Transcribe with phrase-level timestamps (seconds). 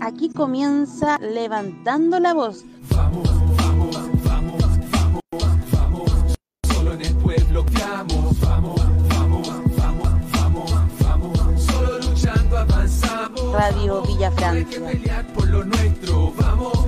[0.00, 2.64] Aquí comienza levantando la voz.
[2.90, 6.12] Vamos, vamos, vamos, vamos, vamos.
[6.72, 11.62] Solo en el pueblo vamos, vamos, vamos, vamos, vamos, vamos.
[11.64, 13.52] Solo luchando avanzamos.
[13.52, 14.86] Radio Villa Hay que Francia.
[14.86, 16.87] pelear por lo nuestro, vamos.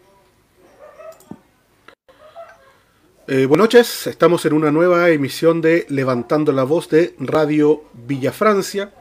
[3.27, 8.31] Eh, buenas noches, estamos en una nueva emisión de Levantando la Voz de Radio Villa
[8.31, 8.91] Francia,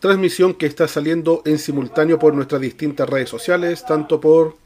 [0.00, 4.56] transmisión que está saliendo en simultáneo por nuestras distintas redes sociales, tanto por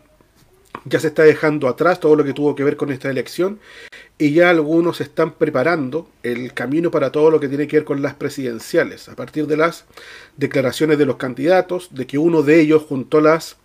[0.84, 3.60] ya se está dejando atrás todo lo que tuvo que ver con esta elección
[4.18, 8.02] y ya algunos están preparando el camino para todo lo que tiene que ver con
[8.02, 9.84] las presidenciales, a partir de las
[10.36, 13.56] declaraciones de los candidatos, de que uno de ellos juntó las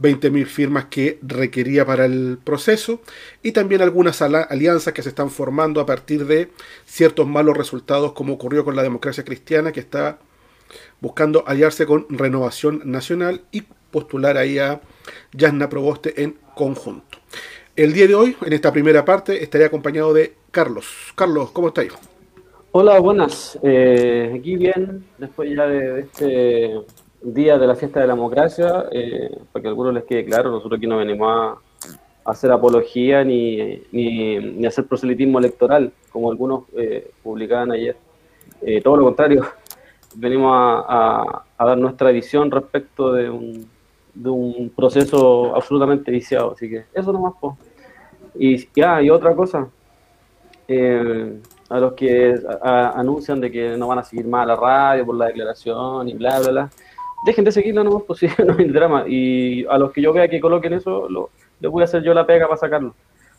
[0.00, 3.00] 20.000 firmas que requería para el proceso
[3.42, 6.50] y también algunas alianzas que se están formando a partir de
[6.86, 10.18] ciertos malos resultados como ocurrió con la democracia cristiana que está
[11.00, 14.80] buscando aliarse con Renovación Nacional y postular ahí a
[15.32, 17.18] Yasna Proboste en conjunto.
[17.74, 21.12] El día de hoy, en esta primera parte, estaré acompañado de Carlos.
[21.14, 21.92] Carlos, ¿cómo estáis?
[22.72, 23.58] Hola, buenas.
[23.62, 26.80] Eh, aquí bien, después ya de este
[27.22, 30.50] día de la fiesta de la democracia, eh, para que a algunos les quede claro,
[30.50, 31.58] nosotros aquí no venimos a,
[32.30, 37.96] hacer apología ni, ni, ni hacer proselitismo electoral, como algunos eh, publicaban ayer.
[38.60, 39.46] Eh, todo lo contrario,
[40.14, 43.66] venimos a, a- dar nuestra visión respecto de un,
[44.14, 46.52] de un proceso absolutamente viciado.
[46.52, 47.56] Así que eso nomás, po.
[48.34, 49.68] Y, y, ah, y otra cosa,
[50.68, 51.40] eh,
[51.70, 55.06] a los que a- anuncian de que no van a seguir más a la radio
[55.06, 56.70] por la declaración y bla, bla, bla,
[57.24, 59.04] dejen de seguirla nomás, pues sí, no hay drama.
[59.06, 61.30] Y a los que yo vea que coloquen eso, lo,
[61.60, 62.94] les voy a hacer yo la pega para sacarlo.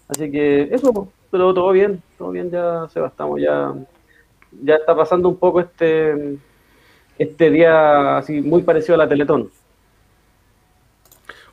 [0.07, 3.73] Así que eso, pues, pero todo bien, todo bien ya, Seba, estamos ya,
[4.63, 6.37] ya está pasando un poco este,
[7.17, 9.51] este día así muy parecido a la Teletón.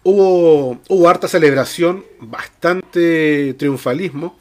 [0.02, 4.36] Hubo, hubo harta celebración, bastante triunfalismo,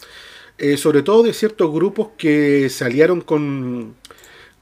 [0.58, 3.96] eh, sobre todo de ciertos grupos que se aliaron con,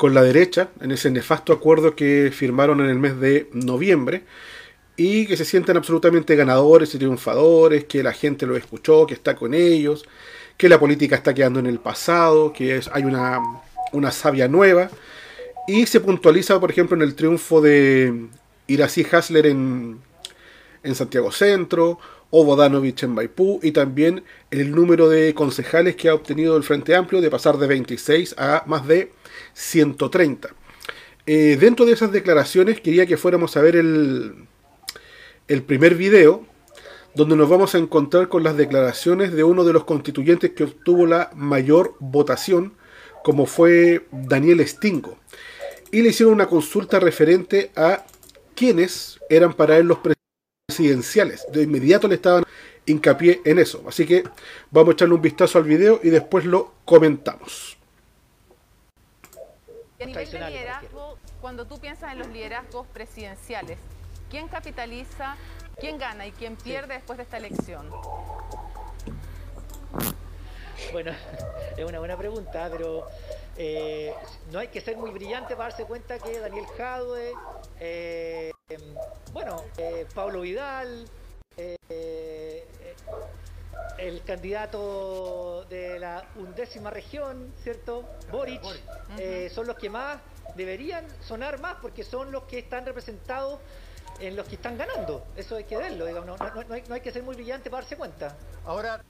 [0.03, 4.23] con la derecha en ese nefasto acuerdo que firmaron en el mes de noviembre
[4.97, 9.37] y que se sienten absolutamente ganadores y triunfadores, que la gente lo escuchó, que está
[9.37, 10.03] con ellos,
[10.57, 13.39] que la política está quedando en el pasado, que es- hay una,
[13.93, 14.89] una savia nueva.
[15.69, 18.25] Y se puntualiza, por ejemplo, en el triunfo de
[18.67, 19.99] Irací Hasler en,
[20.83, 21.97] en Santiago Centro,
[22.29, 26.93] o Bodanovich en Maipú, y también el número de concejales que ha obtenido el Frente
[26.93, 29.13] Amplio de pasar de 26 a más de
[29.53, 30.49] 130.
[31.25, 34.47] Eh, dentro de esas declaraciones quería que fuéramos a ver el,
[35.47, 36.45] el primer video,
[37.15, 41.05] donde nos vamos a encontrar con las declaraciones de uno de los constituyentes que obtuvo
[41.05, 42.73] la mayor votación,
[43.23, 45.17] como fue Daniel Stingo.
[45.91, 48.05] Y le hicieron una consulta referente a
[48.55, 49.99] quiénes eran para él los
[50.67, 51.45] presidenciales.
[51.53, 52.43] De inmediato le estaban
[52.85, 53.83] hincapié en eso.
[53.87, 54.23] Así que
[54.71, 57.77] vamos a echarle un vistazo al video y después lo comentamos.
[60.03, 63.79] Y a nivel de liderazgo, cuando tú piensas en los liderazgos presidenciales,
[64.29, 65.37] ¿quién capitaliza,
[65.79, 67.89] quién gana y quién pierde después de esta elección?
[70.91, 71.11] Bueno,
[71.77, 73.07] es una buena pregunta, pero
[73.55, 74.13] eh,
[74.51, 77.31] no hay que ser muy brillante para darse cuenta que Daniel Jadwe,
[77.79, 78.81] eh, em,
[79.31, 81.07] bueno, eh, Pablo Vidal,
[83.97, 88.03] el candidato de la undécima región, ¿cierto?
[88.31, 88.61] Boric,
[89.17, 90.17] eh, son los que más
[90.55, 93.59] deberían sonar más porque son los que están representados
[94.19, 95.25] en los que están ganando.
[95.35, 97.69] Eso hay que verlo, digamos, no, no- no hay, no hay que ser muy brillante
[97.69, 98.35] para darse cuenta.
[98.65, 99.01] Ahora,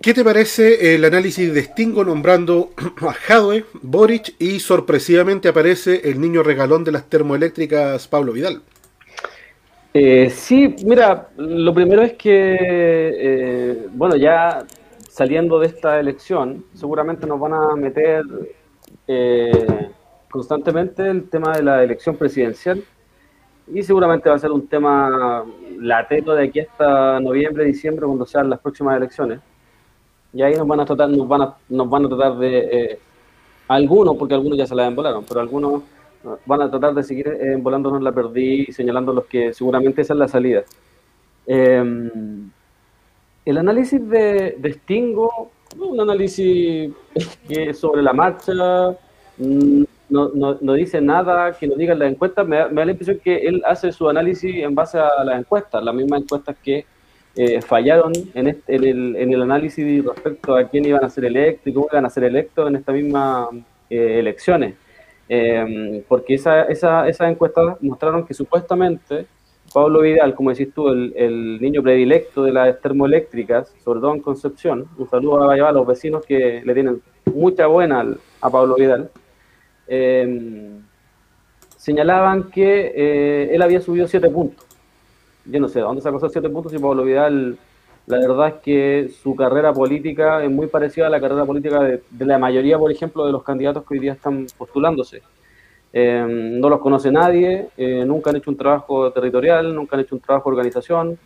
[0.00, 2.72] ¿Qué te parece el análisis de Stingo nombrando
[3.06, 8.62] a Jadwe, Boric y sorpresivamente aparece el niño regalón de las termoeléctricas Pablo Vidal?
[9.94, 14.64] Eh, sí, mira, lo primero es que, eh, bueno, ya
[15.08, 18.22] saliendo de esta elección, seguramente nos van a meter
[19.06, 19.90] eh,
[20.30, 22.84] constantemente el tema de la elección presidencial
[23.66, 25.44] y seguramente va a ser un tema
[25.80, 29.40] latero de aquí hasta noviembre, diciembre, cuando sean las próximas elecciones.
[30.32, 32.98] Y ahí nos van a tratar, nos van a, nos van a tratar de, eh,
[33.68, 35.82] algunos, porque algunos ya se la embolaron, pero algunos
[36.46, 40.14] van a tratar de seguir eh, embolándonos la perdí y señalando los que seguramente esa
[40.14, 40.64] es la salida.
[41.46, 42.10] Eh,
[43.44, 46.92] el análisis de, de Stingo, un análisis
[47.48, 48.52] que sobre la marcha,
[49.38, 52.80] mm, no, no, no, dice nada que no diga en la encuesta, me da, me
[52.80, 56.22] da, la impresión que él hace su análisis en base a las encuestas, las mismas
[56.22, 56.84] encuestas que
[57.36, 61.24] eh, fallaron en, este, en, el, en, el, análisis respecto a quién iban a ser
[61.24, 63.48] electos y cómo iban a ser electos en estas mismas
[63.90, 64.74] eh, elecciones.
[65.28, 69.26] Eh, porque esa, esa, esas encuestas mostraron que supuestamente
[69.72, 74.86] Pablo Vidal, como decís tú, el, niño predilecto de las termoeléctricas, sobre todo en Concepción,
[74.96, 77.02] un saludo a, a los vecinos que le tienen
[77.34, 78.06] mucha buena
[78.40, 79.10] a Pablo Vidal,
[79.86, 80.70] eh,
[81.76, 84.66] señalaban que eh, él había subido siete puntos.
[85.44, 86.72] Yo no sé, ¿dónde sacó esos siete puntos?
[86.72, 87.58] Y Pablo Vidal,
[88.08, 92.02] la verdad es que su carrera política es muy parecida a la carrera política de,
[92.24, 95.22] la mayoría, por ejemplo, de los candidatos que hoy día están postulándose.
[95.92, 100.14] Eh, no los conoce nadie, eh, nunca han hecho un trabajo territorial, nunca han hecho
[100.14, 101.18] un trabajo de organización.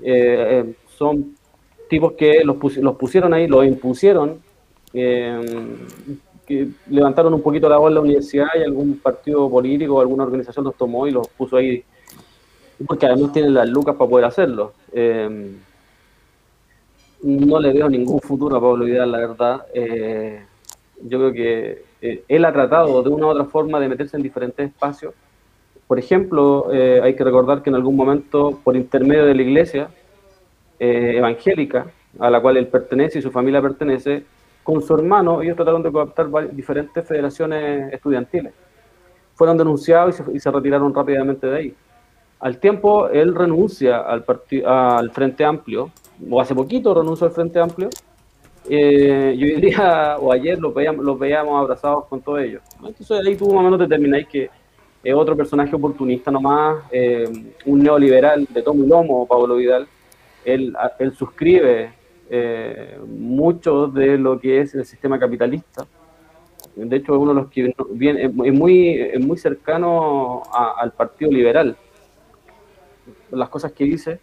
[0.00, 1.34] Eh, son
[1.90, 4.40] tipos que los, pus los, pusieron ahí, los impusieron,
[4.92, 10.22] que levantaron un poquito la voz en la universidad y algún partido político o alguna
[10.22, 11.82] organización los tomó y los puso ahí,
[12.86, 14.72] porque además tienen las lucas para poder hacerlo.
[17.22, 19.66] No le veo ningún futuro a Pablo Vidal, la verdad.
[21.02, 24.22] yo creo que eh, él ha tratado de una u otra forma de meterse en
[24.22, 25.14] diferentes espacios.
[25.86, 29.88] Por ejemplo, eh, hay que recordar que en algún momento, por intermedio de la iglesia
[30.78, 31.86] eh, evangélica,
[32.18, 34.24] a la cual él pertenece y su familia pertenece,
[34.62, 38.52] con su hermano, ellos trataron de cooptar diferentes federaciones estudiantiles.
[39.34, 41.74] Fueron denunciados y se, retiraron rápidamente de ahí.
[42.40, 45.90] Al tiempo, él renuncia al Frente Amplio,
[46.30, 47.88] o hace poquito renunció al Frente Amplio,
[48.68, 52.60] eh, diría, o ayer los veíamos, los veíamos abrazados con todo ello.
[52.76, 54.50] Entonces ahí tú más o menos determináis que
[55.02, 57.24] es otro personaje oportunista nomás, eh,
[57.66, 59.86] un neoliberal de tomo y lomo, Pablo Vidal.
[60.44, 61.92] Él, él suscribe
[62.30, 65.86] eh, mucho de lo que es el sistema capitalista.
[66.74, 70.92] De hecho, es uno de los que viene, es muy, es muy cercano a, al
[70.92, 71.76] Partido Liberal,
[73.30, 74.20] las cosas que dice.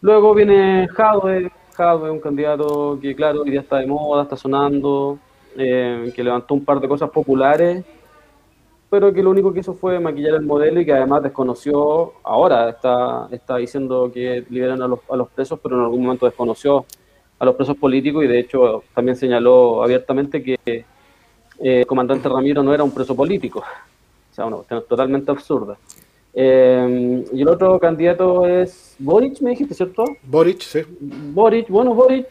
[0.00, 5.18] Luego viene Jadwe, es un candidato que, claro, hoy día está de moda, está sonando,
[5.56, 7.84] eh, que levantó un par de cosas populares,
[8.88, 12.70] pero que lo único que hizo fue maquillar el modelo y que además desconoció, ahora
[12.70, 16.86] está, está diciendo que liberan a los, a los presos, pero en algún momento desconoció
[17.38, 20.84] a los presos políticos y de hecho también señaló abiertamente que eh,
[21.58, 23.60] el comandante Ramiro no era un preso político.
[23.60, 25.76] O sea, una cuestión totalmente absurda.
[26.40, 30.04] Eh, y el otro candidato es Boric, me dijiste, ¿cierto?
[30.22, 30.82] Boric, sí.
[31.00, 32.28] Boric, bueno, Boric,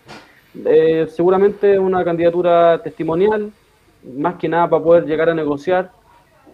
[0.63, 3.51] eh, seguramente una candidatura testimonial,
[4.17, 5.91] más que nada para poder llegar a negociar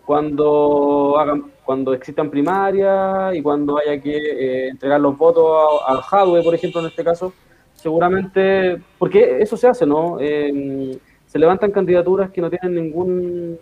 [0.04, 6.42] cuando hagan cuando existan primarias y cuando haya que eh, entregar los votos al Jadwe,
[6.42, 7.34] por ejemplo, en este caso,
[7.76, 10.18] seguramente, porque eso se hace, ¿no?
[10.20, 10.98] Eh,
[11.28, 13.60] se levantan candidaturas que no tienen ningún,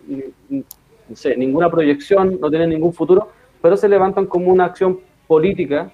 [0.48, 3.28] no sé, ninguna proyección, no tienen ningún futuro,
[3.62, 5.92] pero se levantan como una acción política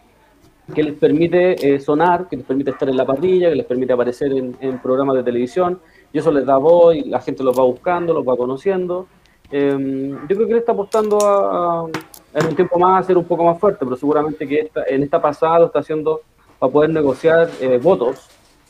[0.75, 3.93] que les permite eh, sonar, que les permite estar en la parrilla, que les permite
[3.93, 5.81] aparecer en, en, programas de televisión,
[6.13, 9.07] y eso les da voz y la gente los va buscando, los va conociendo.
[9.51, 11.89] Eh, yo creo que él está apostando a, a,
[12.35, 15.03] en un tiempo más a ser un poco más fuerte, pero seguramente que esta, en
[15.03, 16.21] esta pasada está haciendo
[16.59, 18.29] para poder negociar eh, votos,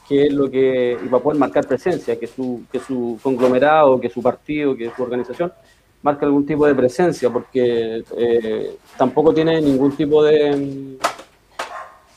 [0.08, 4.08] que es lo que, y para poder marcar presencia, que su, que su conglomerado, que
[4.08, 5.52] su partido, que su organización
[6.08, 10.96] marca algún tipo de presencia, porque eh, tampoco tiene ningún tipo de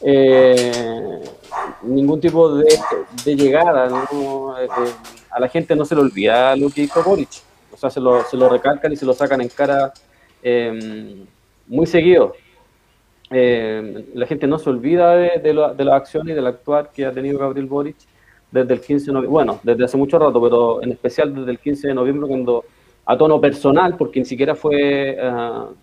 [0.01, 1.21] eh,
[1.83, 2.65] ningún tipo de,
[3.35, 4.57] llegada, ¿no?
[4.59, 4.67] eh,
[5.29, 7.29] a la gente no se le olvida lo que hizo Boric,
[7.71, 9.93] o sea, se lo, se lo recalcan y se lo sacan en cara
[10.41, 11.25] eh,
[11.67, 12.33] muy seguido.
[13.29, 17.11] la gente no se olvida de, de, de las acciones y del actuar que ha
[17.11, 17.97] tenido Gabriel Boric
[18.51, 21.59] desde el 15 de noviembre, bueno, desde hace mucho rato, pero en especial desde el
[21.59, 22.65] 15 de noviembre cuando
[23.05, 25.73] a tono personal, porque ni siquiera fue uh,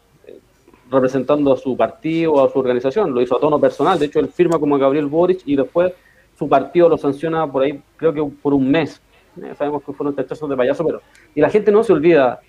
[0.90, 4.20] representando a su partido o a su organización, lo hizo a tono personal, de hecho
[4.20, 5.92] él firma como Gabriel Boric y después
[6.38, 9.00] su partido lo sanciona por ahí, creo que por un mes,
[9.42, 11.02] eh, sabemos que fueron techazos de payaso, pero
[11.34, 12.40] y la gente no se olvida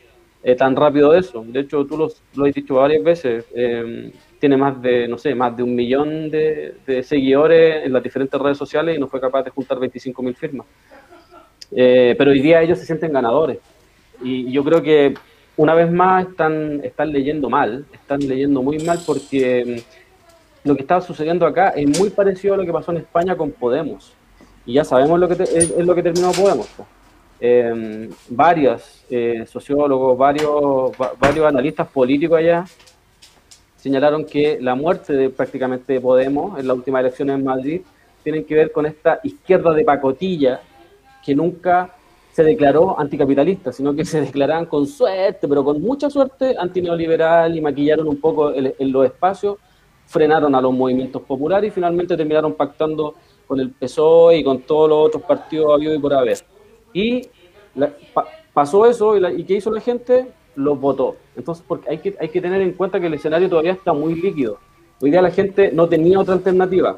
[0.44, 4.12] eh, tan rápido de eso, de hecho tú los, lo has dicho varias veces, eh,
[4.40, 8.40] tiene más de, no sé, más de un millón de, de seguidores en las diferentes
[8.40, 10.66] redes sociales y no fue capaz de juntar 25.000 firmas.
[11.72, 13.60] Eh, pero hoy día ellos se sienten ganadores.
[14.22, 15.14] Y yo creo que
[15.58, 19.84] una vez más están, están leyendo mal, están leyendo muy mal porque
[20.64, 23.36] mm, lo que está sucediendo acá es muy parecido a lo que pasó en España
[23.36, 24.14] con Podemos.
[24.66, 26.68] Y ya sabemos lo que te- es, lo que terminó Podemos.
[26.68, 26.86] po.
[27.42, 29.06] Eh, varios
[29.48, 30.52] sociólogos, varios,
[31.02, 32.66] va- varios analistas políticos allá
[33.78, 37.82] señalaron que la muerte de prácticamente de Podemos en las últimas elecciones en Madrid
[38.24, 40.60] tienen que ver con esta izquierda de pacotilla
[41.26, 41.96] que nunca
[42.40, 47.60] se declaró anticapitalista, sino que se declaraban con suerte, pero con mucha suerte, antineoliberal y
[47.60, 49.58] maquillaron un poco el- los espacios,
[50.06, 53.16] frenaron a los movimientos populares y finalmente terminaron pactando
[53.46, 56.38] con el PSOE y con todos los otros partidos habidos y por haber.
[56.94, 57.28] Y
[58.54, 60.28] pasó eso y, la- y ¿qué hizo la gente?
[60.56, 61.18] Los votó.
[61.36, 64.16] Entonces, porque hay que, hay que tener en cuenta que el escenario todavía está muy
[64.16, 64.60] líquido.
[65.02, 66.92] Hoy día la gente no tenía otra alternativa.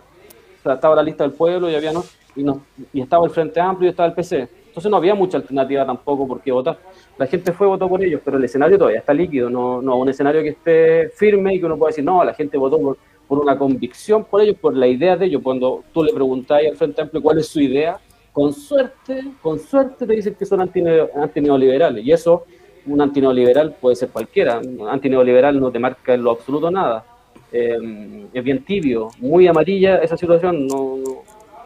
[0.59, 2.03] O sea, estaba la lista del pueblo y había no,
[2.35, 2.61] y, no,
[2.93, 4.47] y estaba el Frente Amplio y estaba el PC.
[4.71, 6.79] Entonces no había mucha alternativa tampoco por qué votar.
[7.17, 10.07] La gente fue votó por ellos, pero el escenario todavía está líquido, no, no un
[10.07, 12.79] escenario que esté firme y que uno pueda decir, no, la gente votó
[13.27, 15.41] por, una convicción por ellos, por la idea de ellos.
[15.43, 17.99] Cuando tú le preguntas al Frente Amplio cuál es su idea,
[18.31, 22.05] con suerte, con suerte te dicen que son antine- antineoliberales.
[22.05, 22.45] Y eso,
[22.85, 24.59] un antineoliberal puede ser cualquiera.
[24.59, 27.03] Un antineoliberal no te marca en lo absoluto nada.
[27.51, 30.99] Eh, es bien tibio, muy amarilla esa situación, no,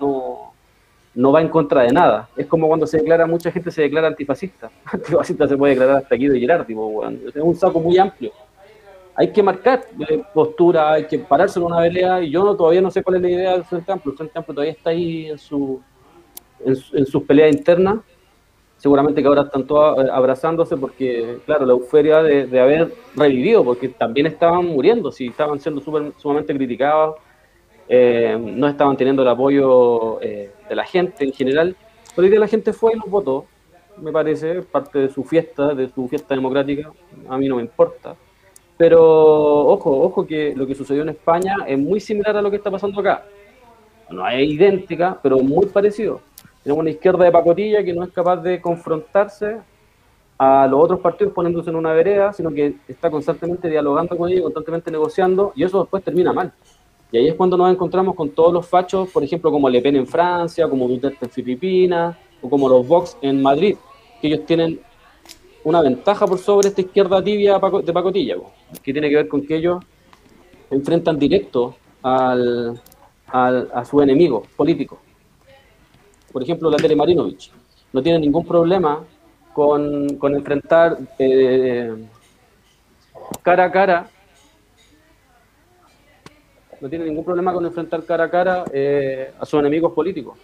[0.02, 0.55] no,
[1.16, 2.30] no, va en contra de nada.
[2.36, 4.70] Es como cuando se declara, mucha gente se declara antifascista.
[4.86, 7.22] Antifascista se puede declarar hasta Guido Girardi, po, weón.
[7.28, 8.32] es un saco muy amplio.
[9.18, 12.82] Hay que marcar eh, postura, hay que pararse en una pelea, y yo no, todavía
[12.82, 14.12] no sé cuál es la idea del Frente Amplio.
[14.12, 15.82] El Frente todavía está ahí en, su,
[16.66, 18.00] en, en sus peleas internas.
[18.78, 23.64] Seguramente que ahora están todos eh, abrazándose porque, claro, la euforia de, de haber revivido,
[23.64, 27.16] porque también estaban muriendo, si estaban siendo súper- sumamente criticados,
[27.88, 31.76] eh, no estaban teniendo el apoyo eh, de la gente en general,
[32.16, 33.46] pero día la gente fue y los votó,
[33.98, 36.92] me parece, parte de su fiesta, de su fiesta democrática,
[37.30, 38.16] a mí no me importa.
[38.78, 42.58] Pero ojo, ojo que lo que sucedió en España es muy similar a lo que
[42.58, 43.24] está pasando acá.
[44.10, 46.22] No es idéntica, pero muy parecido.
[46.64, 49.58] Tenemos una izquierda de pacotilla que no es capaz de confrontarse
[50.38, 54.44] a los otros partidos poniéndose en una vereda, sino que está constantemente dialogando con ellos,
[54.44, 56.52] constantemente negociando, y eso después termina mal.
[57.12, 59.96] Y ahí es cuando nos encontramos con todos los fachos, por ejemplo, como Le Pen
[59.96, 63.76] en Francia, como Duterte en Filipinas, o como los Vox en Madrid,
[64.22, 64.80] que ellos tienen
[65.64, 68.36] una ventaja por sobre esta izquierda tibia de pacotilla,
[68.84, 69.84] que tiene que ver con que ellos
[70.70, 72.80] enfrentan directo al,
[73.28, 75.00] al- a su enemigo político.
[76.32, 77.52] Por ejemplo, la Tere Marinovich
[77.94, 79.04] no tiene ningún problema
[79.54, 81.96] con, con enfrentar eh,
[83.42, 84.10] cara a cara
[86.82, 90.38] no tiene ningún problema con enfrentar cara a cara eh, a sus enemigos políticos.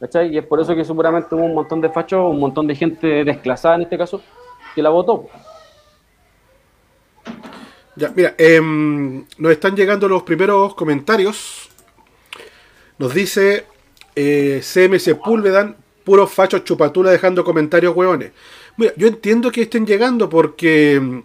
[0.00, 0.34] ¿cachai?
[0.34, 3.24] Y es por eso que seguramente hubo un montón de fachos, un montón de gente
[3.24, 4.22] desclasada en este caso,
[4.74, 5.28] que la votó.
[7.96, 11.70] Ya, mira, em, nos están llegando los primeros comentarios.
[12.98, 13.64] Nos dice
[14.14, 18.32] eh, CM Sepúlvedan, puros fachos chupatula dejando comentarios hueones.
[18.76, 21.22] Mira, yo entiendo que estén llegando porque mm,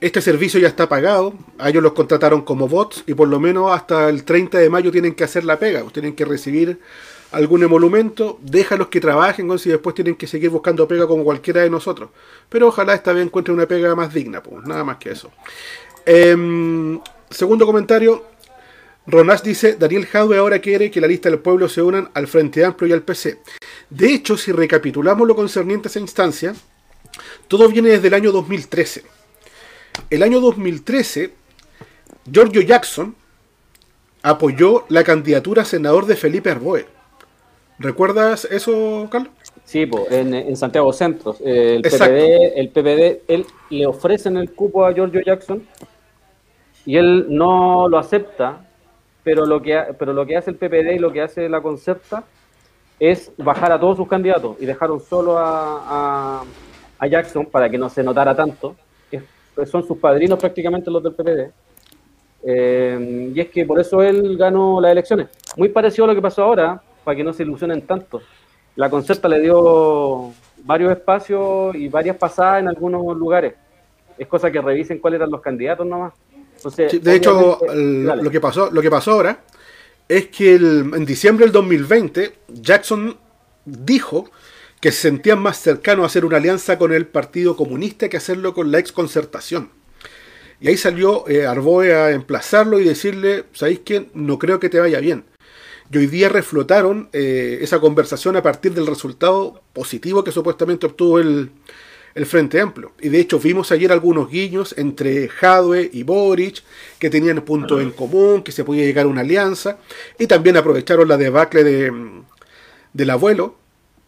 [0.00, 3.70] este servicio ya está pagado, a ellos los contrataron como bots y por lo menos
[3.70, 6.80] hasta el 30 de mayo tienen que hacer la pega, pues tienen que recibir
[7.32, 11.70] algún emolumento, déjalos que trabajen si después tienen que seguir buscando pega como cualquiera de
[11.70, 12.10] nosotros.
[12.48, 15.30] Pero ojalá esta vez encuentren una pega más digna, pues nada más que eso.
[16.06, 16.98] Em,
[17.30, 18.24] segundo comentario.
[19.06, 22.64] Ronas dice, Daniel Jadwe ahora quiere que la lista del pueblo se unan al Frente
[22.64, 23.38] Amplio y al PC.
[23.88, 26.54] De hecho, si recapitulamos lo concerniente a esa instancia,
[27.48, 29.19] todo viene desde el año 2013.
[30.10, 31.32] El año 2013,
[32.30, 33.14] Giorgio Jackson
[34.22, 36.86] apoyó la candidatura a senador de Felipe Arboe.
[37.78, 39.32] ¿Recuerdas eso, Carlos?
[39.64, 41.36] Sí, po, en, en Santiago Centro.
[41.42, 41.80] el.
[41.82, 45.62] PPD, el PPD, él le ofrecen el cupo a Giorgio Jackson
[46.84, 48.66] y él no lo acepta,
[49.22, 52.24] pero lo que, pero lo que hace el PPD y lo que hace la Concerta
[52.98, 56.44] es bajar a todos sus candidatos y dejaron solo a, a-
[56.98, 58.76] a Jackson para que no se notara tanto.
[59.50, 61.50] Es- pues son sus padrinos prácticamente los del PPD.
[62.42, 65.28] Eh, y es que por eso él ganó las elecciones.
[65.56, 68.22] Muy parecido a lo que pasó ahora, para que no se ilusionen tanto.
[68.76, 70.32] La Concerta le dio
[70.64, 73.54] varios espacios y varias pasadas en algunos lugares.
[74.16, 76.12] Es cosa que revisen cuáles eran los candidatos nomás.
[76.56, 78.22] Entonces, Sí, de hecho, Dale.
[78.22, 79.40] lo, que pasó, lo que pasó ahora
[80.08, 83.16] es que el- en diciembre del 2020, Jackson
[83.64, 84.30] dijo
[84.80, 88.54] que se sentían más cercanos a hacer una alianza con el Partido Comunista que hacerlo
[88.54, 89.70] con la ex concertación.
[90.60, 94.10] Y ahí salió eh, Arboe a emplazarlo y decirle, ¿sabéis qué?
[94.14, 95.24] No creo que te vaya bien.
[95.92, 101.18] Y hoy día reflotaron eh, esa conversación a partir del resultado positivo que supuestamente obtuvo
[101.18, 101.50] el,
[102.14, 102.92] el Frente Amplio.
[103.00, 106.62] Y de hecho vimos ayer algunos guiños entre Jadwe y Boric,
[106.98, 109.78] que tenían puntos en común, que se podía llegar a una alianza,
[110.18, 111.92] y también aprovecharon la debacle de,
[112.92, 113.56] del abuelo,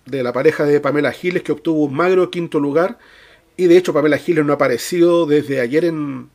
[0.07, 2.99] de la pareja de Pamela Giles, que obtuvo un magro quinto lugar,
[3.57, 6.31] y de hecho Pamela Giles no ha aparecido desde ayer en,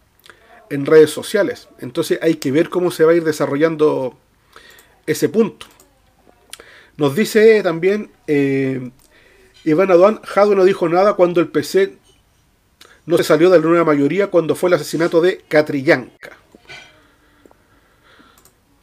[0.70, 1.68] en redes sociales.
[1.80, 4.18] Entonces hay que ver cómo se va a ir desarrollando
[5.06, 5.66] ese punto.
[6.98, 8.92] Nos dice también eh,
[9.64, 11.98] Iván Aduán, Jadwe no dijo nada cuando el PC
[13.06, 16.38] no se salió de la nueva mayoría cuando fue el asesinato de Catrillanca.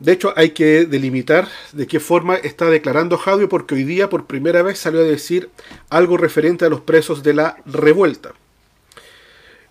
[0.05, 4.27] De hecho, hay que delimitar de qué forma está declarando Jadwe porque hoy día por
[4.27, 5.49] primera vez salió a decir
[5.89, 8.35] algo referente a los presos de la revuelta.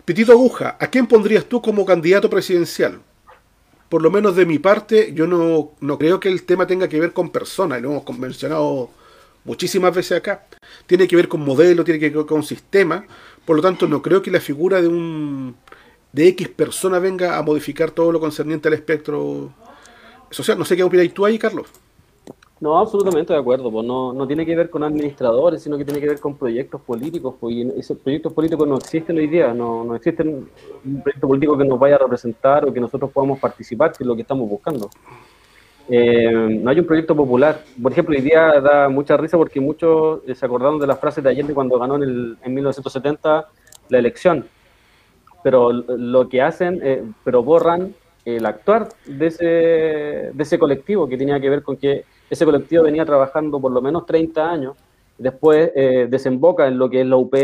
[0.04, 3.00] Pitito Aguja, ¿a quién pondrías tú como candidato presidencial?
[3.88, 6.98] Por lo menos de mi parte, yo no, no creo que el tema tenga que
[6.98, 8.90] ver con personas, lo hemos mencionado
[9.44, 10.46] muchísimas veces acá.
[10.88, 13.06] Tiene que ver con modelo, tiene que ver con sistema.
[13.44, 15.54] Por lo tanto, no creo que la figura de un
[16.12, 19.54] de X persona venga a modificar todo lo concerniente al espectro
[20.34, 20.58] social.
[20.58, 21.66] No sé qué opináis tú ahí, Carlos.
[22.60, 23.70] No, absolutamente de acuerdo.
[23.70, 26.80] Pues no, no tiene que ver con administradores, sino que tiene que ver con proyectos
[26.80, 27.34] políticos.
[27.38, 29.52] Pues, y esos proyectos políticos no existen hoy día.
[29.52, 30.48] No, no existen
[30.84, 34.06] un proyecto político que nos vaya a representar o que nosotros podamos participar, que es
[34.06, 34.88] lo que estamos buscando.
[35.88, 37.62] Eh, no hay un proyecto popular.
[37.82, 41.22] Por ejemplo, hoy día da mucha risa porque muchos eh, se acordaron de las frases
[41.22, 43.48] de Allende cuando ganó en, el, en 1970
[43.90, 44.46] la elección.
[45.42, 51.16] Pero lo que hacen, eh, pero borran el actuar de ese, de ese colectivo que
[51.16, 54.76] tenía que ver con que ese colectivo venía trabajando por lo menos 30 años,
[55.18, 57.34] después eh, desemboca en lo que es la UP,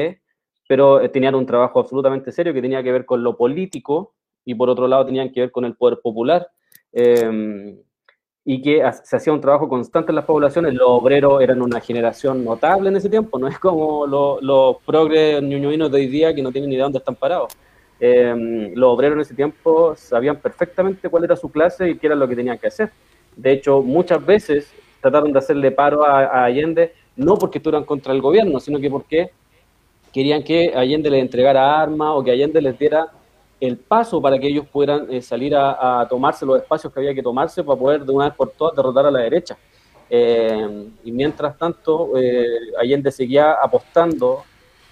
[0.68, 4.54] pero eh, tenían un trabajo absolutamente serio que tenía que ver con lo político y
[4.54, 6.48] por otro lado tenían que ver con el poder popular.
[6.92, 7.76] Eh,
[8.42, 10.74] y que se hacía un trabajo constante en las poblaciones.
[10.74, 15.42] Los obreros eran una generación notable en ese tiempo, no es como los, los progres
[15.42, 17.52] ñuñuinos de hoy día que no tienen ni idea dónde están parados.
[18.00, 22.16] Eh, los obreros en ese tiempo sabían perfectamente cuál era su clase y qué era
[22.16, 22.90] lo que tenían que hacer.
[23.36, 28.12] De hecho, muchas veces trataron de hacerle paro a, a Allende, no porque estuvieran contra
[28.12, 29.30] el gobierno, sino que porque
[30.12, 33.06] querían que Allende les entregara armas o que Allende les diera
[33.60, 37.14] el paso para que ellos pudieran eh, salir a, a, tomarse los espacios que había
[37.14, 39.56] que tomarse para poder de una vez por todas derrotar a la derecha.
[40.08, 42.44] Eh, y mientras tanto, eh,
[42.78, 44.42] Allende seguía apostando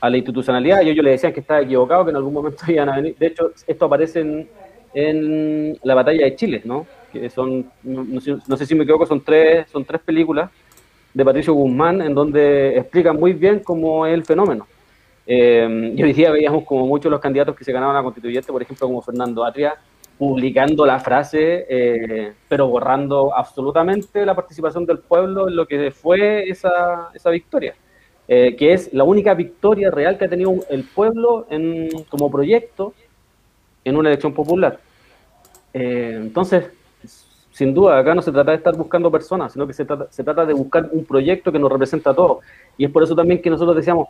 [0.00, 2.88] a la institucionalidad y ellos le decían que estaba equivocado, que en algún momento iban
[2.88, 3.16] a venir.
[3.18, 4.48] De hecho, esto aparece en,
[4.94, 6.86] en la batalla de Chile, ¿no?
[7.12, 8.20] Que son, no,
[8.56, 10.50] sé, si me equivoco, son tres, son tres películas
[11.14, 14.66] de Patricio Guzmán en donde explican muy bien cómo es el fenómeno.
[15.26, 18.62] Eh, y hoy día veíamos como muchos los candidatos que se ganaban a constituyente, por
[18.62, 19.74] ejemplo, como Fernando Atria,
[20.18, 26.48] publicando la frase, eh, pero borrando absolutamente la participación del pueblo en lo que fue
[26.48, 27.74] esa, esa victoria,
[28.28, 32.92] eh, que es la única victoria real que ha tenido el pueblo en, como proyecto
[33.84, 34.78] en una elección popular.
[35.72, 36.70] Eh, entonces,
[37.50, 40.22] sin duda, acá no se trata de estar buscando personas, sino que se trata, se
[40.22, 42.44] trata de buscar un proyecto que nos representa a todos.
[42.76, 44.08] Y es por eso también que nosotros decíamos,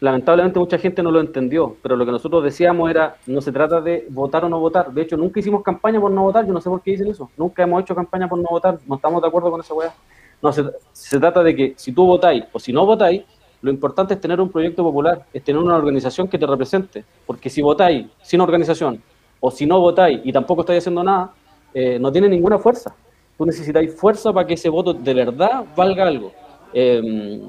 [0.00, 3.80] lamentablemente mucha gente no lo entendió, pero lo que nosotros decíamos era, no se trata
[3.80, 4.92] de votar o no votar.
[4.92, 7.30] De hecho, nunca hicimos campaña por no votar, yo no sé por qué dicen eso.
[7.36, 9.94] Nunca hemos hecho campaña por no votar, no estamos de acuerdo con esa weá.
[10.42, 13.22] No, se, se trata de que si tú votáis o si no votáis,
[13.62, 17.04] lo importante es tener un proyecto popular, es tener una organización que te represente.
[17.24, 19.00] Porque si votáis sin organización
[19.40, 21.32] o si no votáis y tampoco estáis haciendo nada,
[21.72, 22.94] eh, no tiene ninguna fuerza.
[23.38, 26.32] Tú necesitáis fuerza para que ese voto de verdad valga algo.
[26.74, 27.40] Eh,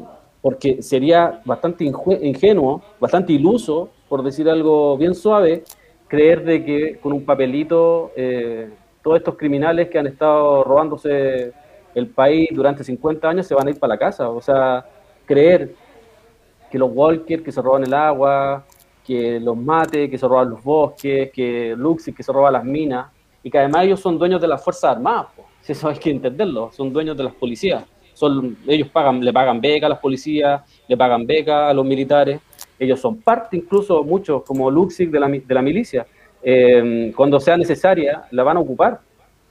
[0.41, 5.63] porque sería bastante ingenuo, bastante iluso, por decir algo bien suave,
[6.07, 8.69] creer de que con un papelito eh,
[9.01, 11.53] todos estos criminales que han estado robándose
[11.95, 14.29] el país durante 50 años se van a ir para la casa.
[14.29, 14.85] O sea,
[15.25, 15.73] creer
[16.71, 18.65] que los Walker que se roban el agua,
[19.05, 23.07] que los mate, que se roban los bosques, que Luxi que se roba las minas,
[23.43, 25.47] y que además ellos son dueños de las Fuerzas Armadas, pues.
[25.67, 29.87] eso hay que entenderlo, son dueños de las policías son, ellos pagan, le pagan beca
[29.87, 32.39] a las policías, le pagan beca a los militares,
[32.79, 36.05] ellos son parte incluso muchos como Luxig de la, de la milicia,
[36.41, 38.99] eh, cuando sea necesaria la van a ocupar.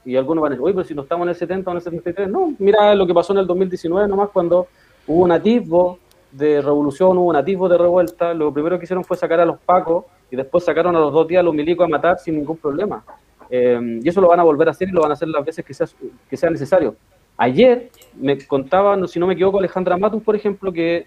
[0.04, 1.76] Y algunos van a decir, oye, pero si no estamos en el 70 o en
[1.76, 4.66] el 73, no, mira lo que pasó en el 2019 nomás cuando
[5.06, 5.98] hubo un atisbo
[6.32, 9.58] de revolución, hubo un atisbo de revuelta, lo primero que hicieron fue sacar a los
[9.60, 12.56] pacos y después sacaron a los dos días a los milicos a matar sin ningún
[12.56, 13.04] problema.
[13.50, 15.44] Eh, y eso lo van a volver a hacer y lo van a hacer las
[15.44, 15.86] veces que sea,
[16.30, 16.96] que sea necesario.
[17.36, 21.06] Ayer me contaba, si no me equivoco, Alejandra Matus, por ejemplo, que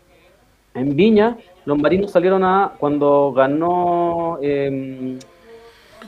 [0.75, 5.17] en Viña los marinos salieron a, cuando ganó, eh,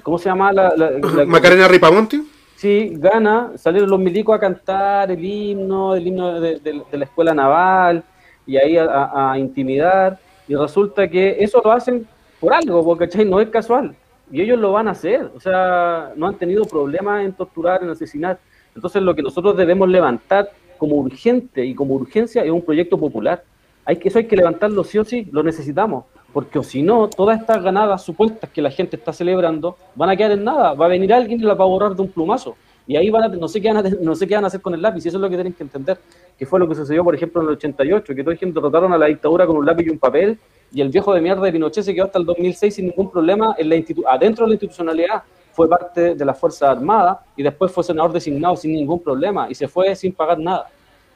[0.04, 2.27] ¿cómo se llama la, la- la- Macarena Ripamonti.
[2.58, 8.04] Sí, gana, salieron los milicos a cantar el himno, el himno de, la escuela naval,
[8.48, 10.18] y ahí a, intimidar,
[10.48, 12.08] y resulta que eso lo hacen
[12.40, 13.96] por algo, porque no es casual,
[14.32, 17.92] y ellos lo van a hacer, o sea, no han tenido problemas en torturar, en
[17.92, 18.40] asesinar.
[18.74, 23.44] Entonces lo que nosotros debemos levantar como urgente y como urgencia es un proyecto popular.
[23.86, 26.06] Hay que, eso hay que levantarlo sí o sí, lo necesitamos,
[26.38, 30.34] porque si no, todas estas ganadas supuestas que la gente está celebrando van a quedar
[30.34, 32.56] en nada, va a venir alguien y las va a borrar de un plumazo.
[32.86, 34.62] Y ahí van a, no, sé qué van a, no sé qué van a hacer
[34.62, 35.98] con el lápiz, y eso es lo que tienen que entender,
[36.38, 39.00] que fue lo que sucedió, por ejemplo, en el 88, que toda gente derrotaron a
[39.00, 40.38] la dictadura con un lápiz y un papel,
[40.72, 43.56] y el viejo de mierda de Pinochet se quedó hasta el 2006 sin ningún problema
[43.58, 43.76] en la
[44.08, 45.24] adentro de la institucionalidad,
[45.54, 49.56] fue parte de las Fuerzas Armadas, y después fue senador designado sin ningún problema, y
[49.56, 50.68] se fue sin pagar nada.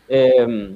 [0.10, 0.74] Eh,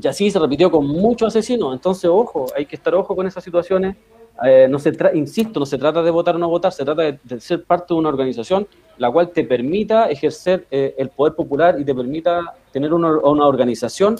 [0.00, 1.72] y así se repitió con muchos asesinos.
[1.72, 3.96] Entonces, ojo, hay que estar ojo con esas situaciones.
[4.44, 7.40] Eh, no se insisto, no se trata de votar o no votar, se trata de,
[7.40, 8.66] ser parte de una organización
[8.98, 13.46] la cual te permita ejercer eh, el poder popular y te permita tener una, una
[13.46, 14.16] organización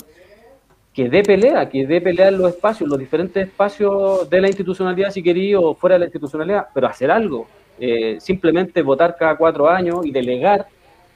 [0.93, 5.11] que dé pelea, que dé pelea en los espacios, los diferentes espacios de la institucionalidad,
[5.11, 7.49] si quería, o fuera de la institucionalidad, pero hacer algo.
[7.81, 10.67] Eh, simplemente votar cada cuatro años y delegar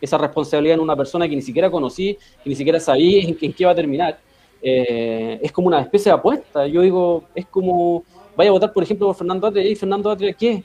[0.00, 3.52] esa responsabilidad en una persona que ni siquiera conocí, que ni siquiera sabía en, en
[3.52, 4.18] qué iba a terminar,
[4.62, 6.66] eh, es como una especie de apuesta.
[6.66, 8.04] Yo digo, es como,
[8.36, 10.62] vaya a votar, por ejemplo, por Fernando Atria, y Fernando Atria, ¿qué?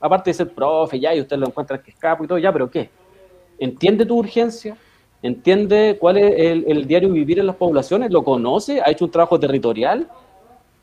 [0.00, 2.70] Aparte de ser profe, ya, y usted lo encuentra que escapo y todo, ya, pero
[2.70, 2.90] ¿qué?
[3.58, 4.76] ¿Entiende tu urgencia?
[5.22, 8.10] ¿Entiende cuál es el, el diario vivir en las poblaciones?
[8.10, 8.80] ¿Lo conoce?
[8.80, 10.08] ¿Ha hecho un trabajo territorial?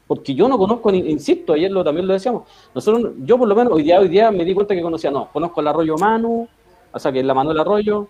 [0.10, 3.72] Porque yo no conozco, insisto, ayer lo, también lo decíamos, nosotros, yo por lo menos
[3.74, 6.48] hoy día, hoy día me di cuenta que conocía, no, conozco al Arroyo Manu,
[6.92, 8.08] o sea, que es la Manuel Arroyo,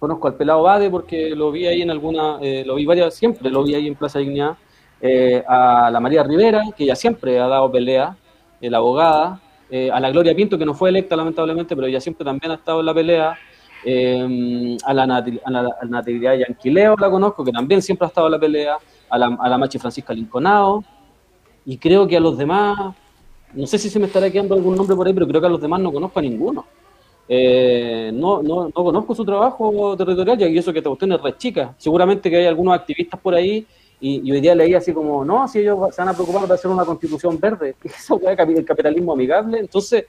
[0.00, 3.50] conozco al Pelado Bade porque lo vi ahí en alguna, eh, lo vi varias, siempre
[3.50, 4.56] lo vi ahí en Plaza Dignidad,
[5.00, 8.16] eh, a la María Rivera, que ella siempre ha dado pelea,
[8.60, 9.40] eh, la abogada,
[9.92, 12.80] a la Gloria Pinto, que no fue electa lamentablemente, pero ella siempre también ha estado
[12.80, 13.38] en la pelea,
[13.84, 18.04] eh, a, la Nati- a, la, a la Natividad Yanquileo la conozco, que también siempre
[18.06, 18.76] ha estado en la pelea,
[19.08, 20.82] a la, a la Machi Francisca Linconao,
[21.64, 22.94] y creo que a los demás,
[23.54, 25.50] no sé si se me estará quedando algún nombre por ahí, pero creo que a
[25.50, 26.64] los demás no conozco a ninguno.
[27.32, 31.74] Eh, no, no, no conozco su trabajo territorial y eso que cuestión es re chica.
[31.78, 33.64] Seguramente que hay algunos activistas por ahí
[34.00, 36.68] y, hoy día leí así como, no, si ellos se van a preocupar de hacer
[36.70, 39.60] una constitución verde, eso es el capitalismo amigable.
[39.60, 40.06] Entonces,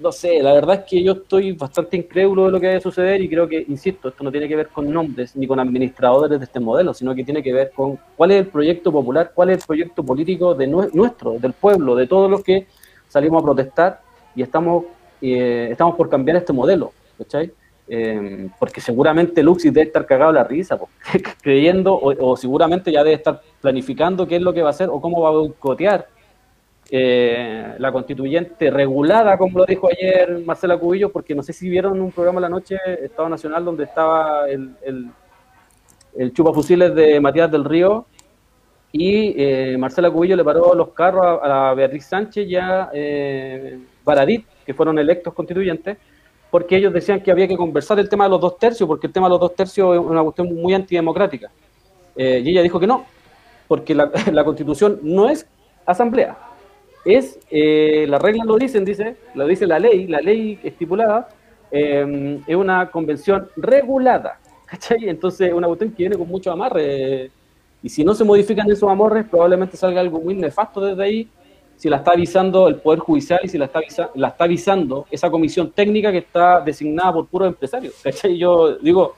[0.00, 2.80] no sé, la verdad es que yo estoy bastante incrédulo de lo que va a
[2.80, 6.40] suceder y creo que, insisto, esto no tiene que ver con nombres ni con administradores
[6.40, 9.50] de este modelo, sino que tiene que ver con cuál es el proyecto popular, cuál
[9.50, 12.66] es el proyecto político de nue- nuestro, del pueblo, de todos los que
[13.08, 14.00] salimos a protestar
[14.34, 14.86] y estamos,
[15.20, 17.52] eh, estamos por cambiar este modelo, ¿cachai?
[17.88, 20.88] Eh, porque seguramente Luxis debe estar cagado la risa, po,
[21.42, 25.00] creyendo, o, seguramente ya debe estar planificando qué es lo que va a hacer o
[25.00, 26.06] cómo va a boicotear
[26.88, 32.00] eh, la constituyente regulada, como lo dijo ayer Marcela Cubillo, porque no sé si vieron
[32.00, 35.10] un programa la noche, Estado Nacional, donde estaba el, el,
[36.16, 38.06] el chupafusiles de Matías del Río,
[38.92, 43.78] y eh, Marcela Cubillo le paró los carros a, a Beatriz Sánchez y a eh,
[44.04, 45.98] Baradit, que fueron electos constituyentes,
[46.48, 49.12] porque ellos decían que había que conversar el tema de los dos tercios, porque el
[49.12, 51.50] tema de los dos tercios es una cuestión muy antidemocrática.
[52.14, 53.04] Eh, y ella dijo que no,
[53.66, 55.44] porque la, la constitución no es
[55.86, 56.38] asamblea,
[57.04, 61.28] es, eh, las reglas lo dicen, dice, lo dice la ley, la ley estipulada,
[61.72, 65.08] eh, es una convención regulada, ¿cachai?
[65.08, 67.32] Entonces es una cuestión que viene con mucho amarre,
[67.82, 71.28] y si no se modifican esos amarres, probablemente salga algo muy nefasto desde ahí,
[71.80, 75.06] si la está avisando el Poder Judicial y si la está, avisa- la está avisando
[75.10, 78.36] esa comisión técnica que está designada por puros empresarios, ¿cachai?
[78.36, 79.14] Yo digo,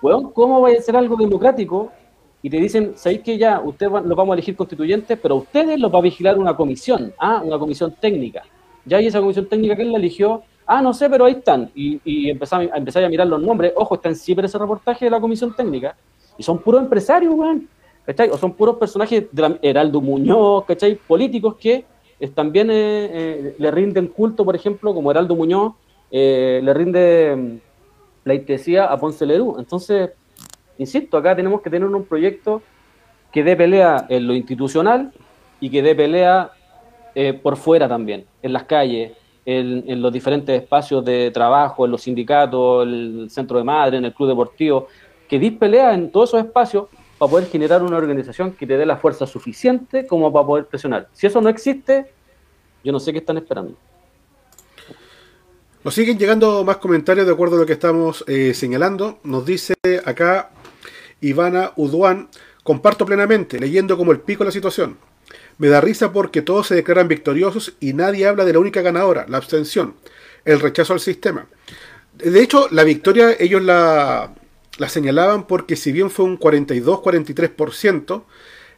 [0.00, 1.92] weón, ¿cómo va a ser algo democrático
[2.40, 5.92] y te dicen, sabéis que ya, ustedes los vamos a elegir constituyentes, pero ustedes los
[5.92, 8.42] va a vigilar una comisión, ah, una comisión técnica.
[8.86, 10.42] Ya y esa comisión técnica, ¿quién la eligió?
[10.64, 11.70] Ah, no sé, pero ahí están.
[11.74, 13.72] Y, y empezar, a a mirar los nombres.
[13.76, 15.94] Ojo, está en CIPER ese reportaje de la comisión técnica.
[16.38, 17.68] Y son puros empresarios, weón.
[18.06, 18.30] ¿Cachai?
[18.30, 20.94] O son puros personajes de la, Heraldo Muñoz, ¿cachai?
[20.94, 21.84] Políticos que
[22.20, 25.74] eh, también eh, eh, le rinden culto, por ejemplo, como Heraldo Muñoz,
[26.10, 27.56] eh, le rinde mm,
[28.24, 29.56] la hipotesía a Ponce Lerú.
[29.58, 30.10] Entonces,
[30.78, 32.62] insisto, acá tenemos que tener un proyecto
[33.32, 35.12] que dé pelea en lo institucional
[35.60, 36.50] y que dé pelea
[37.14, 39.12] eh, por fuera también, en las calles,
[39.44, 44.12] en, los diferentes espacios de trabajo, en los sindicatos, el centro de madre, en el
[44.12, 44.88] club deportivo,
[45.26, 46.86] que dé pelea en todos esos espacios
[47.18, 51.08] para poder generar una organización que te dé la fuerza suficiente como para poder presionar.
[51.12, 52.06] Si eso no existe,
[52.84, 53.74] yo no sé qué están esperando.
[55.84, 59.18] Nos siguen llegando más comentarios de acuerdo a lo que estamos eh, señalando.
[59.24, 60.50] Nos dice acá
[61.20, 62.28] Ivana Uduan,
[62.62, 64.98] comparto plenamente, leyendo como el pico la situación.
[65.58, 69.26] Me da risa porque todos se declaran victoriosos y nadie habla de la única ganadora,
[69.28, 69.94] la abstención,
[70.44, 71.46] el rechazo al sistema.
[72.14, 74.34] De hecho, la victoria ellos la,
[74.78, 78.22] la señalaban porque si bien fue un 42-43%,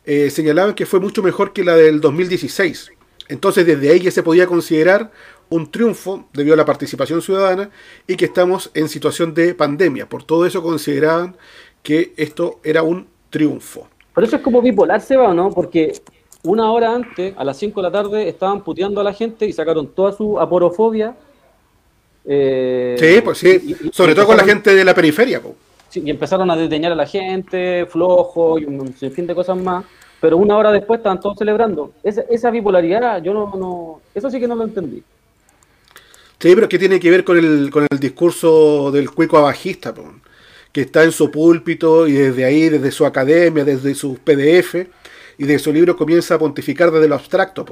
[0.06, 2.92] eh, señalaban que fue mucho mejor que la del 2016.
[3.28, 5.12] Entonces desde ahí ya se podía considerar
[5.50, 7.70] un triunfo debido a la participación ciudadana
[8.06, 10.08] y que estamos en situación de pandemia.
[10.08, 11.36] Por todo eso consideraban
[11.82, 13.88] que esto era un triunfo.
[14.14, 15.50] Por eso es como bipolar, Seba, ¿o no?
[15.50, 15.92] Porque
[16.42, 19.52] una hora antes, a las 5 de la tarde, estaban puteando a la gente y
[19.52, 21.14] sacaron toda su aporofobia.
[22.24, 25.40] Eh, sí, pues sí, sobre todo con la gente de la periferia.
[25.90, 29.85] Sí, y empezaron a deteñar a la gente, flojo y un sinfín de cosas más.
[30.20, 31.92] Pero una hora después estaban todos celebrando.
[32.03, 35.03] Esa, esa bipolaridad, yo no, no, eso sí que no lo entendí.
[36.38, 39.92] Sí, pero ¿qué tiene que ver con el, con el discurso del cuico abajista?
[40.72, 44.87] que está en su púlpito y desde ahí, desde su academia, desde sus PDF
[45.37, 47.66] y de su libro comienza a pontificar desde lo abstracto.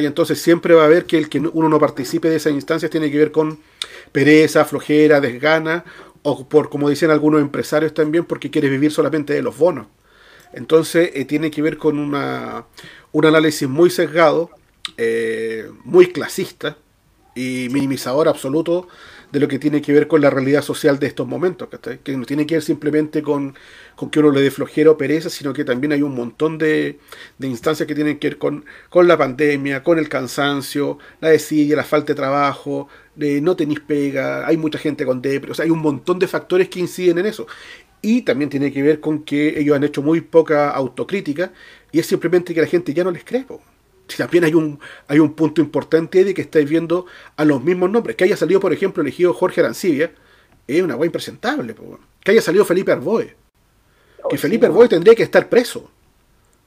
[0.00, 2.90] Y entonces siempre va a haber que el que uno no participe de esas instancias
[2.90, 3.58] tiene que ver con
[4.12, 5.84] pereza, flojera, desgana,
[6.24, 9.86] o por, como dicen algunos empresarios también, porque quiere vivir solamente de los bonos.
[10.54, 12.64] Entonces eh, tiene que ver con una,
[13.12, 14.50] un análisis muy sesgado,
[14.96, 16.76] eh, muy clasista
[17.34, 18.88] y minimizador absoluto
[19.32, 21.68] de lo que tiene que ver con la realidad social de estos momentos,
[22.04, 23.56] que no tiene que ver simplemente con,
[24.12, 27.00] que uno le dé flojera o pereza, sino que también hay un montón de,
[27.40, 31.82] instancias que tienen que ver con, con, la pandemia, con el cansancio, la desidia, la
[31.82, 35.70] falta de trabajo, de no tenéis pega, hay mucha gente con depresión, o sea, hay
[35.70, 37.46] un montón de factores que inciden en eso.
[38.02, 41.52] Y también tiene que ver con que ellos han hecho muy poca autocrítica
[41.90, 43.46] y es simplemente que la gente ya no les cree.
[44.08, 47.90] Si también hay un, hay un punto importante de que estáis viendo a los mismos
[47.90, 48.16] nombres.
[48.16, 50.12] Que haya salido, por ejemplo, elegido Jorge Arancibia,
[50.66, 51.74] es una guay impresentable.
[52.22, 53.34] Que haya salido Felipe Arboe.
[54.28, 55.90] Que oh, Felipe Arboe tendría que estar preso.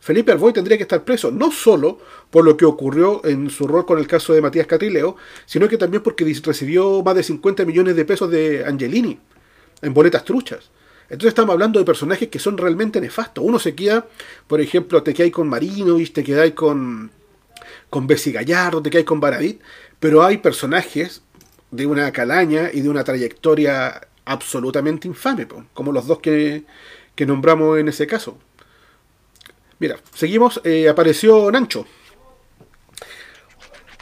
[0.07, 1.99] Felipe Arboe tendría que estar preso, no solo
[2.31, 5.77] por lo que ocurrió en su rol con el caso de Matías Catrileo, sino que
[5.77, 9.19] también porque recibió más de 50 millones de pesos de Angelini
[9.81, 10.71] en boletas truchas.
[11.09, 13.43] Entonces estamos hablando de personajes que son realmente nefastos.
[13.43, 14.07] Uno se queda,
[14.47, 17.11] por ejemplo, te quedáis con Marinovich, te quedáis con
[17.89, 19.61] con Bessie Gallardo, te hay con Baradit,
[19.99, 21.21] pero hay personajes
[21.71, 26.65] de una calaña y de una trayectoria absolutamente infame, como los dos que,
[27.25, 28.37] nombramos en ese caso.
[29.79, 31.85] Mira, seguimos, eh, apareció Nancho.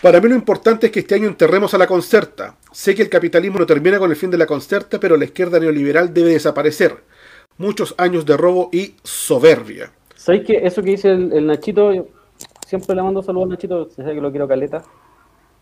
[0.02, 2.58] Para mí lo importante es que este año enterremos a la concerta.
[2.72, 5.60] Sé que el capitalismo no termina con el fin de la concerta, pero la izquierda
[5.60, 7.04] neoliberal debe desaparecer.
[7.58, 9.92] Muchos años de robo y soberbia.
[10.16, 12.08] ¿Sabéis que eso que dice el Nachito,
[12.68, 14.84] siempre le mando saludos a Nachito, sé que lo quiero caleta.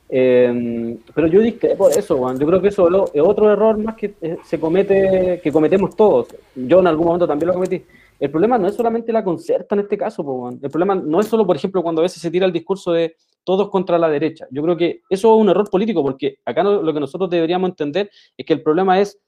[0.10, 2.38] Eh, pero yo discrepo de eso, Juan.
[2.38, 6.28] Yo creo que eso es otro error más que eh, se comete, que cometemos todos.
[6.56, 7.84] Yo en algún momento también lo cometí.
[8.24, 10.58] El problema no es solamente la concerta en este caso, Juan.
[10.64, 13.18] el problema no es solo, por ejemplo, cuando a veces se tira el discurso de
[13.44, 14.48] todos contra la derecha.
[14.50, 18.10] Yo creo que eso es un error político, porque acá lo que nosotros deberíamos entender
[18.38, 19.20] es que el problema es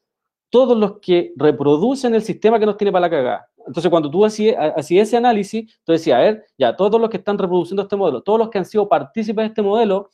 [0.49, 3.49] todos los que reproducen el sistema que nos tiene para la cagada.
[3.67, 7.37] Entonces, cuando tú hacías, ese análisis, tú decías, a ver, ya, todos los que están
[7.37, 10.09] reproduciendo este modelo, todos los que han sido partícipes de este modelo,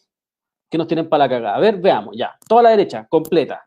[0.71, 1.55] que nos tienen para la cagada.
[1.55, 3.61] A ver, veamos, ya, toda la derecha, completa.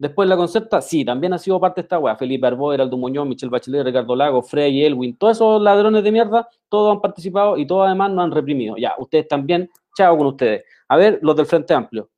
[0.00, 2.16] Después la concepta, sí, también ha sido parte de esta weá.
[2.16, 6.48] Felipe Arbó, Heraldo Muñoz, Michelle Bachelet, Ricardo Lago, Frey, Elwin, todos esos ladrones de mierda,
[6.70, 8.76] todos han participado y todos además nos han reprimido.
[8.78, 10.64] Ya, ustedes también, chao con ustedes.
[10.88, 12.08] A ver, los del Frente Amplio.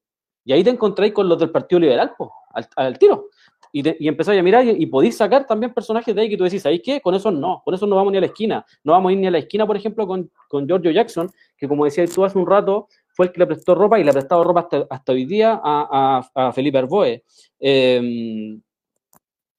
[0.44, 2.30] Y ahí te encontráis con los del Partido Liberal, pues,
[2.76, 3.30] al, tiro
[3.72, 6.62] y, y empezáis a mirar y, podéis sacar también personajes de ahí que tú decís,
[6.62, 7.00] ¿sabéis qué?
[7.00, 8.64] Con eso no, con eso no vamos ni a la esquina.
[8.84, 11.66] No vamos a ir ni a la esquina, por ejemplo, con, con Giorgio Jackson, que
[11.66, 14.14] como decías tú hace un rato, fue el que le prestó ropa y le ha
[14.14, 17.22] prestado ropa hasta, hasta hoy día a, a, Felipe Arboe.
[17.60, 18.60] Em,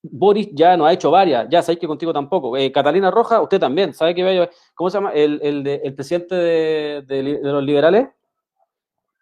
[0.02, 2.58] Boris ya no ha hecho varias, ya sabéis que contigo tampoco.
[2.58, 5.12] Eh, Catalina Roja, usted también, ¿sabe que ¿Cómo se llama?
[5.12, 8.10] El, el, de, el presidente de, de, los liberales.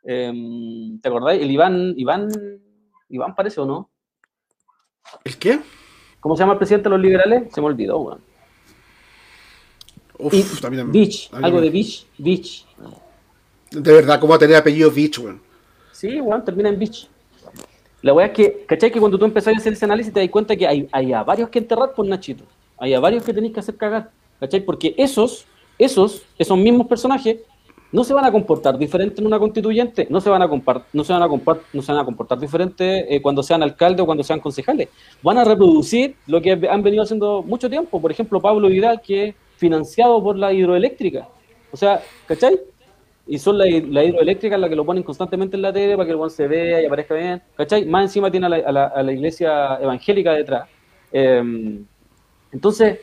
[0.04, 1.42] Em, ¿Te acordáis?
[1.42, 2.30] El Iván, Iván,
[3.10, 3.92] Iván parece o no?
[5.24, 5.60] ¿El qué?
[6.20, 7.54] ¿Cómo se llama el presidente de los liberales?
[7.54, 8.32] Se me olvidó, weón.
[10.62, 12.66] También, Beach, algo de Beach, Beach.
[13.72, 15.42] De verdad, ¿cómo va a tener apellido Beach, weón?
[15.94, 17.08] Sí, weón, termina en Beach.
[18.02, 18.92] La weá es que, ¿cachai?
[18.92, 21.24] Que cuando tú empezás a hacer ese análisis te das cuenta que hay, hay a
[21.24, 22.44] varios que enterrar por Nachito.
[22.78, 24.10] Hay a varios que tenéis que hacer cagar.
[24.40, 24.62] ¿Cachai?
[24.62, 25.46] Porque esos,
[25.78, 27.38] esos, esos mismos personajes
[27.92, 31.14] no se van a comportar diferente en una constituyente, no se van a, no se
[31.14, 34.40] van a, no se van a comportar diferente eh, cuando sean alcaldes o cuando sean
[34.40, 34.90] concejales.
[35.22, 38.02] Van a reproducir lo que han venido haciendo mucho tiempo.
[38.02, 41.28] Por ejemplo, Pablo Vidal, que es financiado por la hidroeléctrica.
[41.72, 42.60] O sea, ¿cachai?
[43.34, 46.12] Y son la, la hidroeléctrica la que lo ponen constantemente en la tele para que
[46.12, 47.42] el buen se vea y aparezca bien.
[47.56, 47.86] ¿Cachai?
[47.86, 48.50] Más encima tiene a
[49.04, 50.68] la, iglesia evangélica detrás.
[51.14, 51.86] Em,
[52.52, 53.00] entonces,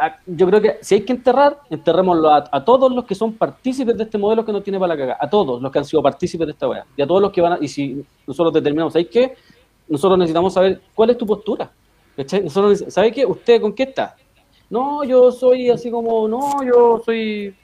[0.00, 3.34] a- yo creo que si hay que enterrar, enterrémoslo a, a todos los que son
[3.34, 5.84] partícipes de este modelo que no tiene para la caga, a todos los que han
[5.84, 8.54] sido partícipes de esta weá, y a todos los que van a, y si nosotros
[8.54, 9.34] determinamos, ¿sabéis qué?
[9.88, 11.70] Nosotros necesitamos saber cuál es tu postura.
[12.16, 12.42] ¿cachai?
[12.42, 13.26] Nosotros, ¿Sabe qué?
[13.26, 14.16] ¿Usted con qué está?
[14.70, 17.54] No, yo soy así como, no, yo soy,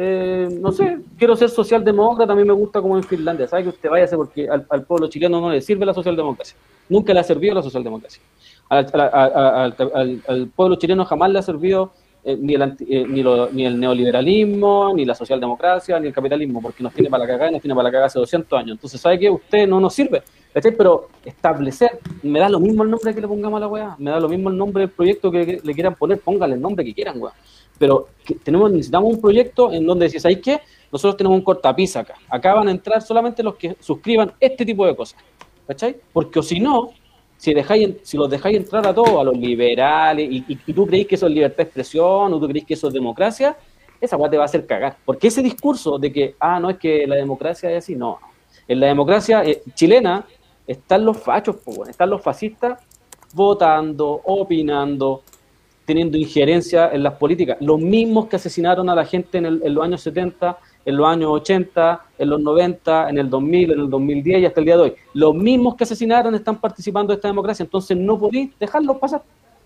[0.00, 3.48] eh, no sé, quiero ser socialdemócrata, a mí me gusta como en Finlandia.
[3.48, 6.56] ¿Sabe que usted váyase porque al, pueblo chileno no le sirve la socialdemocracia?
[6.88, 8.22] Nunca le ha servido la socialdemocracia.
[8.68, 11.90] Al, pueblo chileno jamás le ha servido
[12.22, 16.62] eh, ni, el eh, ni, lo- ni el neoliberalismo, ni la socialdemocracia, ni el capitalismo,
[16.62, 18.76] porque nos tiene para la cagada y nos tiene para la cagada hace 200 años.
[18.76, 19.28] Entonces, ¿sabe qué?
[19.28, 20.22] Usted no nos sirve.
[20.52, 24.10] Pero establecer, me da lo mismo el nombre que le pongamos a la weá, me
[24.10, 26.84] da lo mismo el nombre del proyecto que, que le quieran poner, póngale el nombre
[26.84, 27.32] que quieran, weá.
[27.78, 28.08] Pero
[28.42, 30.60] tenemos, necesitamos un proyecto en donde decís, ¿sabéis qué?
[30.90, 32.14] Nosotros tenemos un cortapisa acá.
[32.28, 35.18] Acá van a entrar solamente los que suscriban este tipo de cosas.
[35.66, 35.96] ¿Cachai?
[36.12, 36.90] Porque si no,
[37.36, 40.86] si, dejáis, si los dejáis entrar a todos, a los liberales, y, y- y tú
[40.86, 43.56] creéis que eso es libertad de expresión, o tú creéis que eso es democracia,
[44.00, 44.96] esa weá te va a hacer cagar.
[45.04, 48.18] Porque ese discurso de que, ah, no es que la democracia es así, no.
[48.66, 50.24] En la democracia eh, chilena
[50.66, 51.56] están los fachos,
[51.88, 52.80] están los fascistas
[53.34, 55.22] votando, opinando,
[55.88, 57.56] teniendo injerencia en las políticas.
[57.60, 61.06] Los mismos que asesinaron a la gente en, el- en los años 70, en los
[61.08, 64.76] años 80, en los 90, en el 2000, en el 2010 y hasta el día
[64.76, 64.92] de hoy.
[65.14, 69.22] Los mismos que asesinaron están participando de esta democracia, entonces no podéis dejarlos pasar.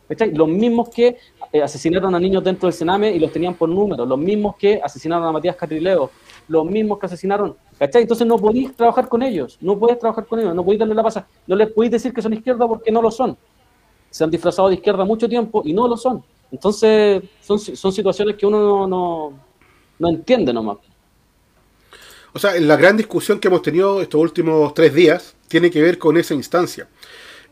[0.08, 0.32] ¿cachai?
[0.34, 1.16] Los mismos que
[1.52, 4.80] eh, asesinaron a niños dentro del Sename y los tenían por número, los mismos que
[4.82, 6.10] asesinaron a Matías Catrileo,
[6.48, 8.02] los mismos que asesinaron, ¿cachai?
[8.02, 11.02] Entonces no podéis trabajar con ellos, no podéis trabajar con ellos, no podéis darle la
[11.02, 13.36] pasa, no les podéis decir que son izquierda porque no lo son
[14.12, 16.22] se han disfrazado de izquierda mucho tiempo y no lo son.
[16.52, 19.32] Entonces, son, son situaciones que uno no, no,
[19.98, 20.76] no entiende nomás.
[22.34, 25.98] O sea, la gran discusión que hemos tenido estos últimos tres días tiene que ver
[25.98, 26.88] con esa instancia.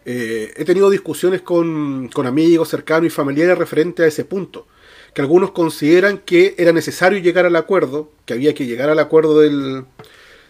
[0.05, 4.66] Eh, he tenido discusiones con, con amigos cercanos y familiares referente a ese punto,
[5.14, 9.40] que algunos consideran que era necesario llegar al acuerdo, que había que llegar al acuerdo
[9.40, 9.85] del,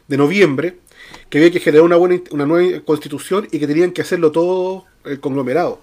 [0.09, 0.79] de noviembre,
[1.29, 4.87] que había que generar una, buena, una nueva constitución y que tenían que hacerlo todo
[5.05, 5.81] el conglomerado.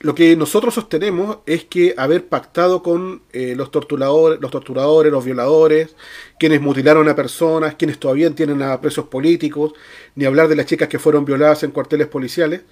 [0.00, 5.24] Lo que nosotros sostenemos es que haber pactado con eh, los torturadores, los torturadores, los
[5.24, 5.96] violadores,
[6.38, 9.72] quienes mutilaron a personas, quienes todavía tienen a presos políticos,
[10.14, 12.62] ni hablar de las chicas que fueron violadas en cuarteles policiales,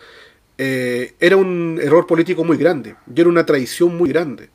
[0.58, 4.50] eh, era un error político muy grande, y era una traición muy grande.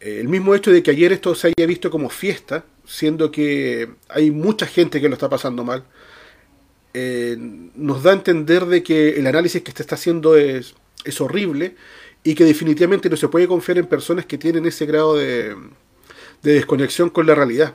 [0.00, 3.88] Eh, el mismo hecho de que ayer esto se haya visto como fiesta, siendo que
[4.08, 5.84] hay mucha gente que lo está pasando mal,
[6.94, 7.36] eh,
[7.74, 10.74] nos da a entender de que el análisis que se está haciendo es,
[11.06, 11.76] es horrible
[12.22, 15.54] y que definitivamente no se puede confiar en personas que tienen ese grado de,
[16.42, 17.74] de desconexión con la realidad.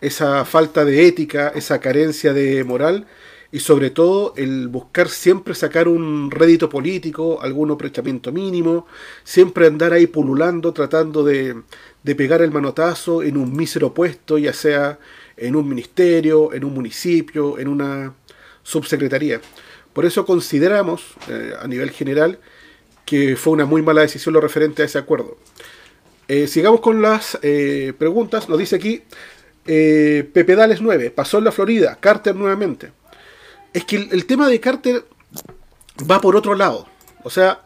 [0.00, 3.06] Esa falta de ética, esa carencia de moral
[3.54, 8.86] y sobre todo el buscar siempre sacar un rédito político, algún aprovechamiento mínimo,
[9.22, 11.62] siempre andar ahí pululando, tratando de,
[12.02, 14.98] de pegar el manotazo en un mísero puesto, ya sea
[15.36, 18.14] en un ministerio, en un municipio, en una
[18.64, 19.40] subsecretaría.
[19.94, 22.38] Por eso consideramos, eh, a nivel general,
[23.06, 25.38] que fue una muy mala decisión lo referente a ese acuerdo.
[26.26, 28.48] Eh, sigamos con las eh, preguntas.
[28.48, 29.02] Nos dice aquí
[29.66, 32.92] eh, Pepe Dales 9, pasó en la Florida, Carter nuevamente.
[33.72, 35.04] Es que el, tema de Carter
[36.10, 36.86] va por otro lado.
[37.24, 37.62] O sea,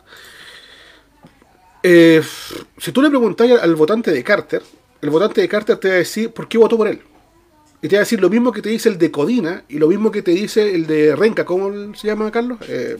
[1.82, 4.62] si tú le preguntas al votante de Carter,
[5.00, 7.02] el votante de Carter te va a decir por qué votó por él.
[7.80, 9.86] Y te va a decir lo mismo que te dice el de Codina y lo
[9.88, 11.44] mismo que te dice el de Renca.
[11.44, 12.58] ¿Cómo se llama, Carlos?
[12.68, 12.96] Eh,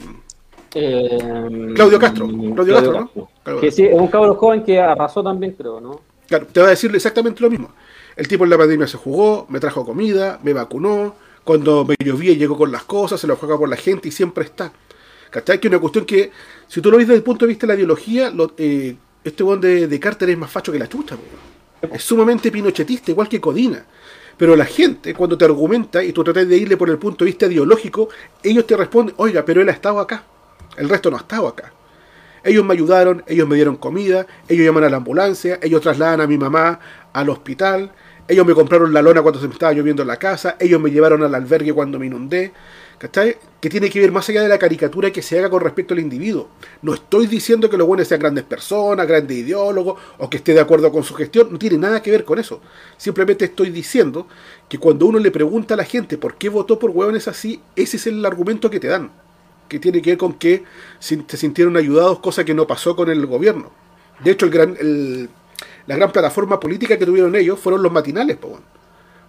[0.75, 3.29] Eh, Claudio Castro, Claudio Castro, ¿no?
[3.43, 3.59] Claro.
[3.59, 5.99] Que sí, es un cabro joven que arrasó también, creo, ¿no?
[6.27, 7.71] Claro, te va a decir exactamente lo mismo.
[8.15, 12.33] El tipo en la pandemia se jugó, me trajo comida, me vacunó, cuando me llovía
[12.33, 14.71] llegó con las cosas, se lo juega por la gente y siempre está.
[15.31, 15.59] ¿Cachai?
[15.59, 16.31] Que es una cuestión que,
[16.67, 19.41] si tú lo ves desde el punto de vista de la ideología, lo- eh, este
[19.43, 21.17] buen de, de Carter es más facho que la chucha.
[21.91, 23.83] Es sumamente pinochetista, igual que Codina.
[24.39, 27.31] Pero la gente, cuando te argumenta y tú tratas de irle por el punto de
[27.31, 28.07] vista ideológico,
[28.41, 30.23] ellos te responden, oiga, pero él ha estado acá.
[30.77, 31.73] El resto no ha estado acá.
[32.41, 36.27] Ellos me ayudaron, ellos me dieron comida, ellos llaman a la ambulancia, ellos trasladan a
[36.27, 36.79] mi mamá
[37.11, 37.91] al hospital,
[38.29, 40.89] ellos me compraron la lona cuando se me estaba lloviendo en la casa, ellos me
[40.89, 42.53] llevaron al albergue cuando me inundé.
[42.99, 43.37] ¿Cachai?
[43.61, 46.01] Que tiene que ver más allá de la caricatura que se haga con respecto al
[46.01, 46.49] individuo.
[46.81, 50.59] No estoy diciendo que los buenos sean grandes personas, grandes ideólogos, o que esté de
[50.59, 52.59] acuerdo con su gestión, no tiene nada que ver con eso.
[52.97, 54.27] Simplemente estoy diciendo
[54.67, 57.95] que cuando uno le pregunta a la gente por qué votó por hueones así, ese
[57.95, 59.09] es el argumento que te dan
[59.69, 60.63] que tiene que ver con que
[60.99, 63.69] se sintieron ayudados, cosa que no pasó con el gobierno.
[64.23, 65.29] De hecho, el gran, el-
[65.85, 68.39] la gran plataforma política que tuvieron ellos fueron los matinales.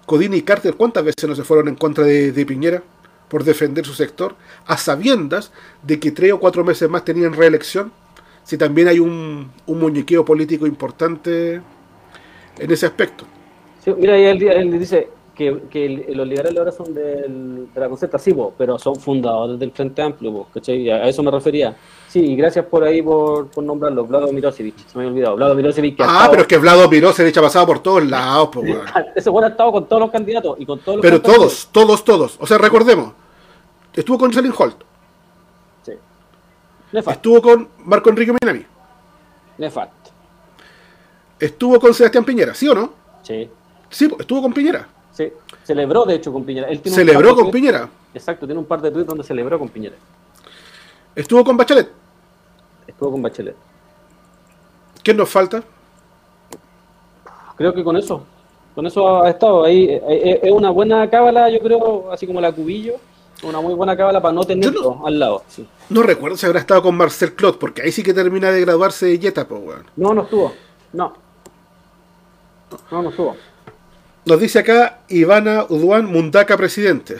[0.06, 2.82] Codina y Carter, ¿cuántas veces no se fueron en contra de Piñera
[3.30, 4.36] por defender su sector?
[4.66, 5.52] A sabiendas
[5.82, 7.92] de que tres o cuatro meses más tenían reelección.
[8.44, 11.62] si también hay un, un muñequeo político importante
[12.58, 13.24] en ese aspecto.
[13.84, 15.08] Sí, mira, él, él dice
[15.70, 19.70] que, los liberales ahora son del- de la concerta, sí, po, pero son fundadores del
[19.72, 20.90] Frente Amplio, po, ¿cachai?
[20.90, 21.74] A eso me refería.
[22.08, 25.36] Sí, y gracias por ahí por, por nombrarlo, Vlado Mirosevic, se me había olvidado.
[25.36, 28.50] Vlado Mirosevic que Ah, estado- pero es que Vlado Mirosevic ha pasado por todos lados,
[28.52, 28.84] pues, weón.
[29.16, 32.04] Ese bueno ha estado con todos los candidatos y con todos los Pero todos, todos,
[32.04, 32.36] todos.
[32.40, 33.12] O sea, recordemos,
[33.94, 34.76] estuvo con Selin Holt,
[35.82, 35.92] Sí.
[36.92, 38.64] Nefasto, estuvo con Marco Enrique Minami,
[39.58, 40.10] nefasto.
[41.38, 42.92] estuvo con Sebastián Piñera, ¿sí o no?
[43.22, 43.48] Sí,
[43.92, 44.86] Sí, estuvo con Piñera.
[45.64, 46.68] Celebró, de hecho, con Piñera.
[46.68, 47.88] Él tiene un Celebró con tweets- Piñera.
[48.14, 49.96] Exacto, tiene un par de tweets donde celebró con Piñera.
[51.14, 51.90] Estuvo con Bachelet.
[52.86, 53.54] Estuvo con Bachelet.
[55.02, 55.62] ¿Quién nos falta?
[57.56, 58.24] Creo que con eso,
[58.74, 59.84] con eso ha estado ahí.
[59.90, 62.94] Eh, eh, Es una buena cábala, yo creo, así como la cubillo,
[63.42, 65.42] una muy buena cábala para no tenerlo al lado.
[65.48, 65.66] sí.
[65.90, 69.06] No recuerdo si habrá estado con Marcel Clot, porque ahí sí que termina de graduarse
[69.06, 69.84] de Jetta, pues, weón.
[69.96, 70.52] No, no estuvo.
[70.92, 71.12] No.
[72.92, 73.36] No, no estuvo.
[74.26, 77.16] Nos dice acá Ivana Uduan Mundaka, presidente.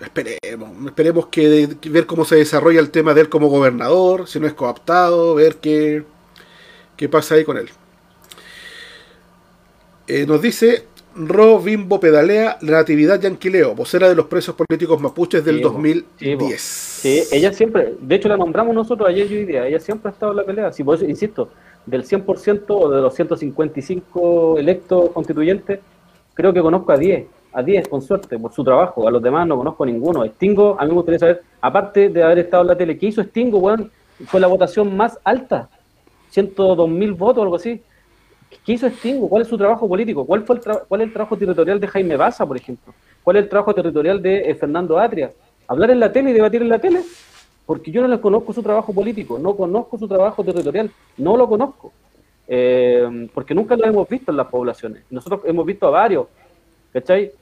[0.00, 4.38] Esperemos, esperemos que, que ver cómo se desarrolla el tema de él como gobernador, si
[4.38, 6.04] no es cooptado, ver qué,
[6.96, 7.70] qué pasa ahí con él.
[10.06, 10.84] Eh, nos dice
[11.16, 15.68] Ro Bimbo Pedalea, la Natividad Yanquileo, vocera de los presos políticos mapuches del Sí, po.
[15.70, 16.60] 2010.
[16.60, 20.12] Sí, ella siempre, de hecho la nombramos nosotros ayer y hoy día, ella siempre ha
[20.12, 20.72] estado en la pelea.
[20.72, 21.48] Sí, por eso insisto,
[21.86, 25.80] del 100% o de los 155 electos constituyentes,
[26.34, 29.06] creo que conozco a 10, a 10 con suerte, por su trabajo.
[29.06, 30.24] A los demás no conozco ninguno.
[30.26, 33.22] Stingo, a mí me gustaría saber, aparte de haber estado en la tele, ¿qué hizo
[33.22, 33.90] Stingo, weón?
[34.26, 35.68] Fue la votación más alta,
[36.30, 37.82] 102 mil votos o algo así.
[38.64, 39.28] ¿Qué hizo Stingo?
[39.28, 40.24] ¿Cuál es su trabajo político?
[40.24, 42.94] ¿Cuál fue el tra- cuál es el trabajo territorial de Jaime Baza, por ejemplo?
[43.22, 45.30] ¿Cuál es el trabajo territorial de eh, Fernando Atria?
[45.66, 47.00] ¿Hablar en la tele y debatir en la tele?
[47.66, 51.48] Porque yo no les conozco su trabajo político, no conozco su trabajo territorial, no lo
[51.48, 51.92] conozco.
[52.46, 55.04] Eh, porque nunca lo hemos visto en las poblaciones.
[55.10, 56.26] Nosotros hemos visto a varios.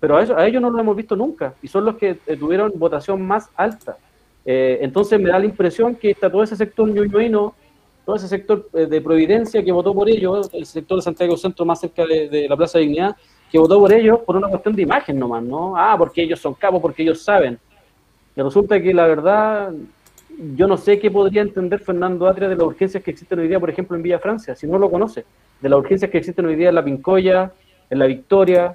[0.00, 2.36] Pero a, eso- a ellos no lo hemos visto nunca y son los que eh,
[2.38, 3.98] tuvieron votación más alta.
[4.46, 7.54] Eh, entonces me da la impresión que está todo ese sector ñuñuino,
[8.06, 11.80] todo ese sector de Providencia que votó por ellos, el sector de Santiago Centro más
[11.80, 13.14] cerca de, de la Plaza de Dignidad,
[13.50, 15.76] que votó por ellos por una cuestión de imagen nomás, ¿no?
[15.76, 17.58] Ah, porque ellos son capos, porque ellos saben.
[18.34, 19.72] Y resulta que la verdad,
[20.56, 23.60] yo no sé qué podría entender Fernando Atria de las urgencias que existen hoy día,
[23.60, 25.24] por ejemplo, en Villa Francia, si no lo conoce,
[25.60, 27.52] de las urgencias que existen hoy día en La Pincoya,
[27.90, 28.74] en La Victoria.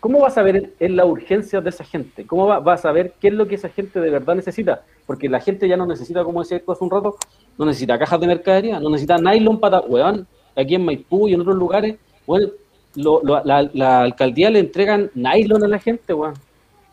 [0.00, 2.26] ¿Cómo va a saber en las urgencias de esa gente?
[2.26, 4.82] ¿Cómo va, va a saber qué es lo que esa gente de verdad necesita?
[5.06, 7.16] Porque la gente ya no necesita, como decía hace un rato,
[7.58, 11.42] no necesita cajas de mercadería, no necesita nylon para, weón, aquí en Maipú y en
[11.42, 11.96] otros lugares,
[12.26, 12.50] weón,
[12.96, 16.34] lo- lo- la, la alcaldía le entregan nylon a la gente, weón.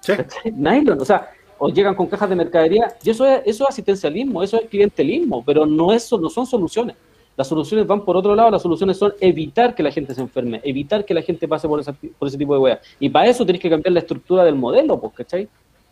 [0.01, 0.13] ¿Sí?
[0.53, 1.30] Nylon, o sea,
[1.60, 5.43] o llegan con cajas de mercadería, y eso es, eso es asistencialismo, eso es clientelismo,
[5.45, 6.95] pero no, es, no son soluciones.
[7.36, 10.60] Las soluciones van por otro lado, las soluciones son evitar que la gente se enferme,
[10.64, 12.80] evitar que la gente pase por, esa- por ese tipo de weas.
[12.99, 15.47] Y para eso tenés que cambiar la estructura del modelo, pues, ¿cachai?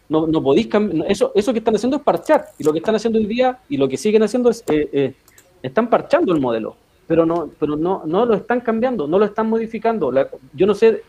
[0.10, 2.96] No, no podéis cambiar, eso, eso que están haciendo es parchar, y lo que están
[2.96, 5.14] haciendo hoy día, y lo que siguen haciendo es, eh, eh,
[5.62, 6.76] están parchando el modelo,
[7.08, 10.12] pero no, pero no, no lo están cambiando, no lo están modificando.
[10.54, 11.02] Yo no sé,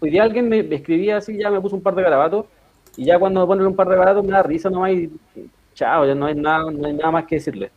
[0.00, 2.46] hoy día alguien me, me escribía así, ya me puso un par de garabatos,
[2.98, 5.08] y ya cuando me ponen un par de garabatos me da risa nomás y
[5.72, 7.70] chao, ya no hay nada, no hay nada más que decirle.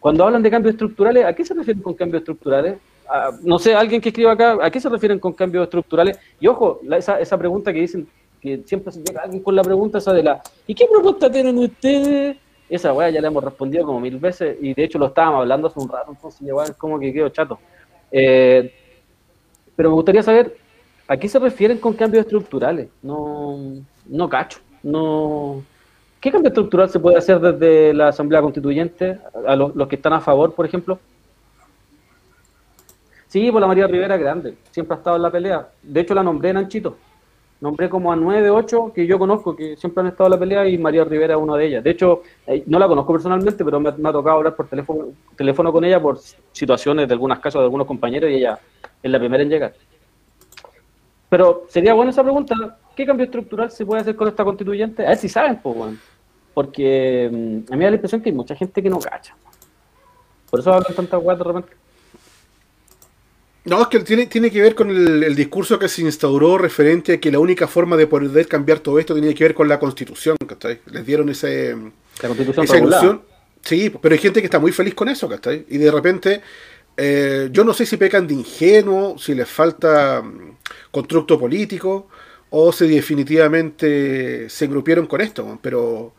[0.00, 2.78] Cuando hablan de cambios estructurales, ¿a qué se refieren con cambios estructurales?
[3.08, 6.18] Ah, no sé, alguien que escriba acá, ¿a qué se refieren con cambios estructurales?
[6.40, 8.08] Y ojo, esa, esa pregunta que dicen,
[8.40, 11.56] que siempre se llega alguien con la pregunta esa de la, ¿y qué propuesta tienen
[11.56, 12.36] ustedes?
[12.68, 15.68] Esa weá ya la hemos respondido como mil veces y de hecho lo estábamos hablando
[15.68, 17.60] hace un rato, entonces igual como que quedo chato.
[18.10, 18.72] Eh,
[19.76, 20.56] pero me gustaría saber,
[21.06, 22.88] ¿a qué se refieren con cambios estructurales?
[23.00, 23.76] No,
[24.10, 25.62] no cacho, no...
[26.20, 30.20] ¿Qué cambio estructural se puede hacer desde la Asamblea Constituyente a los, que están a
[30.20, 30.98] favor, por ejemplo?
[33.26, 35.68] Sí, por la María Rivera Grande, siempre ha estado en la pelea.
[35.82, 36.96] De hecho, la nombré Nanchito.
[37.60, 40.68] Nombré como a nueve, ocho que yo conozco, que siempre han estado en la pelea,
[40.68, 41.84] y María Rivera es una de ellas.
[41.84, 45.72] De hecho, eh, no la conozco personalmente, pero me, ha tocado hablar por teléfono, teléfono
[45.72, 46.18] con ella por
[46.52, 48.58] situaciones de algunos casos de algunos compañeros, y ella
[49.02, 49.74] es la primera en llegar.
[51.30, 52.78] Pero sería buena esa pregunta.
[53.00, 55.06] ¿Qué cambio estructural se puede hacer con esta constituyente?
[55.06, 55.94] A ver si saben, pues.
[56.52, 59.34] Porque mm, a mí me da la impresión que hay mucha gente que no cacha.
[60.50, 61.72] Por eso hablan tantas weas de repente.
[63.64, 67.14] No, es que tiene, tiene que ver con el, el discurso que se instauró referente
[67.14, 69.78] a que la única forma de poder cambiar todo esto tenía que ver con la
[69.78, 70.80] constitución, ¿cachai?
[70.84, 71.74] Les dieron ese,
[72.20, 73.22] La constitución esa ilusión.
[73.62, 75.64] Sí, pero hay gente que está muy feliz con eso, ¿cachai?
[75.70, 76.42] Y de repente,
[76.98, 80.58] eh, yo no sé si pecan de ingenuo, si les falta mm,
[80.90, 82.08] constructo político,
[82.50, 86.12] o si definitivamente se engrupieron con esto, pero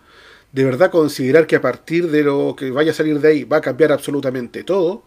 [0.52, 3.58] de verdad considerar que a partir de lo que vaya a salir de ahí va
[3.58, 5.04] a cambiar absolutamente todo,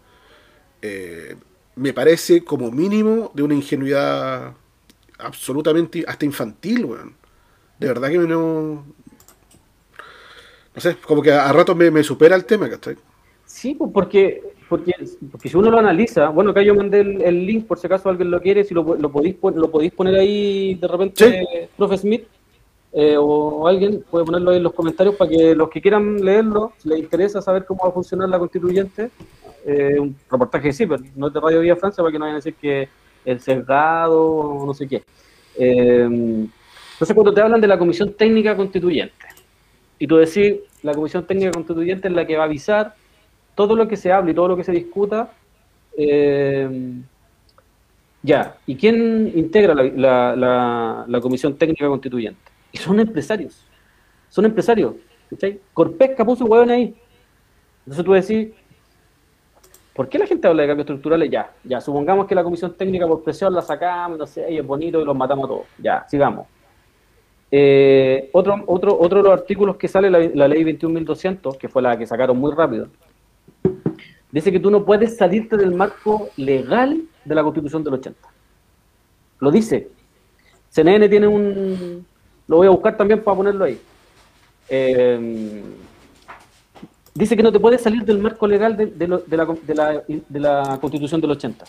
[0.82, 1.36] eh,
[1.76, 4.54] me parece como mínimo de una ingenuidad
[5.18, 7.14] absolutamente hasta infantil, weón.
[7.78, 8.86] De verdad que no.
[10.74, 12.96] No sé, como que a, rato me, supera el tema, ¿cachai?
[13.46, 14.92] Sí, pues porque, porque,
[15.30, 18.30] porque si uno lo analiza, bueno, acá yo mandé el, link por si acaso alguien
[18.30, 22.24] lo quiere, si lo, lo, podéis, lo podéis poner ahí de repente, profe Smith,
[22.92, 26.72] eh, o alguien puede ponerlo ahí en los comentarios para que los que quieran leerlo,
[26.78, 29.10] si les interesa saber cómo va a funcionar la constituyente,
[29.66, 32.36] eh, un reportaje sí, pero no es de Radio Vía Francia para que no vayan
[32.36, 32.88] a decir que
[33.24, 35.02] el cerrado o no sé qué.
[35.56, 39.26] Eh, entonces, cuando te hablan de la Comisión Técnica Constituyente,
[39.98, 42.94] y tú decís, la Comisión Técnica Constituyente es la que va a avisar
[43.54, 45.30] todo lo que se hable y todo lo que se discuta,
[45.96, 46.92] eh,
[48.22, 52.40] ya, ¿y quién integra la, Comisión Técnica Constituyente?
[52.72, 53.66] Y son empresarios,
[54.28, 54.94] son empresarios,
[55.30, 55.60] ¿cachai?
[55.72, 56.94] Corpesca puso hueón ahí.
[57.86, 58.48] Entonces tú decís,
[59.94, 61.30] ¿Por qué la gente habla de cambios estructurales?
[61.30, 64.66] Ya, ya, supongamos que la comisión técnica por presión la sacamos, no sé, y es
[64.66, 65.66] bonito y los matamos a todos.
[65.78, 66.48] Ya, sigamos.
[67.48, 71.80] Eh, otro, otro, otro de los artículos que sale, la, la ley 21.200, que fue
[71.80, 72.88] la que sacaron muy rápido,
[74.34, 78.28] dice que tú no puedes salirte del marco legal de la constitución del 80.
[79.38, 79.90] Lo dice.
[80.70, 82.04] CNN tiene un...
[82.48, 83.80] Lo voy a buscar también para ponerlo ahí.
[84.68, 85.62] Eh,
[87.14, 89.06] dice que no te puedes salir del marco legal de,
[90.40, 91.64] la, Constitución del 80.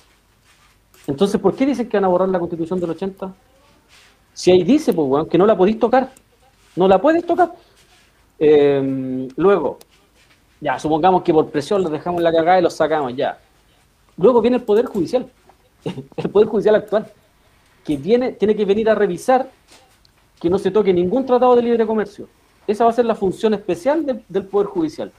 [1.05, 3.31] Entonces, ¿por qué dicen que van a borrar la Constitución del 80?
[4.33, 6.11] Si ahí dice, pues, que no la podéis tocar.
[6.75, 7.53] No la puedes tocar.
[8.39, 9.77] Em, luego,
[10.65, 13.37] ya, supongamos que por presión los dejamos en la cagada y los sacamos, ya.
[14.17, 15.29] Luego viene el Poder Judicial,
[16.17, 17.05] el Poder Judicial actual,
[17.83, 19.47] que viene, tiene que venir a revisar
[20.39, 22.27] que no se toque ningún tratado de libre comercio.
[22.65, 25.11] Esa va a ser la función especial del Poder Judicial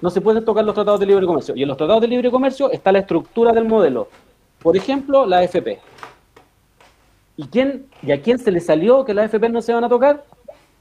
[0.00, 1.54] no se pueden tocar los tratados de libre comercio.
[1.54, 4.08] Y en los tratados de libre comercio está la estructura del modelo.
[4.62, 5.78] Por ejemplo, la AFP.
[7.36, 9.88] ¿Y, quién, ¿Y a quién se le salió que las AFP no se van a
[9.88, 10.24] tocar?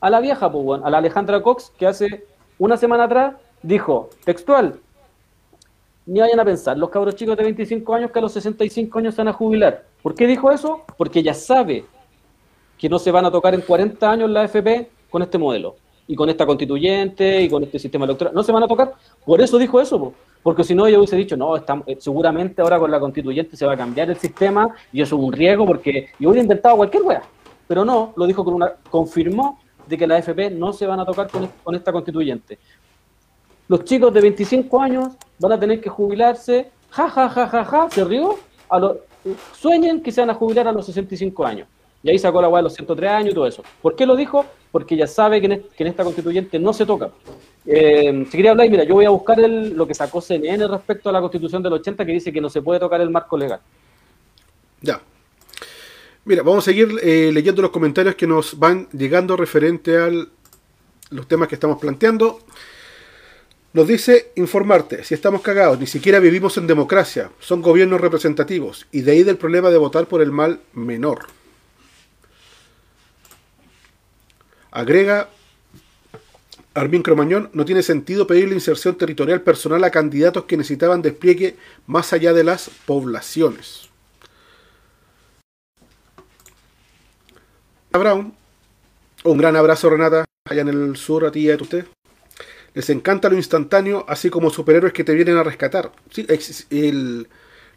[0.01, 2.25] A la vieja, pues, a la Alejandra Cox, que hace
[2.59, 4.79] una semana atrás dijo, textual,
[6.05, 9.15] ni vayan a pensar, los cabros chicos de 25 años que a los 65 años
[9.15, 9.85] se van a jubilar.
[10.03, 10.81] ¿Por qué dijo eso?
[10.97, 11.85] Porque ella sabe
[12.77, 15.75] que no se van a tocar en 40 años la AFP con este modelo
[16.07, 18.33] y con esta constituyente y con este sistema electoral.
[18.33, 18.93] No se van a tocar.
[19.23, 22.79] Por eso dijo eso, porque si no yo hubiese dicho, no, está, eh, seguramente ahora
[22.79, 26.09] con la constituyente se va a cambiar el sistema y eso es un riesgo porque
[26.19, 27.21] yo hubiera inventado cualquier wea.
[27.67, 31.05] Pero no, lo dijo con una, confirmó de que la FP no se van a
[31.05, 32.59] tocar con, esta constituyente.
[33.67, 35.07] Los chicos de 25 años
[35.39, 38.35] van a tener que jubilarse, ja, ja, ja, ja, ja, se rió,
[38.69, 38.99] a lo,
[39.53, 41.67] sueñen que se van a jubilar a los 65 años.
[42.01, 43.63] Y ahí sacó la weá de los 103 años y todo eso.
[43.81, 44.45] ¿Por qué lo dijo?
[44.71, 47.09] Porque ya sabe que en, esta constituyente no se toca.
[47.65, 51.11] Eh, si quería hablar, mira, yo voy a buscar lo que sacó CNN respecto a
[51.11, 53.59] la constitución del 80 que dice que no se puede tocar el marco legal.
[54.81, 55.01] Ya.
[56.25, 61.27] Mira, vamos a seguir eh, leyendo los comentarios que nos van llegando referente a los
[61.27, 62.41] temas que estamos planteando.
[63.71, 69.01] Nos dice informarte, si estamos cagados, ni siquiera vivimos en democracia, son gobiernos representativos, y
[69.01, 71.27] de ahí del problema de votar por el mal menor.
[74.71, 75.29] Agrega
[76.73, 81.55] Armin Cromañón, no tiene sentido pedir la inserción territorial personal a candidatos que necesitaban despliegue
[81.87, 83.88] más allá de las poblaciones.
[87.97, 88.33] Brown,
[89.23, 91.85] un gran abrazo Renata, allá en el sur, a ti y a usted.
[92.75, 95.91] Les encanta lo instantáneo, así como superhéroes que te vienen a rescatar.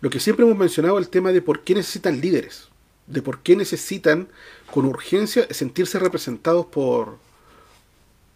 [0.00, 2.68] lo que siempre hemos mencionado, el tema de por qué necesitan líderes,
[3.06, 4.28] de por qué necesitan
[4.70, 7.16] con urgencia sentirse representados por,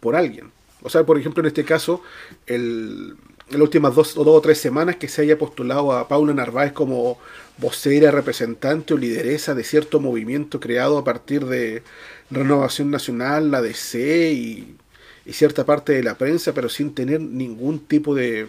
[0.01, 0.51] por alguien.
[0.83, 2.03] O sea, por ejemplo, en este caso,
[2.47, 3.17] el,
[3.49, 6.35] en las últimas dos o dos o tres semanas que se haya postulado a Paula
[6.35, 7.19] Narváez como
[7.59, 11.83] vocera, representante o lideresa de cierto movimiento creado a partir de
[12.31, 14.77] Renovación Nacional, la DC y,
[15.25, 18.49] y cierta parte de la prensa, pero sin tener ningún tipo de,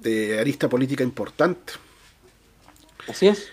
[0.00, 1.74] de arista política importante.
[3.08, 3.48] Así es.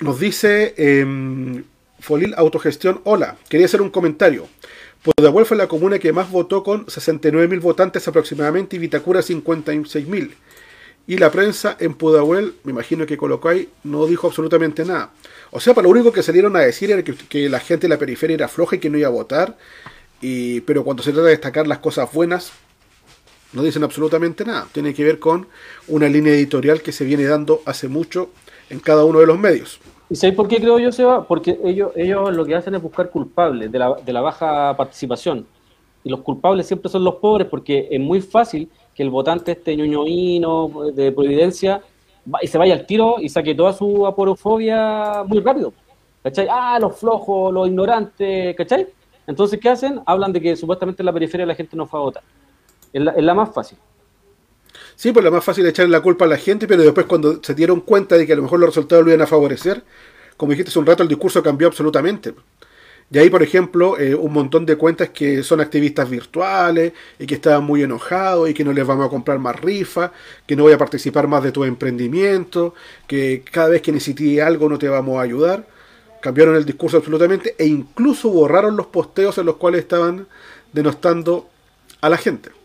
[0.00, 1.64] Nos dice eh,
[1.98, 4.48] Folil Autogestión, hola, quería hacer un comentario.
[5.02, 10.32] Pudahuel fue la comuna que más votó con 69.000 votantes aproximadamente y Vitacura 56.000.
[11.06, 15.10] Y la prensa en Pudahuel, me imagino que colocó ahí, no dijo absolutamente nada.
[15.50, 17.98] O sea, para lo único que salieron a decir era que, la gente de la
[17.98, 19.56] periferia era floja y que no iba a votar.
[20.20, 22.52] Y, pero cuando se trata de destacar las cosas buenas,
[23.54, 24.68] no dicen absolutamente nada.
[24.72, 25.46] Tiene que ver con
[25.86, 28.30] una línea editorial que se viene dando hace mucho
[28.68, 29.80] en cada uno de los medios.
[30.10, 31.26] ¿Y sabéis por qué creo yo, Seba?
[31.26, 35.46] Porque ellos, ellos lo que hacen es buscar culpables de la, de la baja participación.
[36.04, 39.76] y los culpables siempre son los pobres porque es muy fácil que el votante este
[39.76, 41.82] ñoñoíno de Providencia
[42.42, 45.72] y se vaya al tiro y saque toda su aporofobia muy rápido.
[46.22, 46.46] ¿Cachai?
[46.50, 48.86] Ah, los flojos, los ignorantes, ¿cachai?
[49.26, 50.00] Entonces, ¿qué hacen?
[50.06, 52.22] Hablan de que supuestamente en la periferia la gente no fue a votar.
[52.92, 53.78] Es la, es la más fácil.
[54.98, 57.40] Sí, pues lo más fácil es echarle la culpa a la gente, pero después cuando
[57.40, 59.84] se dieron cuenta de que a lo mejor los resultados lo iban a favorecer,
[60.36, 62.34] como dijiste hace un rato, el discurso cambió absolutamente.
[63.12, 67.36] Y ahí, por ejemplo, eh, un montón de cuentas que son activistas virtuales y que
[67.36, 70.10] estaban muy enojados y que no les vamos a comprar más rifas,
[70.46, 72.74] que no voy a participar más de tu emprendimiento,
[73.06, 75.64] que cada vez que necesites algo no te vamos a ayudar.
[76.20, 80.26] Cambiaron el discurso absolutamente e incluso borraron los posteos en los cuales estaban
[80.72, 81.48] denostando
[82.00, 82.57] a la gente.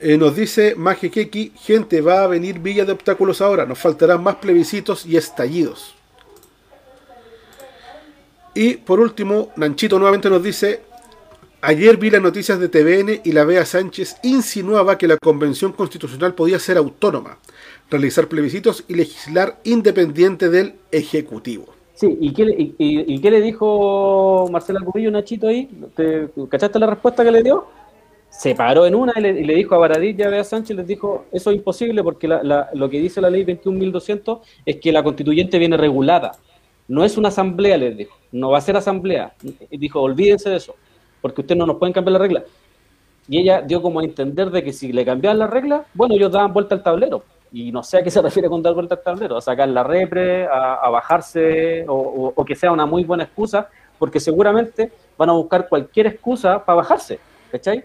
[0.00, 4.36] Eh, nos dice Majekeki, gente, va a venir Villa de Obstáculos ahora, nos faltarán más
[4.36, 5.94] plebiscitos y estallidos.
[8.54, 10.82] Y por último, Nanchito nuevamente nos dice,
[11.60, 16.34] ayer vi las noticias de TVN y la Bea Sánchez insinuaba que la convención constitucional
[16.34, 17.38] podía ser autónoma,
[17.90, 21.66] realizar plebiscitos y legislar independiente del Ejecutivo.
[21.94, 25.68] Sí, ¿y qué, le- dijo Marcela Cubillo Nachito ahí?
[25.96, 27.66] ¿Te, ¿Cachaste la respuesta que le dio?
[28.38, 31.50] Se paró en una y le, dijo a Baradit y a Sánchez, les dijo, eso
[31.50, 35.58] es imposible porque la- la- lo que dice la ley 21.200 es que la constituyente
[35.58, 36.32] viene regulada.
[36.86, 38.16] No es una asamblea, les dijo.
[38.30, 39.32] No va a ser asamblea.
[39.70, 40.76] Y dijo, olvídense de eso,
[41.20, 42.44] porque ustedes no nos pueden cambiar la regla.
[43.28, 46.30] Y ella dio como a entender de que si le cambiaban la regla, bueno, ellos
[46.30, 47.24] daban vuelta al tablero.
[47.52, 49.82] Y no sé a qué se refiere con dar vuelta al tablero, a sacar la
[49.82, 53.68] repre, a, a bajarse, o, o- o que sea una muy buena excusa,
[53.98, 57.18] porque seguramente van a buscar cualquier excusa para bajarse,
[57.50, 57.82] ¿cachai?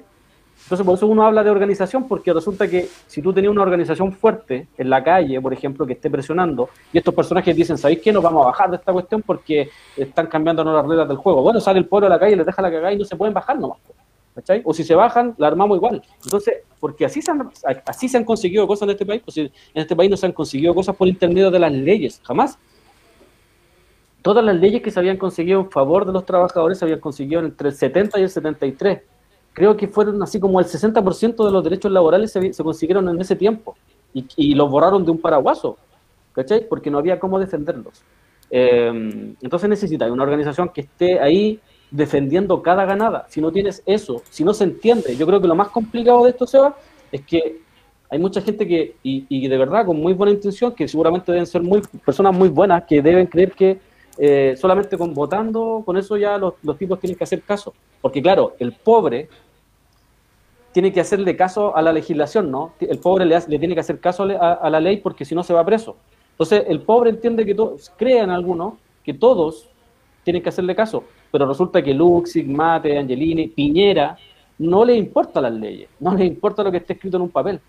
[0.64, 4.14] Entonces, por eso uno habla de organización, porque resulta que si tú tenías una organización
[4.14, 8.14] fuerte en la calle, por ejemplo, que esté presionando, y estos personajes dicen, ¿sabéis qué?
[8.14, 11.42] Nos vamos a bajar de esta cuestión porque están cambiando las reglas del juego.
[11.42, 13.34] Bueno, sale el pueblo a la calle, les deja la cagada y no se pueden
[13.34, 13.80] bajar nomás.
[14.36, 14.62] ¿cachai?
[14.66, 16.02] O si se bajan, la armamos igual.
[16.24, 17.50] Entonces, porque así se han,
[17.86, 20.32] así se han conseguido cosas en este país, pues en este país no se han
[20.32, 22.58] conseguido cosas por intermedio de las leyes, jamás.
[24.22, 27.42] Todas las leyes que se habían conseguido en favor de los trabajadores se habían conseguido
[27.42, 29.02] entre el 70 y el 73.
[29.54, 33.22] Creo que fueron así como el 60% de los derechos laborales se, se consiguieron en
[33.22, 33.76] ese tiempo
[34.14, 35.78] y, y los borraron de un paraguaso,
[36.34, 36.68] ¿cachai?
[36.68, 38.02] Porque no había cómo defenderlos.
[38.50, 43.26] Eh, entonces necesitas una organización que esté ahí defendiendo cada ganada.
[43.30, 46.32] Si no tienes eso, si no se entiende, yo creo que lo más complicado de
[46.32, 46.76] esto, Seba,
[47.12, 47.62] es que
[48.10, 51.48] hay mucha gente que, y, y de verdad con muy buena intención, que seguramente deben
[51.48, 53.80] ser muy personas muy buenas, que deben creer que
[54.18, 57.74] eh, solamente con votando, con eso ya los, los tipos tienen que hacer caso.
[58.02, 59.30] Porque claro, el pobre
[60.74, 62.74] tiene que hacerle caso a la legislación, ¿no?
[62.80, 65.44] El pobre le, hace- le tiene que hacer caso a, la ley porque si no
[65.44, 65.96] se va preso.
[66.32, 69.70] Entonces, el pobre entiende que todos, crean algunos, que todos
[70.24, 74.18] tienen que hacerle caso, pero resulta que Luxig, Mate, Angelini, Piñera,
[74.58, 77.60] no le importa las leyes, no les importa lo que esté escrito en un papel.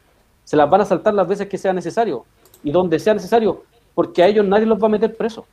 [0.45, 2.25] Se las van a saltar las veces que sea necesario
[2.63, 5.45] y donde sea necesario, porque a ellos nadie los va a meter presos.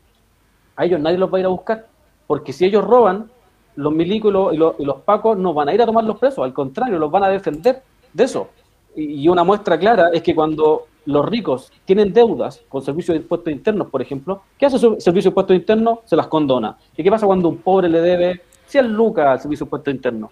[0.76, 1.88] A ellos nadie los va a ir a buscar,
[2.28, 3.30] porque si ellos roban,
[3.76, 6.04] los milicos y los, y los- y los pacos no van a ir a tomar
[6.04, 7.82] los presos, al contrario, los van a defender
[8.14, 8.50] de eso.
[8.96, 13.22] Y y una muestra clara es que cuando los ricos tienen deudas con servicios de
[13.24, 16.00] impuestos internos, por ejemplo, ¿qué hace su servicio de impuestos internos?
[16.06, 16.78] Se las condona.
[16.96, 20.30] ¿Y qué pasa cuando un pobre le debe 100 lucas al servicio de impuestos internos?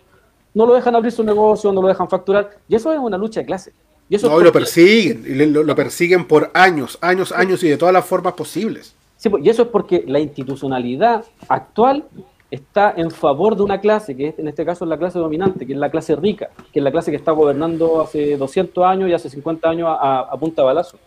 [0.54, 2.50] No lo dejan abrir su negocio, no lo dejan facturar.
[2.68, 3.74] Y eso es una lucha de clase.
[4.10, 7.70] Y eso es No, y lo persiguen, y lo persiguen por años, años, años y
[7.70, 8.96] de todas las formas posibles.
[9.18, 12.04] Sí, pues, y eso es porque la institucionalidad actual
[12.52, 15.74] está en favor de una clase, que en este caso es la clase dominante, que
[15.74, 19.14] es la clase rica, que es la clase que está gobernando hace 200 años y
[19.14, 20.98] hace 50 años a, punta balazo.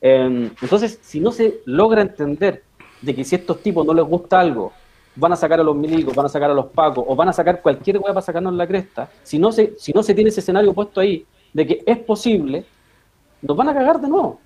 [0.00, 2.62] Eh, entonces, si no se logra entender
[3.00, 4.72] de que si estos tipos no les gusta algo,
[5.16, 7.32] van a sacar a los milicos, van a sacar a los pacos, o van a
[7.32, 10.40] sacar cualquier hueá para sacarnos la cresta, si no, se, si no se tiene ese
[10.40, 12.64] escenario puesto ahí, de que es posible,
[13.42, 14.38] nos van a cagar de nuevo.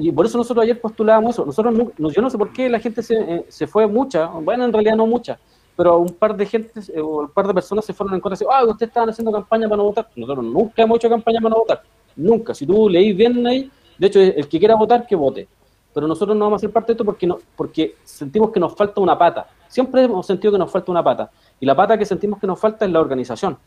[0.00, 1.46] Y por eso nosotros ayer postulábamos eso.
[1.46, 4.26] Nosotros no- no- yo no sé por qué la gente se, eh, se fue mucha,
[4.26, 5.38] bueno, en realidad no mucha,
[5.76, 8.44] pero un par de gente eh, o un par de personas se fueron en contra
[8.44, 10.08] y ah, ustedes estaban haciendo campaña para no votar.
[10.14, 11.82] Nosotros nunca hemos hecho campaña para no votar.
[12.16, 12.54] Nunca.
[12.54, 15.48] Si tú leís bien ahí, de hecho, el que quiera votar, que vote.
[15.94, 18.74] Pero nosotros no vamos a ser parte de esto porque, no, porque sentimos que nos
[18.74, 19.46] falta una pata.
[19.68, 21.30] Siempre hemos sentido que nos falta una pata.
[21.60, 23.58] Y la pata que sentimos que nos falta es la organización.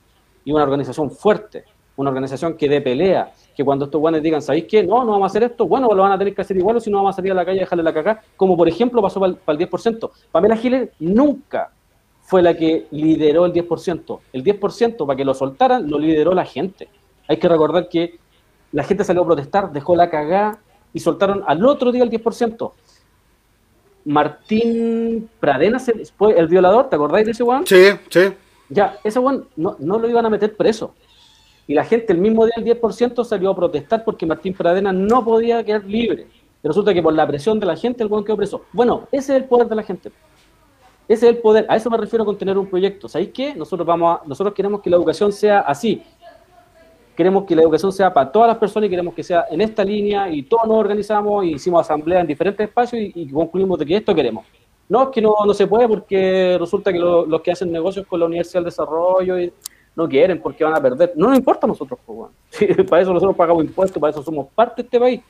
[0.43, 1.66] Y una organización fuerte.
[1.97, 3.32] Una organización que dé pelea.
[3.56, 4.84] Que cuando estos guanes digan, ¿sabéis qué?
[4.84, 5.68] No, no vamos a hacer esto.
[5.68, 7.36] Bueno, lo van a tener que hacer igual o si no vamos a salir a
[7.36, 8.22] la calle y dejarle la cagada.
[8.36, 10.12] Como por ejemplo pasó para el, 10%.
[10.32, 11.72] Pamela Giles nunca
[12.26, 14.19] fue la que lideró el 10%.
[14.34, 16.89] El 10% para que lo soltaran lo lideró la gente.
[17.28, 18.17] Hay que recordar que
[18.71, 20.59] la gente salió a protestar, dejó la cagada
[20.91, 22.71] y soltaron al otro día el 10%.
[24.05, 25.82] Martín Pradena
[26.36, 27.65] el violador, ¿te acordáis de ese weón?
[27.65, 28.34] Sí, sí.
[28.69, 30.93] Ya, ese weón no, no lo iban a meter preso.
[31.67, 35.23] Y la gente el mismo día, el 10%, salió a protestar porque Martín Pradena no
[35.23, 36.28] podía quedar libre.
[36.63, 38.65] Y resulta que por la presión de la gente el weón quedó preso.
[38.73, 40.11] Bueno, ese es el poder de la gente.
[41.08, 41.66] Ese es el poder.
[41.70, 43.08] A eso me refiero con tener un proyecto.
[43.08, 43.53] ¿Sabéis qué?
[43.56, 46.01] Nosotros, vamos a, nosotros queremos que la educación sea así.
[47.16, 49.86] Queremos que la educación sea para todas las personas y queremos que sea en esta
[49.86, 53.95] línea y todos nos organizamos y hicimos asamblea en diferentes espacios y, concluimos de que
[53.95, 54.45] esto queremos.
[54.89, 58.06] No, es que no, no se puede porque resulta que lo- los que hacen negocios
[58.06, 59.36] con la Universidad del Desarrollo
[59.95, 61.14] no quieren porque van a perder.
[61.16, 62.32] No nos importa a nosotros, pues,
[62.89, 65.22] para eso nosotros pagamos impuestos, para eso somos parte de este país.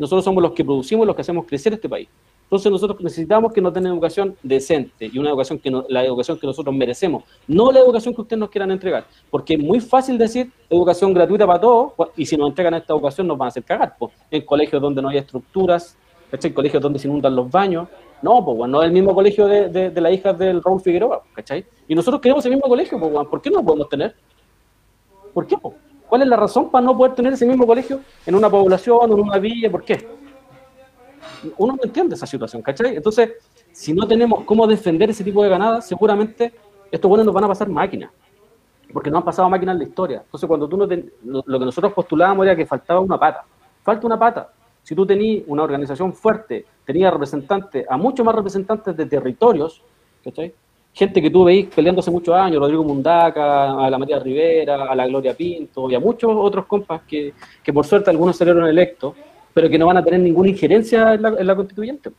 [0.00, 2.08] Nosotros somos los que producimos, los que hacemos crecer este país.
[2.52, 6.38] Entonces nosotros necesitamos que nos den educación decente y una educación que no- la educación
[6.38, 10.18] que nosotros merecemos, no la educación que ustedes nos quieran entregar, porque es muy fácil
[10.18, 13.64] decir educación gratuita para todos y si nos entregan esta educación nos van a hacer
[13.64, 15.96] cagar, pues, en colegios donde no hay estructuras.
[16.30, 17.88] En colegios donde se inundan los baños,
[18.20, 21.22] no, pues no es el mismo colegio de, de, de la hija del Raúl Figueroa,
[21.34, 21.64] ¿cachai?
[21.88, 24.14] Y nosotros queremos el mismo colegio, pues bueno, ¿por qué no lo podemos tener?
[25.32, 25.56] ¿Por qué?
[26.06, 29.20] ¿Cuál es la razón para no poder tener ese mismo colegio en una población en
[29.20, 29.70] una villa?
[29.70, 30.06] ¿Por qué?
[31.58, 32.96] Uno no entiende esa situación, ¿cachai?
[32.96, 33.30] Entonces,
[33.72, 36.52] si no tenemos cómo defender ese tipo de ganadas, seguramente
[36.90, 38.10] estos buenos nos van a pasar máquinas,
[38.92, 40.22] porque no han pasado máquinas en la historia.
[40.24, 43.44] Entonces, cuando tú no ten- lo, que nosotros postulábamos era que faltaba una pata.
[43.82, 44.52] Falta una pata.
[44.82, 49.80] Si tú tenías una organización fuerte, tenías representantes, a muchos más representantes de territorios,
[50.22, 50.52] ¿cachai?
[50.94, 54.94] Gente que tú veís peleando hace muchos años, Rodrigo Mundaca, a la María Rivera, a
[54.94, 57.32] la Gloria Pinto y a muchos otros compas que,
[57.62, 59.14] que por suerte algunos salieron electos,
[59.54, 62.10] pero que no van a tener ninguna injerencia en la, en la constituyente.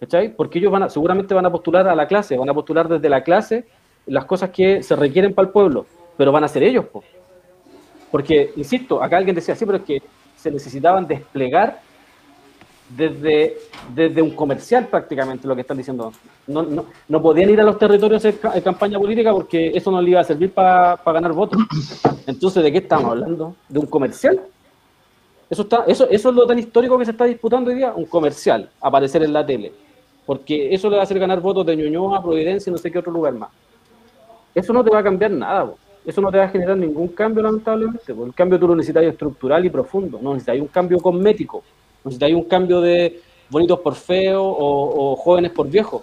[0.00, 0.34] ¿Cachai?
[0.34, 3.08] Porque ellos van a, seguramente van a postular a la clase, van a postular desde
[3.08, 3.64] la clase
[4.06, 7.02] las cosas que se requieren para el pueblo, pero van a ser ellos, po.
[8.10, 10.02] Porque, insisto, acá alguien decía, sí, pero es que
[10.36, 11.80] se necesitaban desplegar
[12.88, 13.56] desde,
[13.94, 16.12] desde un comercial prácticamente, lo que están diciendo.
[16.46, 19.90] No, no, no podían ir a los territorios en ca- en campaña política porque eso
[19.90, 21.60] no les iba a servir para ganar votos.
[22.26, 23.56] Entonces, ¿de qué estamos hablando?
[23.68, 24.40] ¿De un comercial?
[25.48, 28.06] Eso, está, eso, eso es lo tan histórico que se está disputando hoy día, un
[28.06, 29.72] comercial, aparecer en la tele.
[30.24, 32.98] Porque eso le va a hacer ganar votos de Ñuñoa, Providencia y no sé qué
[32.98, 33.50] otro lugar más.
[34.52, 35.72] Eso no te va a cambiar nada,
[36.04, 38.12] eso no te va a generar ningún cambio, lamentablemente.
[38.12, 38.26] po.
[38.26, 41.58] El cambio tú lo necesitas estructural y profundo, no necesitas un cambio cosmético,
[42.02, 46.02] no necesitas un cambio de bonitos por feos o, o jóvenes por viejos.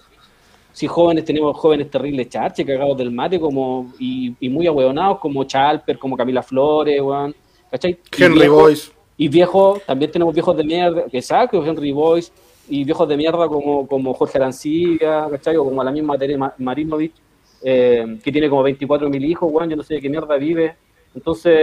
[0.72, 5.44] Si jóvenes tenemos jóvenes terribles charche, cagados del mate como, y, y muy ahueonados como
[5.44, 7.36] Chalper, como Camila Flores, weón,
[7.70, 8.00] ¿cachai?
[8.18, 8.93] Henry Boyce.
[9.18, 12.32] Y viejos, también tenemos viejos de mierda, que saco, Henry Boyce,
[12.70, 15.56] y viejos de mierda como, como Jorge Arancilla, ¿cachai?
[15.58, 17.14] O como la misma Tere Ma- Marinovich,
[17.62, 20.76] eh, que tiene como 24 mil hijos, weón, yo no sé de qué mierda vive.
[21.16, 21.54] Entonces.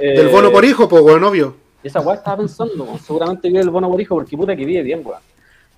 [0.00, 1.56] eh, Del bono por hijo, pues, weón, obvio.
[1.82, 2.98] esa weá estaba pensando, weón.
[2.98, 5.20] seguramente vive el bono por hijo porque puta que vive bien, weón.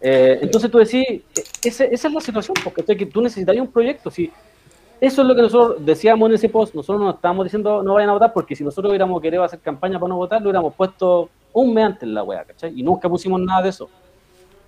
[0.01, 1.22] Eh, entonces tú decís, eh,
[1.64, 4.11] ese- esa es la situación, porque que tú necesitarías un proyecto.
[4.11, 4.30] Si
[5.03, 8.11] eso es lo que nosotros decíamos en ese post, nosotros no estábamos diciendo no vayan
[8.11, 11.28] a votar, porque si nosotros hubiéramos querido hacer campaña para no votar, lo hubiéramos puesto
[11.53, 12.72] un mes antes en la weá, ¿cachai?
[12.78, 13.90] Y nunca pusimos nada de eso.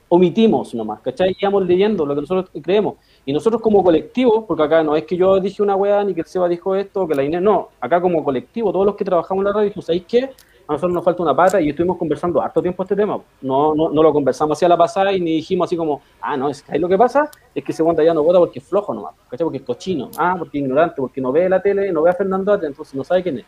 [0.08, 1.36] Omitimos nomás, ¿cachai?
[1.40, 2.96] Íbamos leyendo lo que nosotros creemos.
[3.24, 6.22] Y nosotros como colectivo, porque acá no es que yo dije una weá, ni que
[6.22, 9.42] el Seba dijo esto, que la Inés, no, acá como colectivo, todos los que trabajamos
[9.42, 10.30] en la radio, ¿sabéis qué?
[10.66, 13.20] A nosotros nos falta una pata y estuvimos conversando harto tiempo este tema.
[13.42, 16.36] No, no, no lo conversamos así a la pasada y ni dijimos así como, ah,
[16.36, 18.60] no, es que ahí lo que pasa es que ese guanta ya no vota porque
[18.60, 19.44] es flojo nomás, ¿cachai?
[19.44, 22.14] Porque es cochino, ah, porque es ignorante, porque no ve la tele, no ve a
[22.14, 23.44] Fernando Ate, entonces no sabe quién es.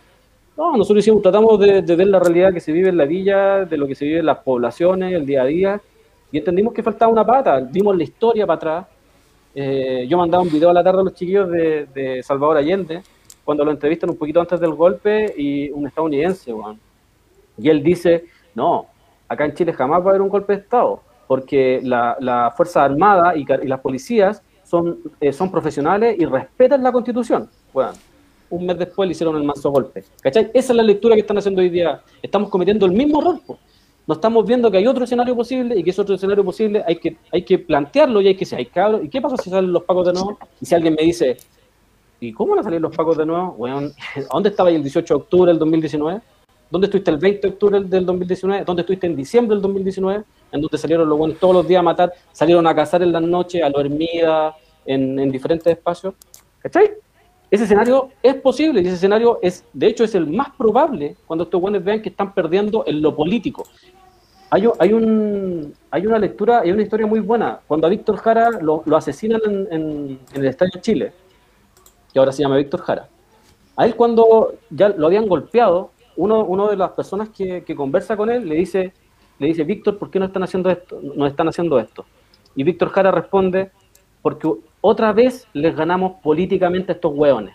[0.56, 3.76] No, nosotros hicimos, tratamos de, ver la realidad que se vive en la villa, de
[3.76, 5.80] lo que se vive en las poblaciones, el día a día,
[6.32, 8.86] y entendimos que faltaba una pata, vimos la historia para atrás.
[9.54, 13.02] Eh, yo mandaba un video a la tarde a los chiquillos de, Salvador Allende,
[13.44, 16.85] cuando lo entrevistan un poquito antes del golpe, y un estadounidense, weón.
[17.58, 18.86] Y él dice, no,
[19.28, 22.84] acá en Chile jamás va a haber un golpe de Estado, porque la, la Fuerza
[22.84, 27.48] Armada y, las policías son, eh, son profesionales y respetan la Constitución.
[27.72, 27.92] Bueno,
[28.50, 30.04] un mes después le hicieron el manso golpe.
[30.20, 30.50] ¿Cachai?
[30.54, 32.00] Esa es la lectura que están haciendo hoy día.
[32.22, 33.40] Estamos cometiendo el mismo error.
[33.46, 33.58] po.
[34.06, 36.96] No estamos viendo que hay otro escenario posible y que ese otro escenario posible hay
[36.96, 39.72] que, hay que plantearlo y hay que decir, ay cabros, ¿y qué pasa si salen
[39.72, 40.38] los pacos de nuevo?
[40.60, 41.36] Y si alguien me dice,
[42.20, 43.56] ¿y cómo van a salir los pacos de nuevo?
[43.58, 43.92] Weón,
[44.32, 46.20] ¿dónde estaba el 18 de octubre del 2019?
[46.70, 48.64] ¿Dónde estuviste el 20 de octubre del 2019?
[48.64, 50.24] ¿Dónde estuviste en diciembre del 2019?
[50.52, 53.22] En donde salieron los buenos todos los días a matar, salieron a cazar en las
[53.22, 56.14] noches, a lo Hermida, en, en diferentes espacios.
[56.60, 56.90] ¿Cachai?
[57.50, 61.44] Ese escenario es posible y ese escenario es, de hecho, es el más probable cuando
[61.44, 63.64] estos buenos vean que están perdiendo en lo político.
[64.50, 67.60] Hay, hay, un, hay una lectura, hay una historia muy buena.
[67.68, 71.12] Cuando a Víctor Jara lo, lo asesinan en, en- en el Estadio Chile,
[72.12, 73.08] que ahora se llama Víctor Jara,
[73.76, 78.16] a él cuando ya lo habían golpeado, uno, uno de las personas que, que conversa
[78.16, 78.92] con él le dice,
[79.38, 81.00] le dice, Víctor, ¿por qué no están haciendo esto?
[81.02, 82.04] No están haciendo esto.
[82.54, 83.70] Y Víctor Jara responde,
[84.22, 84.50] porque
[84.80, 87.54] otra vez les ganamos políticamente a estos hueones.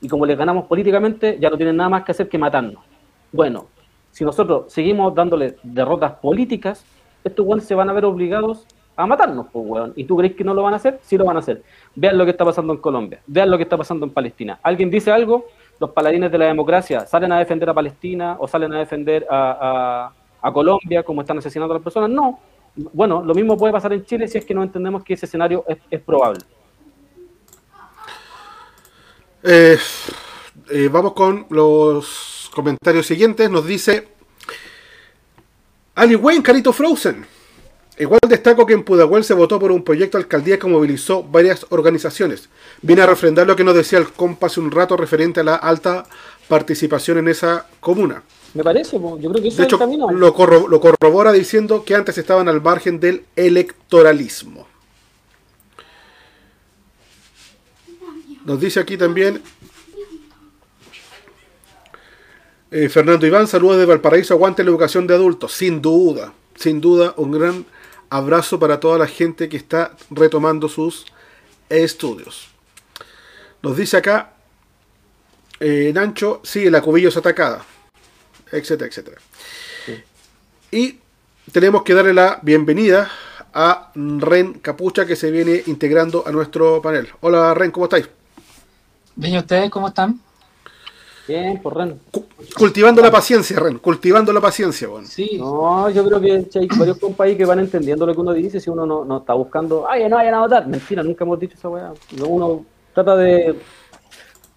[0.00, 2.82] Y como les ganamos políticamente, ya no tienen nada más que hacer que matarnos.
[3.30, 3.66] Bueno,
[4.10, 6.84] si nosotros seguimos dándole derrotas políticas,
[7.22, 9.92] estos hueones se van a ver obligados a matarnos, pues, weón.
[9.96, 10.98] ¿Y tú crees que no lo van a hacer?
[11.02, 11.62] Sí lo van a hacer.
[11.94, 14.58] Vean lo que está pasando en Colombia, vean lo que está pasando en Palestina.
[14.62, 15.46] Alguien dice algo,
[15.82, 20.12] los paladines de la democracia salen a defender a Palestina o salen a defender a,
[20.52, 22.08] Colombia como están asesinando a las personas.
[22.08, 22.38] No.
[22.92, 25.64] Bueno, lo mismo puede pasar en Chile si es que no entendemos que ese escenario
[25.66, 26.40] es, es probable.
[29.42, 29.76] Eh,
[30.70, 33.50] eh, vamos con los comentarios siguientes.
[33.50, 34.08] Nos dice
[35.96, 37.26] Ali Wayne, Carito Frozen.
[37.98, 41.66] Igual destaco que en Pudahuel se votó por un proyecto de alcaldía que movilizó varias
[41.68, 42.48] organizaciones.
[42.80, 45.56] Viene a refrendar lo que nos decía el compa hace un rato referente a la
[45.56, 46.06] alta
[46.48, 48.22] participación en esa comuna.
[48.54, 50.10] Me parece, yo creo que eso De es hecho, el camino.
[50.10, 54.66] lo, corro- lo corrobora diciendo que antes estaban al margen del electoralismo.
[58.44, 59.40] Nos dice aquí también
[62.70, 65.52] eh, Fernando Iván, saludos de Valparaíso, aguante la educación de adultos.
[65.52, 67.64] Sin duda, sin duda, un gran
[68.12, 71.06] abrazo para toda la gente que está retomando sus
[71.70, 72.48] estudios.
[73.62, 74.34] Nos dice acá
[75.58, 77.64] eh, Nancho, sí, la cubillo es atacada,
[78.50, 79.16] etcétera, etcétera.
[80.70, 80.98] Y
[81.52, 83.10] tenemos que darle la bienvenida
[83.54, 87.08] a Ren Capucha que se viene integrando a nuestro panel.
[87.20, 88.10] Hola Ren, ¿cómo estáis?
[89.16, 90.20] Bien, ¿y ustedes cómo están?
[91.28, 92.00] Bien, por Ren.
[92.10, 92.24] Cu-
[92.58, 95.06] cultivando la paciencia, Ren, cultivando la paciencia, bueno.
[95.06, 98.32] Sí, No, yo creo que hay varios compas ahí que van entendiendo lo que uno
[98.32, 100.66] dice si uno no, no está buscando, ay, no vayan a votar.
[100.66, 101.92] Mentira, nunca hemos dicho esa weá.
[102.26, 103.54] Uno trata de.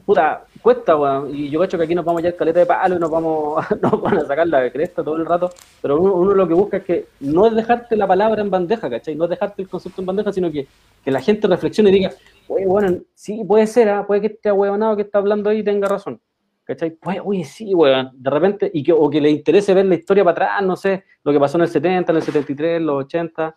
[0.05, 1.33] Puta, cuesta, weón.
[1.35, 3.65] Y yo cacho que aquí nos vamos a llevar caleta de palo y nos vamos
[3.81, 5.49] nos van a sacar la cresta todo el rato.
[5.81, 8.87] Pero uno, uno lo que busca es que no es dejarte la palabra en bandeja,
[8.89, 9.15] ¿cachai?
[9.15, 10.67] No es dejarte el concepto en bandeja, sino que,
[11.03, 12.11] que la gente reflexione y diga,
[12.47, 14.05] oye, bueno, sí, puede ser, ¿ah?
[14.05, 16.19] puede que este ahueonado que está hablando ahí tenga razón.
[16.65, 16.91] ¿Cachai?
[16.91, 20.23] Pues, oye, sí, weón, de repente, y que, o que le interese ver la historia
[20.23, 23.05] para atrás, no sé, lo que pasó en el 70, en el 73, en los
[23.05, 23.55] 80.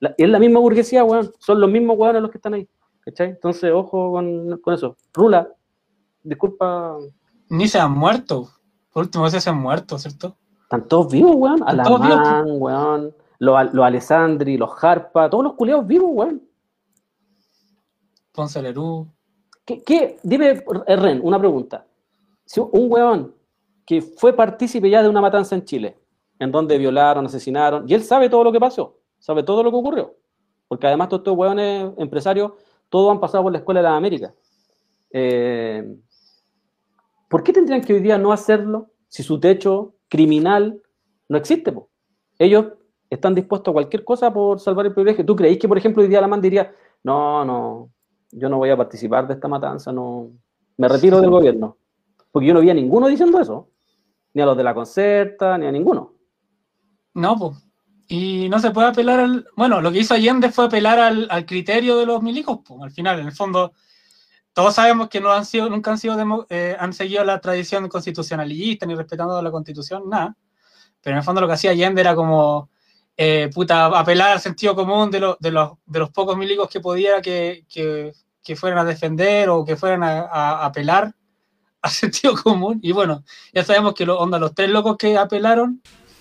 [0.00, 2.68] La- es la misma burguesía, weón, son los mismos weones los que están ahí,
[3.02, 3.28] ¿cachai?
[3.30, 4.96] Entonces, ojo con, con eso.
[5.12, 5.48] Rula,
[6.24, 6.96] disculpa,
[7.48, 8.48] ni se han muerto.
[8.92, 10.36] Por último, veces se han muerto, ¿cierto?
[10.62, 15.86] están todos vivos, weón, vivos, Alamán, weón, los, los Alessandri, los Harpa, todos los culiados
[15.86, 16.42] vivos, weón.
[18.32, 19.06] Ponce Lerú.
[19.64, 20.18] ¿Qué, qué?
[20.22, 21.86] Dime, Ren, una pregunta.
[22.50, 23.32] Si un weón
[23.86, 25.96] que fue partícipe ya de una matanza en Chile,
[26.40, 29.76] en donde violaron, asesinaron, y él sabe todo lo que pasó, sabe todo lo que
[29.76, 30.16] ocurrió,
[30.66, 32.50] porque además todos estos weones empresarios,
[32.88, 34.34] todos han pasado por la Escuela de las Américas.
[35.12, 35.96] Eh,
[37.28, 40.82] ¿Por qué tendrían que hoy día no hacerlo si su techo criminal
[41.28, 41.70] no existe?
[41.70, 41.88] po?
[42.36, 42.66] Ellos
[43.08, 45.24] están dispuestos a cualquier cosa por salvar el privilegio.
[45.24, 46.74] ¿Tú creéis que, por ejemplo, hoy día Alamán diría,
[47.04, 47.92] no, no,
[48.32, 50.32] yo no voy a participar de esta matanza, no,
[50.76, 51.76] me retiro del gobierno?
[52.30, 53.70] Porque yo no vi a ninguno diciendo eso,
[54.34, 56.14] ni a los de la concerta, ni a ninguno.
[57.14, 57.58] No, pues.
[58.08, 59.46] Y no se puede apelar al.
[59.56, 62.80] Bueno, lo que hizo Allende fue apelar al, al criterio de los milicos, pues.
[62.82, 63.72] Al final, en el fondo,
[64.52, 68.86] todos sabemos que no han sido, nunca han sido eh, han seguido la tradición constitucionalista,
[68.86, 70.36] ni respetando la constitución, nada.
[71.00, 72.68] Pero en el fondo lo que hacía Allende era como
[73.16, 76.80] eh, puta, apelar al sentido común de, lo- de, los, de los pocos milicos que
[76.80, 78.12] podía que, que,
[78.56, 81.14] fueran a defender o que fueran a apelar
[81.82, 82.78] al sentido común.
[82.82, 83.22] Y bueno,
[83.52, 85.80] ya sabemos que lo, onda, los tres locos que apelaron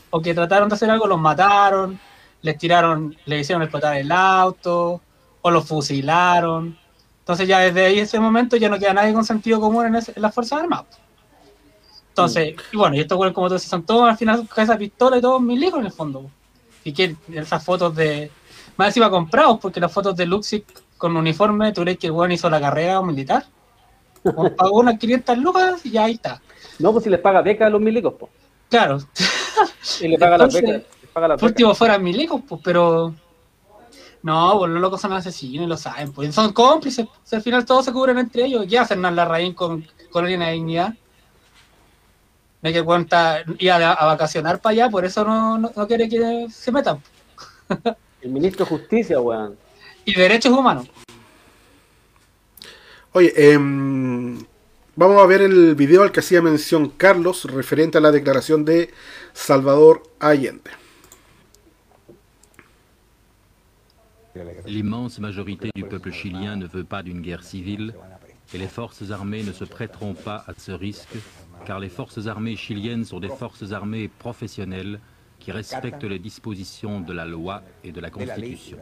[0.09, 1.99] o que trataron de hacer algo los mataron,
[2.41, 5.01] les tiraron, le hicieron explotar el auto
[5.41, 6.77] o los fusilaron.
[7.19, 10.13] Entonces ya desde ahí ese momento ya no queda nadie con sentido común en, ese-
[10.15, 10.99] en las Fuerzas Armadas.
[12.09, 15.17] Entonces, y bueno, y estos güeyes como dices, son todos al final con esa pistola
[15.17, 16.29] y todos milicos en el fondo.
[16.83, 18.31] Y que esas fotos de...
[18.77, 20.65] Más encima comprados, porque las fotos de Luxic
[20.97, 23.45] con uniforme, ¿tú crees que el weón hizo la carrera militar?
[24.57, 26.41] Pagó unas 500 lucas y ahí está.
[26.79, 28.31] No, pues si les paga beca a los milicos, pues.
[28.69, 28.99] Claro,
[29.99, 30.69] Y le paga las becas.
[31.01, 31.51] les paga las por becas.
[31.51, 33.13] último fueran milicos, pues, pero...
[34.21, 37.07] No, pues los locos son asesinos y lo saben, pues son cómplices.
[37.07, 38.65] pues, al final todos se cubren entre ellos.
[38.69, 40.93] ¿Qué hacen la Larraín con, con alguien de dignidad?
[42.61, 46.09] De que cuenta ir a, a vacacionar para allá, por eso no, no, no quiere
[46.09, 47.01] que se metan.
[48.21, 49.57] El ministro de Justicia, weón.
[50.03, 50.87] Y derechos humanos.
[53.11, 53.57] Oye,
[54.95, 58.91] vamos a ver el video al que hacía mención Carlos referente a la declaración de
[59.33, 60.69] Salvador Allende.
[64.67, 67.95] L'immense majorité du peuple chilien ne veut pas d'une guerre civile
[68.53, 71.17] et les forces armées ne se prêteront pas à ce risque
[71.65, 74.99] car les forces armées chiliennes sont des forces armées professionnelles
[75.39, 78.77] qui respectent les dispositions de la loi et de la Constitution.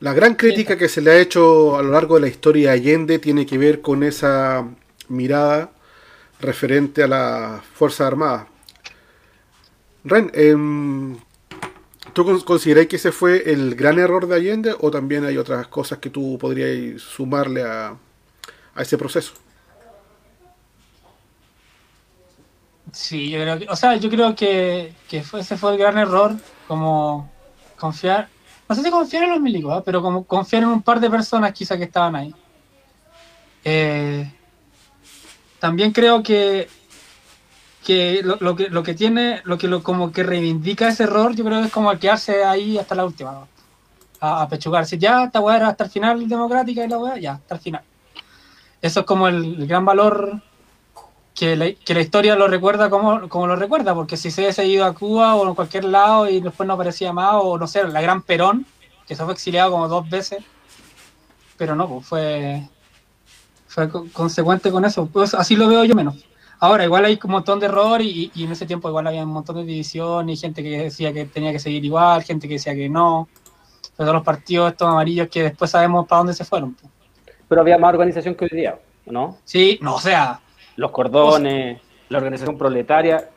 [0.00, 2.76] La gran crítica que se le ha hecho a lo largo de la historia de
[2.78, 4.68] Allende tiene que ver con esa
[5.08, 5.72] mirada
[6.40, 8.48] referente a las Fuerzas Armadas.
[10.04, 11.16] Ren, em,
[12.14, 15.68] ¿tú con- consideráis que ese fue el gran error de Allende o también hay otras
[15.68, 17.96] cosas que tú podrías sumarle a,
[18.76, 19.34] a ese proceso?
[22.92, 25.98] Sí, yo creo que, o sea, yo creo que, que fue- ese fue el gran
[25.98, 26.32] error,
[26.66, 27.34] como
[27.76, 28.28] confiar,
[28.68, 29.82] no sé si confiar en los milicos, ¿ah?
[29.84, 32.34] pero como confiar en un par de personas quizá que estaban ahí.
[33.64, 34.30] Eh,
[35.58, 36.68] también creo que,
[37.84, 41.44] que, lo, que lo que tiene, lo que lo, como que reivindica ese error, yo
[41.44, 43.46] creo que es como el quedarse ahí hasta la última,
[44.20, 44.82] a, a.
[44.96, 47.82] Ya, esta weá era hasta el final democrática y la weá, ya, hasta el final.
[48.80, 50.42] Eso es como el gran valor
[51.34, 54.66] que la, que la historia lo recuerda como, como lo recuerda, porque si se hubiese
[54.66, 57.84] ido a Cuba o en cualquier lado y después no aparecía más, o no sé,
[57.88, 58.66] la gran Perón,
[59.06, 60.44] que se fue exiliado como dos veces,
[61.56, 62.68] pero no, pues fue,
[63.66, 66.24] fue co- consecuente con eso, pues así lo veo yo menos.
[66.60, 69.30] Ahora, igual hay un montón de error y, y en ese tiempo igual había un
[69.30, 72.74] montón de división y gente que decía que tenía que seguir igual, gente que decía
[72.74, 73.28] que no,
[73.96, 76.74] pero todos los partidos estos amarillos que después sabemos para dónde se fueron.
[76.74, 76.90] pues.
[77.48, 79.36] Pero había más organización que hoy día, ¿no?
[79.44, 80.40] Sí, no, o sea,
[80.76, 83.30] Los cordones, la organización proletaria.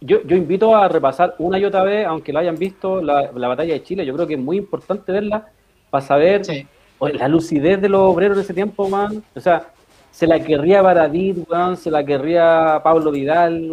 [0.00, 3.48] Yo, yo invito a repasar una y otra vez, aunque la hayan visto, la, la
[3.48, 4.04] batalla de Chile.
[4.04, 5.48] Yo creo que es muy importante verla
[5.90, 6.66] para saber sí.
[7.00, 9.22] La lucidez de los obreros de ese tiempo, man.
[9.34, 9.66] O sea,
[10.10, 11.36] se la querría Baradit,
[11.76, 13.68] se la querría Pablo Vidal.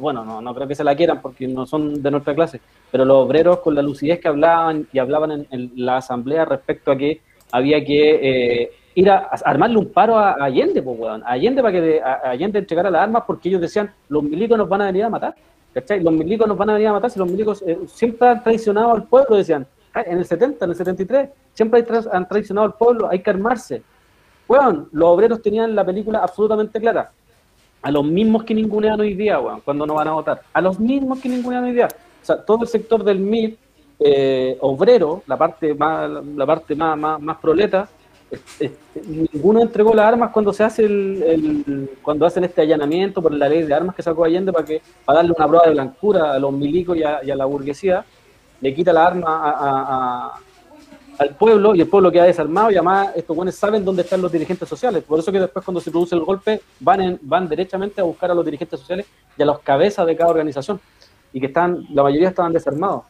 [0.00, 2.60] Bueno, no, no creo que se la quieran porque no son de nuestra clase,
[2.90, 6.90] pero los obreros con la lucidez que hablaban y hablaban en, en la asamblea respecto
[6.90, 7.20] a que
[7.52, 11.22] había que eh, ir a, armarle un paro a, a Allende, pues, weón.
[11.24, 14.82] Allende para que de- Allende entregara las armas porque ellos decían, los milicos nos van
[14.82, 15.34] a venir a matar.
[15.74, 16.02] ¿Cachai?
[16.02, 18.92] Los milicos nos van a venir a matar si los milicos eh, siempre han traicionado
[18.92, 19.66] al pueblo, decían.
[19.94, 23.30] Ah, En el 70, en el 73, siempre hay han traicionado al pueblo, hay que
[23.30, 23.82] armarse.
[24.48, 27.10] Weón, los obreros tenían la película absolutamente clara.
[27.82, 30.42] A los mismos que ningunean hoy día, weón, cuando no van a votar.
[30.52, 31.88] A los mismos que ningunean hoy día.
[31.88, 33.56] O sea, todo el sector del MIR
[33.98, 37.88] eh, obrero, la parte más, la parte más, más, más proleta,
[39.06, 43.48] ninguno entregó las armas cuando se hace el, el- cuando hacen este allanamiento por la
[43.48, 46.38] ley de armas que sacó Allende para que para darle una prueba de blancura a
[46.38, 48.04] los milicos y a, la burguesía,
[48.60, 50.32] le quita la arma
[51.18, 54.32] al pueblo y el pueblo queda desarmado y además estos buenos saben dónde están los
[54.32, 55.04] dirigentes sociales.
[55.04, 58.34] Por eso que después cuando se produce el golpe van, van derechamente a buscar a
[58.34, 59.06] los dirigentes sociales
[59.36, 60.80] y a los cabezas de cada organización
[61.32, 63.04] y que están, la mayoría estaban desarmados.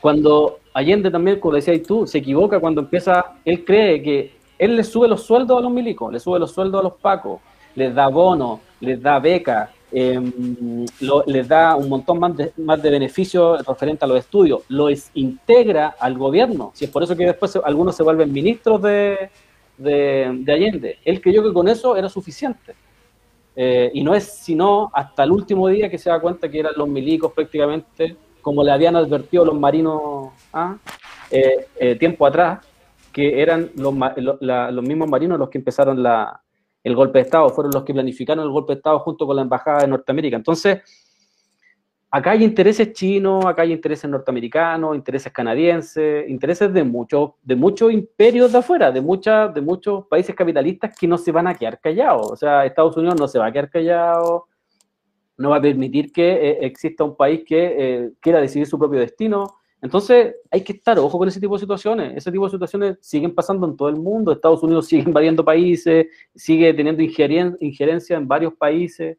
[0.00, 4.84] Cuando Allende también, como decías tú, se equivoca cuando empieza, él cree que él le
[4.84, 7.40] sube los sueldos a los milicos, le sube los sueldos a los pacos,
[7.74, 10.84] les da bono, les da beca, em,
[11.26, 15.94] les da un montón más de, más de beneficios referente a los estudios, los integra
[15.98, 16.70] al gobierno.
[16.74, 19.30] Si es por eso que después se- algunos se vuelven ministros de,
[19.78, 20.98] de, de Allende.
[21.04, 22.74] Él creyó que con eso era suficiente.
[23.58, 26.74] Eh, y no es sino hasta el último día que se da cuenta que eran
[26.76, 28.14] los milicos prácticamente,
[28.46, 30.76] como le habían advertido los marinos ah,
[31.32, 32.64] eh, eh, tiempo atrás,
[33.12, 35.98] que eran los, los mismos marinos los que empezaron
[36.84, 39.42] el golpe de Estado, fueron los que planificaron el golpe de Estado junto con la
[39.42, 40.36] Embajada de Norteamérica.
[40.36, 40.78] Entonces,
[42.08, 47.92] acá hay intereses chinos, acá hay intereses norteamericanos, intereses canadienses, intereses de muchos de muchos
[47.92, 51.80] imperios de afuera, de, muchas de muchos países capitalistas que no se van a quedar
[51.80, 52.30] callados.
[52.30, 54.46] O sea, Estados Unidos no se va a quedar callado,
[55.38, 59.00] no va a permitir que eh, exista un país que eh, quiera decidir su propio
[59.00, 59.46] destino.
[59.82, 62.16] Entonces, hay que estar ojo con ese tipo de situaciones.
[62.16, 64.32] Ese tipo de situaciones siguen pasando en todo el mundo.
[64.32, 67.02] Estados Unidos sigue invadiendo países, sigue teniendo
[67.60, 69.18] injerencia en varios países.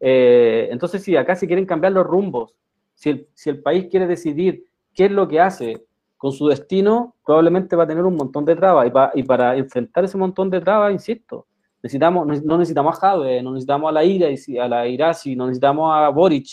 [0.00, 2.54] Eh, entonces, si acá se quieren cambiar los rumbos,
[2.94, 5.84] si el, si el país quiere decidir qué es lo que hace
[6.16, 8.86] con su destino, probablemente va a tener un montón de trabas.
[8.86, 11.46] Y, pa- y para enfrentar ese montón de trabas, insisto,
[11.82, 14.28] necesitamos, no necesitamos a Jade, no necesitamos a la Ira,
[14.62, 16.46] a la Irasi, no necesitamos a Boric,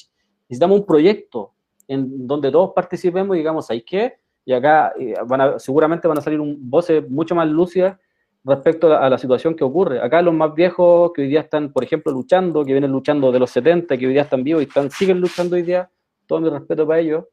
[0.47, 1.53] necesitamos un proyecto
[1.87, 4.15] en donde todos participemos y digamos, ¿hay qué?
[4.45, 7.97] Y acá eh, van a- seguramente van a salir un, voces mucho más lúcidas
[8.43, 10.01] respecto a la situación que ocurre.
[10.01, 13.39] Acá los más viejos que hoy día están, por ejemplo, luchando, que vienen luchando de
[13.39, 15.89] los 70, que hoy día están vivos y están, siguen luchando hoy día,
[16.25, 17.25] todo mi respeto para ellos.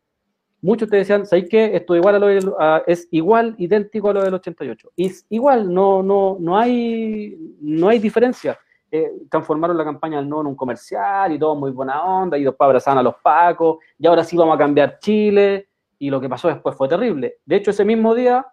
[0.66, 1.76] Muchos te decían, ¿sabéis qué?
[1.76, 2.52] Esto igual a lo del-
[2.88, 4.90] es igual, idéntico a lo del 88.
[4.96, 8.58] Y es igual, no, no, no, hay, no hay diferencia.
[8.90, 12.42] Eh, transformaron la campaña del no en un comercial y todo muy buena onda, y
[12.42, 15.68] después abrazaban a los pacos, y ahora sí vamos a cambiar Chile,
[16.00, 17.36] y lo que pasó después fue terrible.
[17.44, 18.44] De hecho, ese mismo día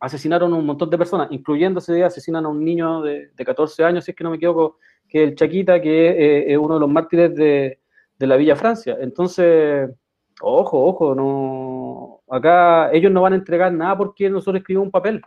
[0.00, 3.84] asesinaron un montón de personas, incluyendo ese día asesinan a un niño de, de 14
[3.84, 4.78] años, si es que no me equivoco,
[5.08, 7.78] que es el Chaquita, que eh, es uno de los mártires de,
[8.18, 8.96] de la Villa Francia.
[9.00, 9.90] Entonces,
[10.40, 12.20] Ojo, ojo, no.
[12.28, 15.22] Acá ellos no van a entregar nada porque nosotros escribimos un papel.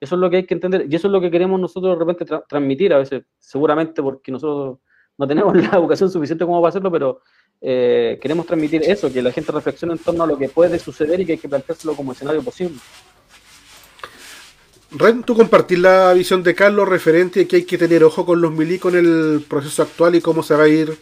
[0.00, 2.04] Eso es lo que hay que entender y eso es lo que queremos nosotros de
[2.04, 4.78] repente tra- transmitir a veces, seguramente porque nosotros
[5.18, 7.20] no tenemos la educación suficiente como para hacerlo, pero
[7.60, 11.20] eh, queremos transmitir eso, que la gente reflexione en torno a lo que puede suceder
[11.20, 12.76] y que hay que planteárselo como escenario posible.
[14.90, 18.40] Ren, ¿tú compartís la visión de Carlos referente a que hay que tener ojo con
[18.40, 20.96] los milicos en el proceso actual y cómo se va a ir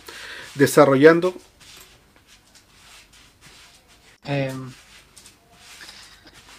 [0.55, 1.35] desarrollando?
[4.27, 4.53] Eh,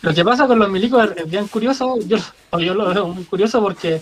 [0.01, 2.17] lo que pasa con los milicos es- es bien curioso, yo,
[2.59, 4.01] yo lo veo muy curioso porque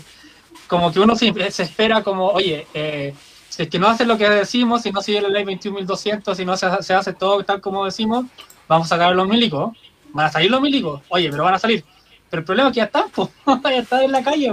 [0.67, 3.13] como que uno se, espera como, oye, eh,
[3.49, 6.43] si es que no hace lo que decimos, si no sigue la ley 21.200, si
[6.45, 8.25] no se, hace todo tal como decimos,
[8.67, 9.75] vamos a sacar a los milicos.
[10.11, 11.83] Van a salir los milicos, oye, pero van a salir.
[12.29, 13.31] Pero el problema es que ya están, po,
[13.63, 14.51] ya están en la calle,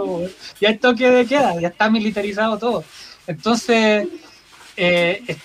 [0.61, 2.85] ya hay toque de queda, ya está militarizado todo.
[3.27, 4.07] Entonces,
[4.77, 5.39] eh, es-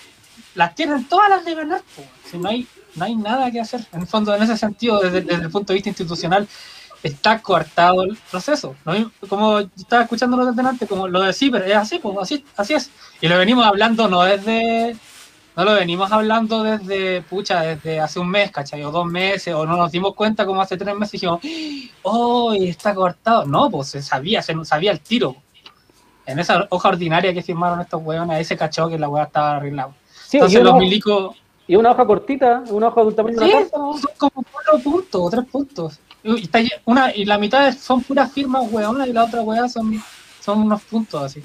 [0.54, 1.82] las tienen todas las de ganar,
[2.30, 2.66] si no hay,
[2.96, 3.86] no hay nada que hacer.
[3.92, 6.48] En el fondo, en ese sentido, desde, desde el punto de vista institucional,
[7.04, 8.76] está coartado el proceso.
[8.86, 9.12] ¿no?
[9.30, 12.74] Como estaba escuchando lo de antes, como lo de pero es así, pues así, así
[12.74, 12.90] es.
[13.22, 14.96] Y lo venimos hablando no desde,
[15.56, 18.84] no lo venimos hablando desde, pucha, desde hace un mes, ¿cachai?
[18.84, 21.40] O dos meses, o no nos dimos cuenta como hace tres meses y dijimos,
[22.04, 23.46] oh, está cortado.
[23.46, 25.36] No, pues se sabía, se sabía el tiro.
[26.26, 29.58] En esa hoja ordinaria que firmaron estos hueones, ahí se cachó que la hueá estaba
[29.58, 29.94] arreglada.
[30.28, 31.36] Sí, Entonces los hoja- milicos...
[31.68, 33.78] y una hoja cortita, una hoja de un tamaño de Sí, una carta.
[33.78, 33.94] ¿no?
[33.98, 36.00] son como cuatro puntos o tres puntos.
[36.24, 39.68] Y, está lle- una, y la mitad son puras firmas hueonas y la otra hueá
[39.70, 40.02] son,
[40.44, 41.42] son unos puntos así.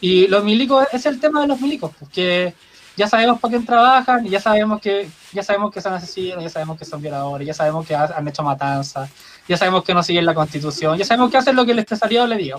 [0.00, 2.54] Y los milicos, es el tema de los milicos, porque
[2.96, 6.78] ya sabemos para quién trabajan, ya sabemos que ya sabemos que son asesinos, ya sabemos
[6.78, 9.08] que son violadores, ya sabemos que ha- han hecho matanzas,
[9.48, 12.26] ya sabemos que no siguen la constitución, ya sabemos que hacen lo que el empresariado
[12.26, 12.58] le diga.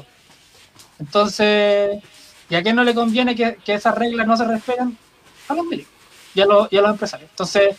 [1.00, 2.02] Entonces,
[2.50, 4.98] ¿y a quién no le conviene que, que esas reglas no se respeten?
[5.48, 5.91] A los milicos
[6.34, 7.30] y a los, y a los empresarios.
[7.30, 7.76] Entonces,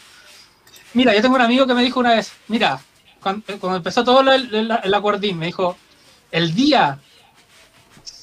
[0.94, 2.80] mira, yo tengo un amigo que me dijo una vez, mira,
[3.20, 5.76] cuando, cuando empezó todo el, el, el acuerdín, me dijo,
[6.30, 6.98] el día,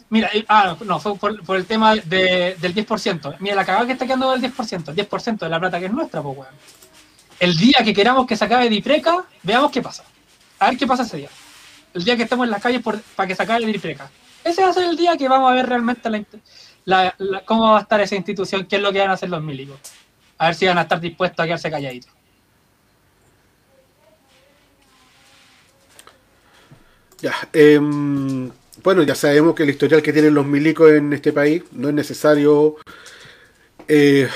[0.10, 3.36] mira, y- ah, no, fue por, el tema de, del 10%.
[3.40, 5.92] Mira, la cagada que está quedando del 10%, el 10% de la plata que es
[5.94, 6.54] nuestra, pues, weón.
[7.40, 10.04] El día que queramos que se acabe Dipreca, veamos qué pasa.
[10.60, 11.30] A ver qué pasa ese día.
[11.94, 14.10] El día que estemos en las calles por, para que se acabe Dipreca.
[14.44, 16.10] Ese va a ser el día que vamos a ver realmente
[16.86, 19.30] la- la- cómo va a estar esa institución, qué es lo que van a hacer
[19.30, 19.78] los milicos.
[20.40, 22.14] A ver si van a estar dispuestos a quedarse calladitos.
[27.22, 28.50] Ya, em,
[28.84, 31.94] bueno, ya sabemos que el historial que tienen los milicos en este país no es
[31.94, 32.78] necesario
[33.88, 34.28] eh,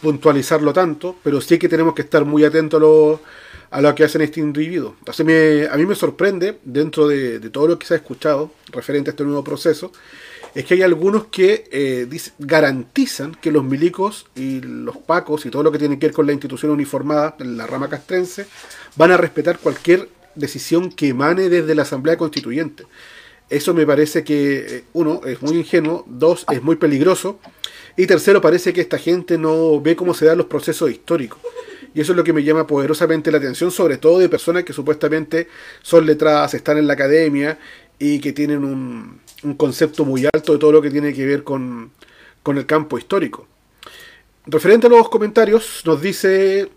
[0.00, 3.20] puntualizarlo tanto, pero sí que tenemos que estar muy atentos a lo,
[3.70, 4.96] a lo que hacen este individuo.
[4.98, 8.52] Entonces me- a mí me sorprende, dentro de, de todo lo que se ha escuchado
[8.72, 9.92] referente a este nuevo proceso,
[10.54, 12.06] es que hay algunos que eh,
[12.38, 16.26] garantizan que los milicos y los pacos y todo lo que tiene que ver con
[16.26, 18.46] la institución uniformada la rama castrense
[18.96, 22.84] van a respetar cualquier decisión que emane desde la Asamblea Constituyente.
[23.48, 27.38] Eso me parece que, eh, uno, es muy ingenuo, dos, es muy peligroso,
[27.96, 31.38] y tercero, parece que esta gente no ve cómo se dan los procesos históricos.
[31.94, 34.72] Y eso es lo que me llama poderosamente la atención, sobre todo de personas que
[34.72, 35.48] supuestamente
[35.82, 37.58] son letradas, están en la academia
[37.98, 41.44] y que tienen un, un concepto muy alto de todo lo que tiene que ver
[41.44, 41.92] con,
[42.42, 43.46] con el campo histórico.
[44.46, 46.70] Referente a los comentarios, nos dice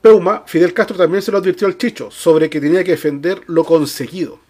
[0.00, 3.64] Peuma, Fidel Castro también se lo advirtió al Chicho sobre que tenía que defender lo
[3.64, 4.40] conseguido.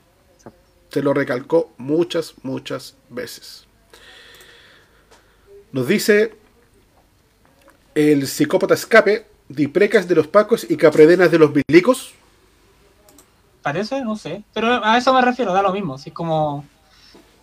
[0.88, 3.66] Se lo recalcó muchas, muchas veces.
[5.72, 6.34] Nos dice
[7.94, 12.14] el psicópata escape, Diprecas de los Pacos y Capredenas de los Milicos.
[13.62, 14.42] Parece, no sé.
[14.54, 15.94] Pero a eso me refiero, da lo mismo.
[15.94, 16.64] Así como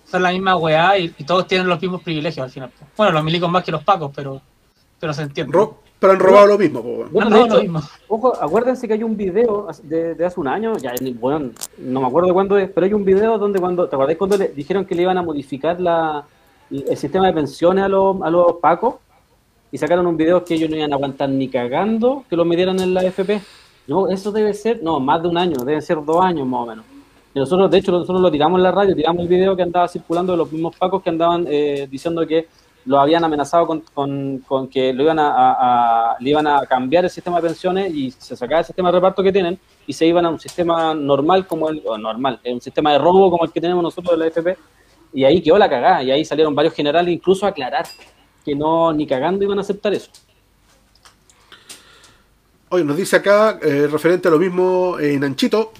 [0.09, 2.71] son la misma weá y, y todos tienen los mismos privilegios al final.
[2.97, 4.41] Bueno, los milicos más que los pacos, pero,
[4.99, 5.53] pero se entiende.
[5.53, 6.81] Ro- pero han robado lo mismo.
[6.81, 7.09] po, weón.
[7.11, 7.81] Bueno, No, de no, hecho, lo mismo.
[8.07, 12.07] Ojo, acuérdense que hay un video de, de hace un año, ya bueno, no me
[12.07, 14.95] acuerdo cuándo es, pero hay un video donde cuando, ¿te acordáis cuando le dijeron que
[14.95, 16.23] le iban a modificar la,
[16.71, 18.95] el sistema de pensiones a los, a los pacos?
[19.71, 22.79] Y sacaron un video que ellos no iban a aguantar ni cagando que lo midieran
[22.79, 23.41] en la FP.
[23.87, 26.65] No, eso debe ser, no, más de un año, deben ser dos años más o
[26.65, 26.85] menos.
[27.35, 30.33] Nosotros, de hecho, nosotros lo tiramos en la radio, tiramos el video que andaba circulando
[30.33, 32.47] de los mismos pacos que andaban eh, diciendo que
[32.85, 35.31] lo habían amenazado con, con- que lo iban a,
[36.13, 38.95] a- le iban a cambiar el sistema de pensiones y se sacaba el sistema de
[38.97, 42.61] reparto que tienen y se iban a un sistema normal como el, normal, eh, un
[42.61, 44.57] sistema de robo como el que tenemos nosotros de la FP
[45.13, 47.85] y ahí quedó la cagada y ahí salieron varios generales incluso a aclarar
[48.43, 50.09] que no ni cagando iban a aceptar eso.
[52.69, 55.71] Oye, nos dice acá, eh, referente a lo mismo en Anchito,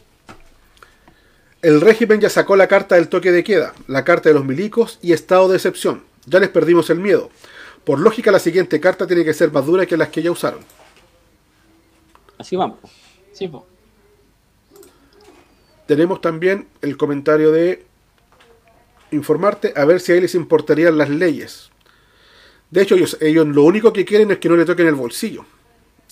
[1.61, 4.99] el régimen ya sacó la carta del toque de queda, la carta de los milicos
[5.02, 6.03] y estado de excepción.
[6.26, 7.30] Ya les perdimos el miedo.
[7.84, 10.60] Por lógica, la siguiente carta tiene que ser más dura que las que ya usaron.
[12.38, 12.80] Así vamos.
[13.34, 13.52] Sí.
[15.86, 17.86] Tenemos también el comentario de
[19.11, 21.72] informarte a ver si a ellos les importarían las leyes.
[22.69, 25.45] De hecho, ellos, ellos lo único que quieren es que no le toquen el bolsillo.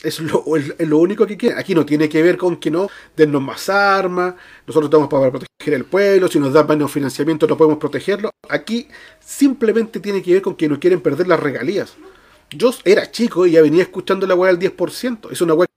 [0.04, 1.58] Es lo, es- lo único que quieren.
[1.58, 5.74] Aquí no tiene que ver con que no dennos más armas, nosotros estamos para proteger
[5.74, 8.30] el pueblo, si nos dan menos financiamiento no podemos protegerlo.
[8.50, 8.88] Aquí
[9.20, 11.96] simplemente tiene que ver con que no quieren perder las regalías.
[12.52, 15.32] Yo era chico y ya venía escuchando la weá del 10%.
[15.32, 15.68] Es una weá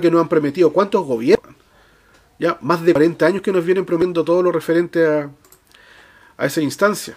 [0.00, 0.72] que nos han prometido.
[0.72, 1.54] ¿Cuántos gobiernos?
[2.38, 5.30] Ya más de 40 años que nos vienen prometiendo todo lo referente a,
[6.36, 7.16] a esa instancia.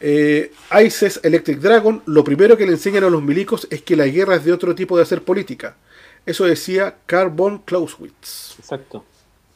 [0.00, 0.50] Eh,
[0.84, 4.36] ISIS Electric Dragon, lo primero que le enseñan a los milicos es que la guerra
[4.36, 5.76] es de otro tipo de hacer política.
[6.24, 8.56] Eso decía Carl von Clausewitz.
[8.58, 9.04] Exacto.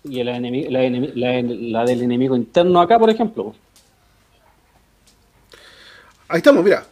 [0.05, 3.55] Y la, enemi- la, enemi- la, la del enemigo interno acá, por ejemplo.
[6.29, 6.87] Ahí estamos, mira.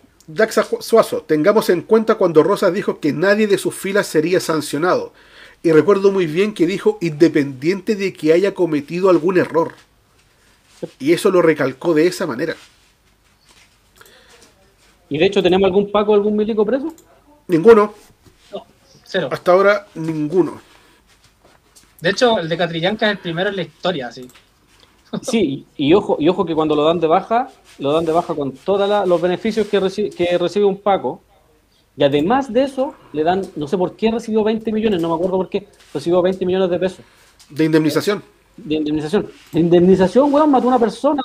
[0.50, 5.12] Sa- Suazo, tengamos en cuenta cuando Rosas dijo que nadie de sus filas sería sancionado.
[5.62, 9.72] Y recuerdo muy bien que dijo independiente de que haya cometido algún error.
[10.98, 12.56] Y eso lo recalcó de esa manera.
[15.12, 16.90] Y de hecho, ¿tenemos algún Paco, algún milico preso?
[17.48, 17.92] Ninguno,
[19.04, 19.28] Cero.
[19.30, 20.58] hasta ahora ninguno.
[22.00, 24.26] De hecho, el de Catrillanca es el primero en la historia, así.
[25.20, 28.34] Sí, y, ojo, y ojo que cuando lo dan de baja, lo dan de baja
[28.34, 31.20] con todos los beneficios que, reci- que recibe un Paco.
[31.94, 35.14] Y además de eso, le dan, no sé por qué recibió 20 millones, no me
[35.16, 37.00] acuerdo por qué, recibió 20 millones de pesos
[37.50, 38.22] De indemnización.
[38.56, 39.26] de indemnización.
[39.52, 41.22] De indemnización, weón, mató a una persona,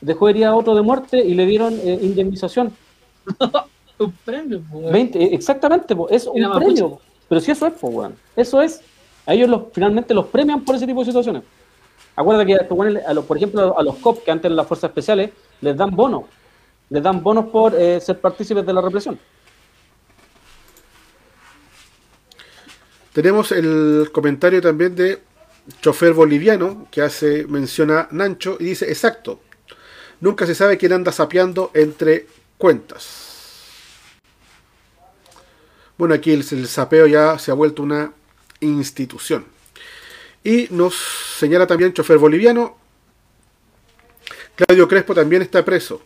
[0.00, 2.72] dejó herir a otro de muerte y le dieron eh, indemnización.
[3.98, 4.92] Un premio, pues.
[4.92, 6.90] 20, eh, exactamente, po, es un premio.
[6.90, 7.00] po.
[7.28, 8.16] Pero si eso es, pues, weón.
[8.34, 8.80] Eso es.
[9.26, 11.42] A ellos los, finalmente los premian por ese tipo de situaciones.
[12.16, 15.30] Acuérdate que a los, por ejemplo, a los COP, que antes eran las fuerzas especiales,
[15.60, 16.24] les dan bonos.
[16.88, 19.18] Les dan bonos por eh, ser partícipes de la represión.
[23.12, 25.22] Tenemos el comentario también de
[25.80, 29.40] chofer boliviano que hace menciona Nancho y dice exacto.
[30.20, 32.26] Nunca se sabe quién anda sapeando entre
[32.60, 33.26] cuentas.
[35.96, 38.12] Bueno, aquí el, el sapeo ya se ha vuelto una
[38.60, 39.44] institución.
[40.44, 40.94] Y nos
[41.38, 42.76] señala también chofer boliviano.
[44.54, 46.02] Claudio Crespo también está preso.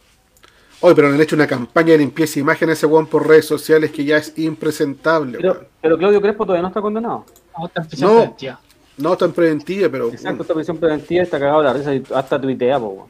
[0.80, 3.26] Hoy, pero le han hecho una campaña de limpieza de imagen a ese weón por
[3.26, 5.38] redes sociales que ya es impresentable.
[5.38, 7.26] Pero, pero Claudio Crespo todavía no está condenado.
[7.58, 8.16] No, está en prisión No.
[8.16, 8.60] preventiva.
[8.96, 10.08] No tan preventiva, pero.
[10.12, 13.08] Exacto, esta prisión preventiva está cagado de la risa y hasta tuitea, po, weón.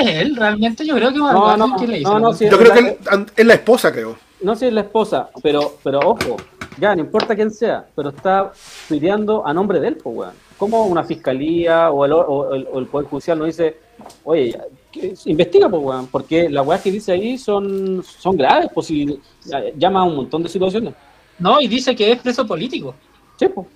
[0.00, 0.36] ¿Es él?
[0.36, 2.12] Realmente yo creo que No, no, ¿quién le hizo?
[2.12, 2.48] no, no, sí.
[2.50, 4.16] Yo creo la- que él- es la esposa, creo.
[4.42, 6.36] No sé si es la esposa, pero, pero ojo,
[6.78, 8.52] ya no importa quién sea, pero está
[8.88, 10.32] tuiteando a nombre de él, pues, weón.
[10.58, 13.76] ¿Cómo una fiscalía o el, o el, o el Poder Judicial no dice,
[14.24, 16.06] oye, ya, que- investiga, pues, weón?
[16.08, 20.16] Porque las weas que dice ahí son, son graves, pues, si ya- llama a un
[20.16, 20.94] montón de situaciones.
[21.38, 22.94] No, y dice que es preso político.
[23.38, 23.66] Sí, pues.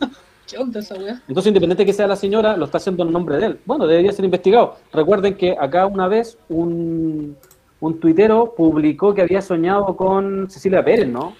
[0.48, 1.22] ¿Qué onda esa weá?
[1.26, 3.60] Entonces, independiente de que sea la señora, lo está haciendo en nombre de él.
[3.64, 4.76] Bueno, debería ser investigado.
[4.92, 7.36] Recuerden que acá una vez un,
[7.80, 11.34] un tuitero publicó que había soñado con Cecilia Pérez, ¿no?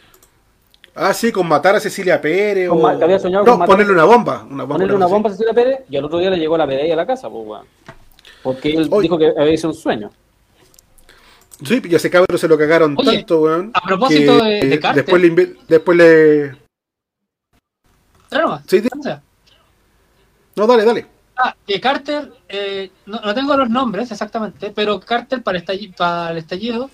[0.97, 2.69] Ah, sí, con matar a Cecilia Pérez.
[2.69, 2.99] Con o...
[2.99, 4.43] que había soñado no, con matar- ponerle una bomba.
[4.49, 6.67] Una bomba ponerle una bomba a Cecilia Pérez y al otro día le llegó la
[6.67, 7.67] PDI a la casa, pues, weón.
[8.43, 9.03] Porque él Oye.
[9.03, 10.11] dijo que había sido un sueño.
[11.65, 13.71] Sí, y a ese cabrón se lo cagaron Oye, tanto, weón.
[13.75, 15.05] a propósito que, de- de Carter.
[15.05, 16.64] Después le, después le.
[18.67, 18.83] Sí,
[20.57, 21.07] No, dale, dale.
[21.37, 25.59] Ah, que Carter, eh, no, no tengo los nombres exactamente, pero Carter para
[26.31, 26.91] el estallido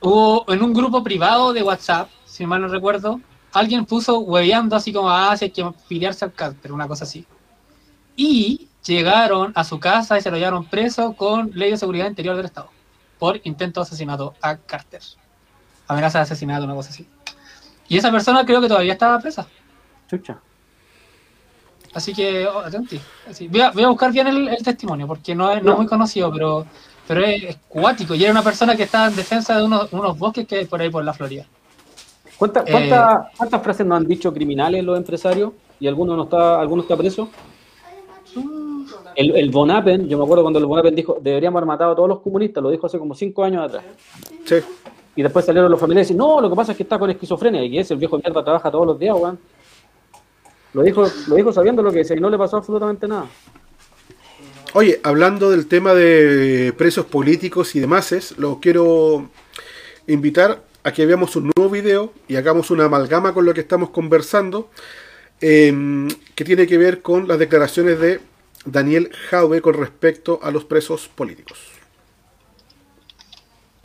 [0.00, 3.20] hubo en un grupo privado de WhatsApp, si mal no recuerdo,
[3.52, 7.24] alguien puso hueveando así como, ah, si hay que filiarse al Carter, una cosa así.
[8.16, 12.36] Y llegaron a su casa y se lo llevaron preso con ley de seguridad interior
[12.36, 12.70] del Estado
[13.22, 15.00] por intento de asesinato a Carter.
[15.86, 17.08] Amenaza de asesinato, una cosa así.
[17.86, 19.46] Y esa persona creo que todavía estaba presa.
[20.08, 20.40] Chucha.
[21.94, 22.98] Así que, oh, atenti.
[23.28, 25.78] Así, voy, a, voy a buscar bien el, el testimonio, porque no es, no es
[25.78, 26.64] muy conocido, pero,
[27.06, 28.14] pero es, es cuático.
[28.14, 30.80] Y era una persona que estaba en defensa de unos, unos bosques que hay por
[30.80, 31.44] ahí por la Florida.
[32.38, 32.70] ¿Cuánta- Eh.
[32.70, 35.52] cuánta- ¿Cuántas frases nos han dicho criminales los empresarios?
[35.78, 37.28] ¿Y alguno no está, alguno está preso?
[39.14, 41.92] El, el Von Appen, yo me acuerdo cuando el Von Appen dijo, deberíamos haber matado
[41.92, 43.84] a todos los comunistas, lo dijo hace como cinco años atrás.
[44.46, 44.56] Sí.
[45.14, 47.10] Y después salieron los familiares y dicen, no, lo que pasa es que está con
[47.10, 49.38] esquizofrenia y que ese el viejo de mierda trabaja todos los días, weón.
[50.74, 53.26] Lo dijo, lo dijo sabiendo lo que decía y no le pasó absolutamente nada.
[54.74, 59.28] Oye, hablando del tema de presos políticos y demás, es, lo quiero
[60.06, 63.90] invitar a que veamos un nuevo video y hagamos una amalgama con lo que estamos
[63.90, 64.70] conversando,
[65.42, 68.20] eh, que tiene que ver con las declaraciones de
[68.64, 71.58] Daniel Jaube con respecto a los presos políticos.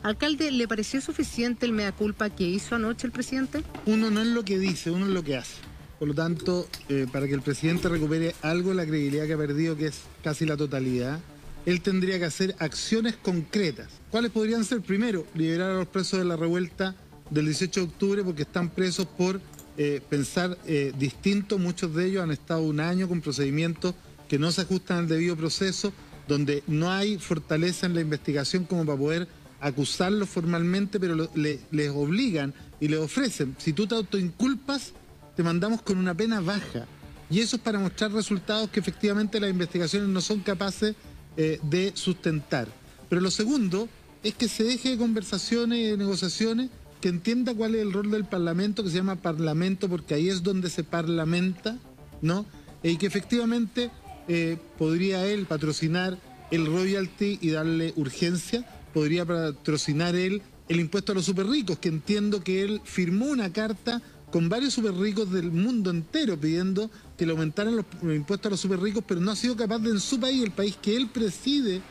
[0.03, 3.64] Alcalde, ¿le pareció suficiente el mea culpa que hizo anoche el presidente?
[3.85, 5.55] Uno no es lo que dice, uno es lo que hace.
[5.99, 9.38] Por lo tanto, eh, para que el presidente recupere algo de la credibilidad que ha
[9.38, 11.19] perdido, que es casi la totalidad,
[11.65, 13.90] él tendría que hacer acciones concretas.
[14.11, 14.82] ¿Cuáles podrían ser?
[14.82, 16.95] Primero, liberar a los presos de la revuelta
[17.30, 19.41] del 18 de octubre porque están presos por
[19.78, 21.57] eh, pensar eh, distinto.
[21.57, 23.95] Muchos de ellos han estado un año con procedimientos
[24.30, 25.91] que no se ajustan al debido proceso,
[26.28, 29.28] donde no hay fortaleza en la investigación como para poder
[29.60, 33.56] acusarlos formalmente, pero les obligan y les ofrecen.
[33.57, 34.94] Si tú te autoinculpas,
[35.38, 36.88] te mandamos con una pena baja.
[37.30, 40.95] Y eso es para mostrar resultados que efectivamente las investigaciones no son capaces
[41.38, 42.68] eh, de sustentar.
[43.07, 43.88] Pero lo segundo
[44.23, 48.09] es que se deje de conversaciones y de negociaciones, que entienda cuál es el rol
[48.09, 51.77] del Parlamento, que se llama Parlamento, porque ahí es donde se parlamenta,
[52.23, 52.47] ¿no?
[52.81, 53.91] Y que efectivamente
[54.27, 56.18] eh, podría él patrocinar
[56.49, 61.89] el royalty y darle urgencia, podría patrocinar él el impuesto a los super ricos, que
[61.89, 64.01] entiendo que él firmó una carta
[64.32, 68.60] con varios super ricos del mundo entero pidiendo que le aumentaran los impuestos a los
[68.60, 71.08] super ricos, pero no ha sido capaz de en su país, el país que él
[71.08, 71.82] preside,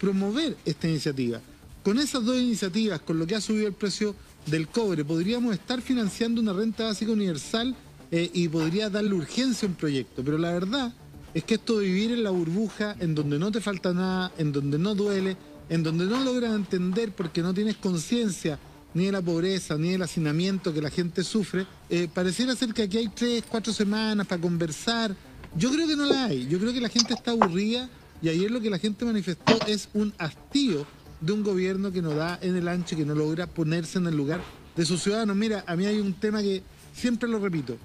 [0.00, 1.40] promover esta iniciativa.
[1.82, 4.14] Con esas dos iniciativas, con lo que ha subido el precio
[4.46, 7.74] del cobre, podríamos estar financiando una renta básica universal
[8.10, 10.22] eh, y podría darle urgencia a un proyecto.
[10.24, 10.92] Pero la verdad
[11.34, 14.52] es que esto de vivir en la burbuja, en donde no te falta nada, en
[14.52, 15.36] donde no duele,
[15.68, 18.58] en donde no logras entender porque no tienes conciencia
[18.94, 22.84] ni de la pobreza, ni del hacinamiento que la gente sufre, eh, pareciera ser que
[22.84, 25.14] aquí hay tres, cuatro semanas para conversar.
[25.56, 26.46] Yo creo que no la hay.
[26.46, 27.88] Yo creo que la gente está aburrida
[28.22, 30.86] y ayer lo que la gente manifestó es un hastío
[31.20, 34.06] de un gobierno que no da en el ancho y que no logra ponerse en
[34.06, 34.40] el lugar
[34.76, 35.36] de sus ciudadanos.
[35.36, 36.62] Mira, a mí hay un tema que
[36.94, 37.76] siempre lo repito.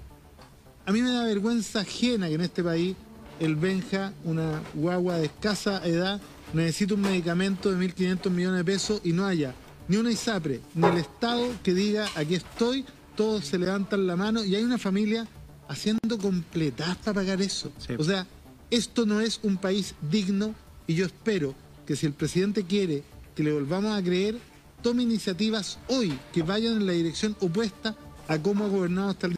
[0.86, 2.96] A mí me da vergüenza ajena que en este país
[3.38, 6.20] el Benja, una guagua de escasa edad,
[6.52, 9.54] necesita un medicamento de 1.500 millones de pesos y no haya
[9.90, 12.84] ni una ISAPRE, ni el Estado que diga aquí estoy,
[13.16, 15.26] todos se levantan la mano y hay una familia
[15.66, 17.72] haciendo completas para pagar eso.
[17.98, 18.24] O sea,
[18.70, 20.54] esto no es un país digno
[20.86, 23.02] y yo espero que si el presidente quiere
[23.34, 24.38] que le volvamos a creer,
[24.80, 27.96] tome iniciativas hoy que vayan en la dirección opuesta
[28.28, 29.36] a cómo ha gobernado hasta el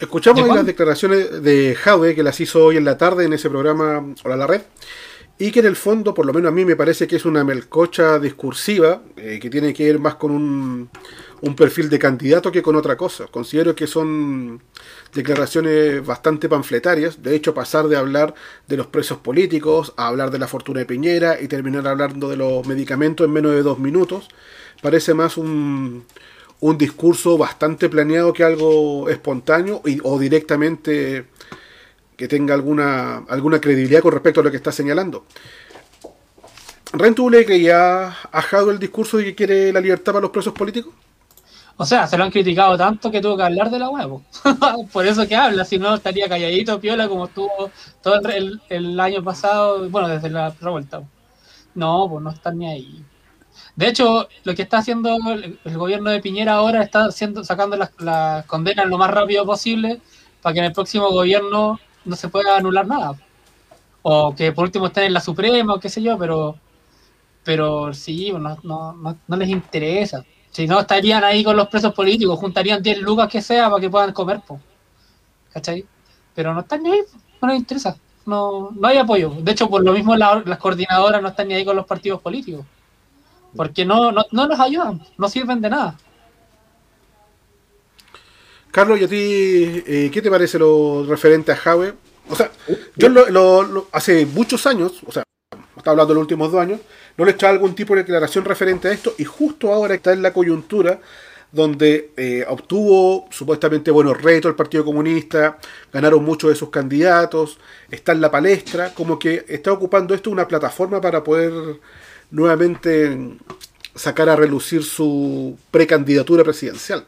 [0.00, 0.58] Escuchamos ¿De ahí cuál?
[0.58, 4.36] las declaraciones de Jaude, que las hizo hoy en la tarde en ese programa Hola
[4.36, 4.62] la Red,
[5.38, 7.42] y que en el fondo, por lo menos a mí me parece que es una
[7.42, 10.88] melcocha discursiva, eh, que tiene que ir más con un,
[11.40, 13.26] un perfil de candidato que con otra cosa.
[13.26, 14.62] Considero que son
[15.12, 18.34] declaraciones bastante panfletarias, de hecho pasar de hablar
[18.68, 22.36] de los presos políticos a hablar de la fortuna de Piñera y terminar hablando de
[22.36, 24.28] los medicamentos en menos de dos minutos,
[24.82, 26.04] parece más un,
[26.60, 31.24] un discurso bastante planeado que algo espontáneo y- o directamente
[32.16, 35.24] que tenga alguna, alguna credibilidad con respecto a lo que está señalando.
[36.92, 40.30] Ren, ¿tú le creías a Jado el discurso de que quiere la libertad para los
[40.30, 40.94] presos políticos?
[41.76, 44.22] O sea, se lo han criticado tanto que tuvo que hablar de la huevo.
[44.92, 47.70] Por eso que habla, si no estaría calladito, piola, como estuvo
[48.00, 51.02] todo el, el- año pasado, bueno, desde la revuelta.
[51.74, 53.04] No, pues no están ni ahí.
[53.74, 58.46] De hecho, lo que está haciendo el, gobierno de Piñera ahora está haciendo, sacando las
[58.46, 60.00] condenas lo más rápido posible
[60.42, 63.14] para que en el próximo gobierno no se pueda anular nada.
[64.02, 66.56] O que por último estén en la Suprema o qué sé yo, pero
[67.44, 70.24] pero sí, no, no, no, no les interesa.
[70.50, 73.90] Si no, estarían ahí con los presos políticos, juntarían 10 lucas que sea para que
[73.90, 74.60] puedan comer, po.
[75.52, 75.84] ¿cachai?
[76.34, 77.00] Pero no están ni ahí,
[77.40, 77.96] no les interesa.
[78.26, 79.30] No, no hay apoyo.
[79.40, 82.20] De hecho, por lo mismo la- las coordinadoras no están ni ahí con los partidos
[82.20, 82.64] políticos.
[83.56, 85.96] Porque no, no, no los ayudan, no sirven de nada.
[88.74, 91.94] Carlos, ¿y a ti eh, qué te parece lo referente a Jave?
[92.28, 92.50] O sea,
[92.96, 95.22] yo lo, lo- lo- hace muchos años, o sea,
[95.76, 96.80] está hablando de los últimos dos años,
[97.16, 100.22] no le echaba algún tipo de declaración referente a esto y justo ahora está en
[100.22, 101.00] la coyuntura
[101.52, 105.56] donde eh, obtuvo supuestamente buenos retos el Partido Comunista,
[105.92, 107.58] ganaron muchos de sus candidatos,
[107.92, 111.52] está en la palestra, como que está ocupando esto una plataforma para poder
[112.32, 113.38] nuevamente
[113.94, 117.06] sacar a relucir su precandidatura presidencial.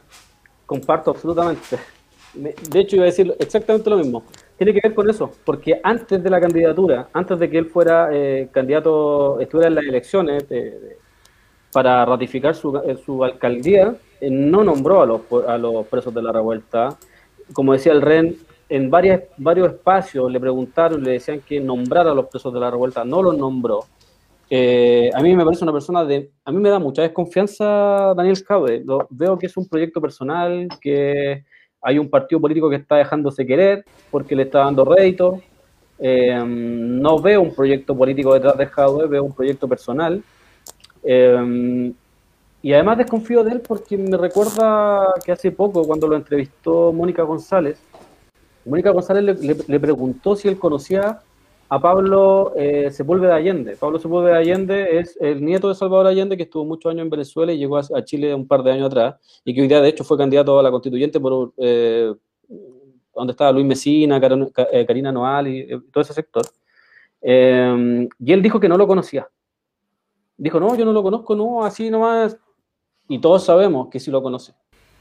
[0.67, 1.77] Comparto absolutamente.
[2.35, 4.23] Me- De hecho, iba a decir exactamente lo mismo.
[4.57, 8.09] Tiene que ver con eso, porque antes de la candidatura, antes de que él fuera
[8.11, 10.97] eh, candidato, estuviera en las elecciones de-
[11.71, 16.21] para ratificar su, eh, su alcaldía, eh, no nombró a los, a los presos de
[16.21, 16.97] la revuelta.
[17.53, 18.35] Como decía el REN,
[18.69, 22.69] en varias, varios espacios le preguntaron, le decían que nombrara a los presos de la
[22.69, 23.85] revuelta, no los nombró.
[24.49, 26.31] Eh, a mí me parece una persona de.
[26.45, 28.37] A mí me da mucha desconfianza Daniel.
[28.85, 31.43] Lo, veo que es un proyecto personal, que
[31.81, 35.41] hay un partido político que está dejándose querer porque le está dando rédito.
[35.99, 40.23] Eh, no veo un proyecto político detrás de Jadwe, veo un proyecto personal.
[41.03, 41.93] Eh,
[42.61, 47.23] y además desconfío de él porque me recuerda que hace poco, cuando lo entrevistó Mónica
[47.23, 47.79] González,
[48.65, 51.19] Mónica González le, le- le preguntó si él conocía
[51.69, 53.75] a Pablo eh, Sepúlveda Allende.
[53.75, 57.51] Pablo Sepúlveda Allende es el nieto de Salvador Allende que estuvo muchos años en Venezuela
[57.51, 60.03] y llegó a, Chile un par de años atrás y que hoy día de hecho
[60.03, 62.13] fue candidato a la constituyente por eh,
[63.17, 66.45] donde estaba Luis Mesina, Karina, eh, Karina Noal y eh, todo ese sector.
[67.21, 69.27] Eh, y él dijo que no lo conocía.
[70.37, 72.37] Dijo, no, yo no lo conozco, no, así nomás.
[73.09, 74.53] Y todos sabemos que sí lo conoce.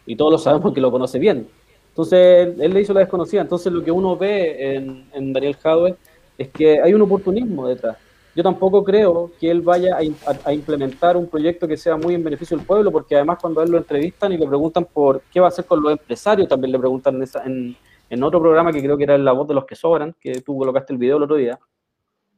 [0.07, 1.47] Y todos lo sabemos que lo conoce bien.
[1.89, 3.43] Entonces, él le hizo la desconocida.
[3.43, 5.97] Entonces, lo que uno ve en, en Daniel Jadwe
[6.39, 7.97] es que hay un oportunismo detrás.
[8.35, 9.97] Yo tampoco creo que él vaya
[10.45, 13.71] a, implementar un proyecto que sea muy en beneficio del pueblo, porque además cuando él
[13.71, 16.79] lo entrevistan y le preguntan por qué va a hacer con los empresarios, también le
[16.79, 19.75] preguntan en, esa- en- otro programa que creo que era La Voz de los que
[19.75, 21.59] Sobran, que tú colocaste el video el otro día,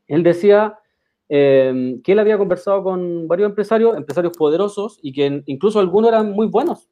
[0.06, 0.78] él decía
[1.28, 6.30] eh, que él había conversado con varios empresarios, empresarios poderosos, y que incluso algunos eran
[6.30, 6.88] muy buenos,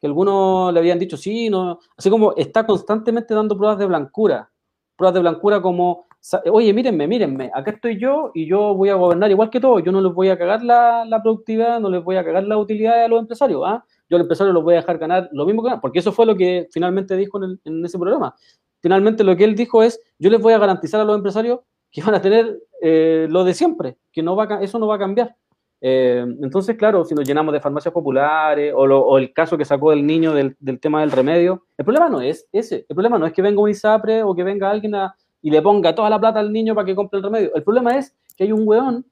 [0.00, 4.50] que algunos le habían dicho sí, no, así como está constantemente dando pruebas de blancura,
[4.96, 6.06] pruebas de blancura como,
[6.50, 9.90] oye, mírenme, mírenme, acá estoy yo y yo voy a gobernar igual que todos, yo
[9.90, 13.08] no les voy a cagar la, productividad, no les voy a cagar la utilidad a
[13.08, 13.84] los empresarios, ¿ah?
[14.08, 16.26] yo al empresario los voy a dejar ganar lo mismo que ganan, porque eso fue
[16.26, 18.34] lo que finalmente dijo en, ese programa.
[18.80, 22.02] Finalmente lo que él dijo es, yo les voy a garantizar a los empresarios que
[22.02, 25.36] van a tener eh, lo de siempre, que a eso no va a cambiar.
[25.80, 30.06] Eh, entonces, claro, si nos llenamos de farmacias populares o el caso que sacó el
[30.06, 32.86] niño del, del tema del remedio, el problema no es ese.
[32.88, 35.60] El problema no es que venga un ISAPRE o que venga alguien a- y le
[35.60, 37.54] ponga toda la plata al niño para que compre el remedio.
[37.54, 39.04] El problema es que hay un weón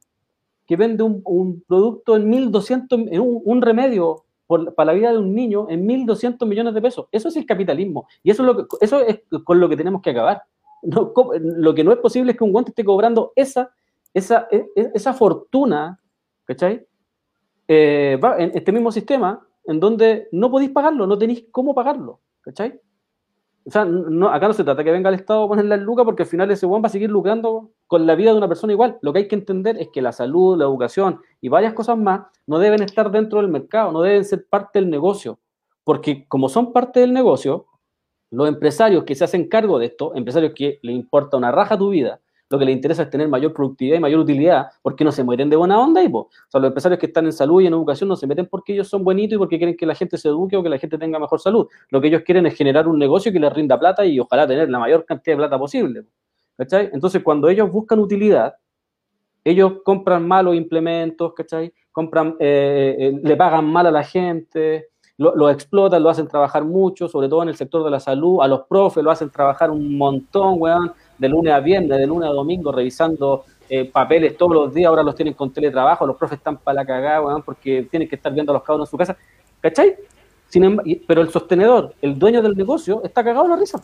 [0.67, 5.67] que vende un, producto en 1.200, en un, remedio para la vida de un niño
[5.69, 7.07] en 1.200 millones de pesos.
[7.11, 8.07] Eso es el capitalismo.
[8.23, 10.45] Y eso es, lo que, eso es con lo que tenemos que acabar.
[10.83, 13.71] Lo que no es posible es que un guante esté cobrando esa,
[14.15, 16.01] esa, e- e- esa fortuna,
[16.45, 16.87] ¿cachai?
[17.67, 22.81] Eh, en este mismo sistema en donde no podéis pagarlo, no tenéis cómo pagarlo, ¿cachai?
[23.67, 26.05] O sea, no, acá no se trata que venga el Estado a poner la lucas
[26.05, 28.73] porque al final ese weón va a seguir lucrando con la vida de una persona
[28.73, 28.99] igual.
[29.03, 32.23] Lo que hay que entender es que la salud, la educación y varias cosas más
[32.47, 35.39] no deben estar dentro del mercado, no deben ser parte del negocio.
[35.85, 37.67] Porque como son parte del negocio,
[38.31, 41.91] los empresarios que se hacen cargo de esto, empresarios que le importa una raja tu
[41.91, 42.21] vida,
[42.51, 45.49] lo que les interesa es tener mayor productividad y mayor utilidad, porque no se mueren
[45.49, 46.11] de buena onda y.
[46.13, 48.89] O los empresarios que están en salud y en educación no se meten porque ellos
[48.89, 51.21] son bonitos y porque quieren que la gente se eduque o que la gente tenga
[51.21, 51.69] mejor salud.
[51.91, 54.69] Lo que ellos quieren es generar un negocio que les rinda plata y ojalá tener
[54.69, 56.03] la mayor cantidad de plata posible.
[56.57, 56.91] ¿Cachai?
[56.93, 58.55] Entonces, cuando ellos buscan utilidad,
[59.45, 61.73] ellos compran malos implementos, ¿cachai?
[61.93, 66.65] Compran, eh, eh, le pagan mal a la gente, lo, lo explotan, lo hacen trabajar
[66.65, 69.71] mucho, sobre todo en el sector de la salud, a los profes lo hacen trabajar
[69.71, 74.53] un montón, weón, de lunes a viernes, de lunes a domingo, revisando eh, papeles todos
[74.53, 78.09] los días, ahora los tienen con teletrabajo, los profes están para la cagada, porque tienen
[78.09, 79.17] que estar viendo a los cabros en su casa,
[79.61, 79.95] ¿cachai?
[80.49, 83.81] Sin emb- y- pero el sostenedor, el dueño del negocio, está cagado en la risa.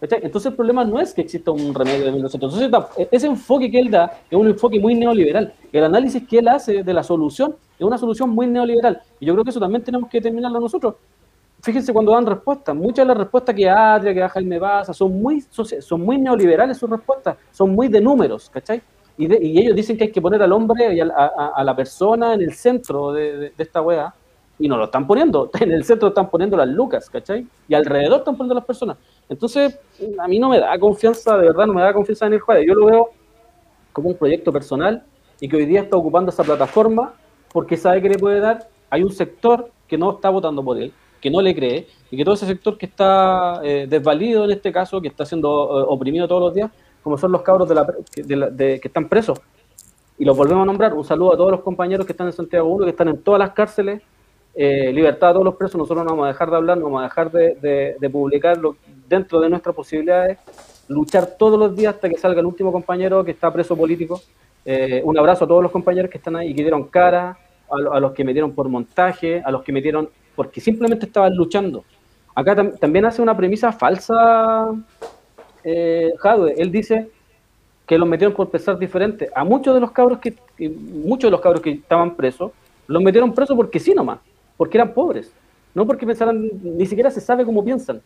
[0.00, 0.18] ¿cachai?
[0.24, 2.60] Entonces el problema no es que exista un remedio de 1900.
[2.60, 5.54] Entonces ta- ese enfoque que él da es un enfoque muy neoliberal.
[5.72, 9.00] El análisis que él hace de la solución es una solución muy neoliberal.
[9.20, 10.96] Y yo creo que eso también tenemos que determinarlo nosotros.
[11.62, 12.74] Fíjense cuando dan respuestas.
[12.74, 16.76] Muchas de las respuestas que Adria, que da Jaime Baza, son muy, son muy neoliberales
[16.76, 17.36] sus respuestas.
[17.52, 18.82] Son muy de números, ¿cachai?
[19.16, 21.76] Y, de- y ellos dicen que hay que poner al hombre y a, a- la
[21.76, 24.12] persona en el centro de, esta weá.
[24.58, 25.50] Y no lo están poniendo.
[25.60, 27.46] En el centro están poniendo las lucas, ¿cachai?
[27.68, 28.96] Y alrededor están poniendo las personas.
[29.28, 29.78] Entonces,
[30.18, 32.64] a mí no me da confianza, de verdad, no me da confianza en el juez.
[32.66, 33.10] Yo lo veo
[33.92, 35.04] como un proyecto personal
[35.40, 37.12] y que hoy día está ocupando esa plataforma
[37.52, 38.68] porque sabe que le puede dar.
[38.90, 40.92] Hay un sector que no está votando por él,
[41.22, 44.70] que no le cree, y que todo ese sector que está eh, desvalido en este
[44.72, 45.48] caso, que está siendo
[45.80, 46.70] eh, oprimido todos los días,
[47.02, 47.86] como son los cabros de la,
[48.16, 49.40] de la- de- que están presos.
[50.18, 50.92] Y los volvemos a nombrar.
[50.94, 53.38] Un saludo a todos los compañeros que están en Santiago 1, que están en todas
[53.38, 54.02] las cárceles.
[54.54, 55.76] Eh, libertad a todos los presos.
[55.76, 58.76] Nosotros no vamos a dejar de hablar, no vamos a dejar de, de, publicarlo
[59.08, 60.38] dentro de nuestras posibilidades.
[60.88, 64.20] Luchar todos los días hasta que salga el último compañero que está preso político.
[64.64, 67.36] Eh, un abrazo a todos los compañeros que están ahí y que dieron cara,
[67.72, 71.34] a, lo- a los que metieron por montaje, a los que metieron porque simplemente estaban
[71.34, 71.84] luchando.
[72.34, 74.68] Acá tam- también hace una premisa falsa
[75.64, 76.54] eh, Jadwe.
[76.56, 77.10] Él dice
[77.86, 79.30] que los metieron por pensar diferente.
[79.34, 80.34] A muchos de los cabros que,
[81.04, 82.52] muchos de los cabros que estaban presos,
[82.86, 84.18] los metieron presos porque sí nomás,
[84.56, 85.32] porque eran pobres,
[85.74, 88.00] no porque pensaran, ni siquiera se sabe cómo piensan.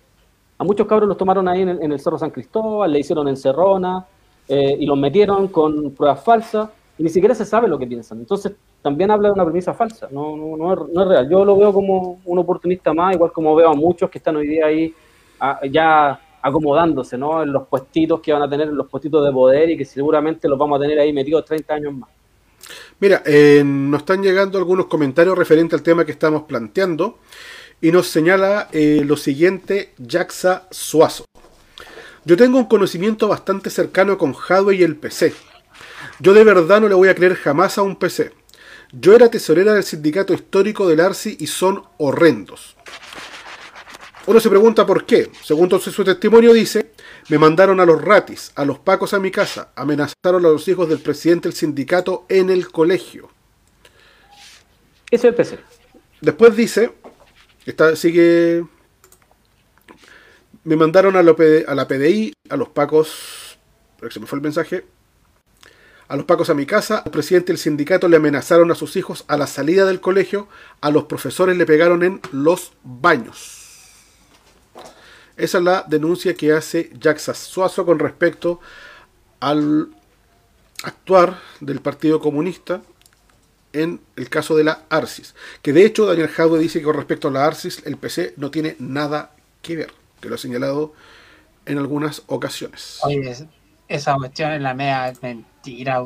[0.59, 3.29] A muchos cabros los tomaron ahí en el, en el Cerro San Cristóbal, le hicieron
[3.29, 4.07] encerrona
[4.49, 8.19] eh, y los metieron con pruebas falsas y ni siquiera se sabe lo que piensan.
[8.19, 8.53] Entonces
[8.83, 11.29] también habla de una premisa falsa, no, no, no, es, no es real.
[11.29, 14.47] Yo lo veo como un oportunista más, igual como veo a muchos que están hoy
[14.47, 14.95] día ahí
[15.41, 17.43] ah, ya acomodándose ¿no?
[17.43, 20.49] en los puestitos que van a tener, en los puestitos de poder y que seguramente
[20.49, 22.11] los vamos a tener ahí metidos 30 años más.
[23.01, 27.19] Mira, eh, nos están llegando algunos comentarios referentes al tema que estamos planteando
[27.81, 31.25] y nos señala eh, lo siguiente Jaxa Suazo.
[32.25, 35.35] Yo tengo un conocimiento bastante cercano con hardware y el PC.
[36.19, 38.33] Yo de verdad no le voy a creer jamás a un PC.
[38.93, 42.77] Yo era tesorera del sindicato histórico del ARSI y son horrendos.
[44.27, 45.31] Uno se pregunta por qué.
[45.43, 46.93] Según su testimonio dice,
[47.29, 50.89] me mandaron a los ratis, a los pacos a mi casa, amenazaron a los hijos
[50.89, 53.31] del presidente del sindicato en el colegio.
[55.11, 55.59] Ese es el PC.
[56.21, 56.93] Después dice,
[57.67, 58.65] está, sigue,
[60.65, 63.59] me mandaron a, a la PDI, a los pacos,
[64.11, 64.85] se me fue el mensaje,
[66.09, 69.25] a los pacos a mi casa, al presidente del sindicato le amenazaron a sus hijos
[69.29, 70.49] a la salida del colegio,
[70.81, 73.63] a los profesores le pegaron en los baños.
[75.37, 78.61] Esa es la denuncia que hace Jaxa Suazo con respecto
[79.41, 79.89] al
[80.83, 82.83] actuar del Partido Comunista
[83.73, 85.35] en el caso de la ARSIS.
[85.61, 88.51] Que de hecho Daniel Jadwe dice que con respecto a la ARSIS el PC no
[88.51, 90.95] tiene nada que ver, que lo ha señalado
[91.67, 93.01] en algunas ocasiones.
[93.03, 93.49] Oye,
[93.89, 96.03] esa cuestión en la es mentira.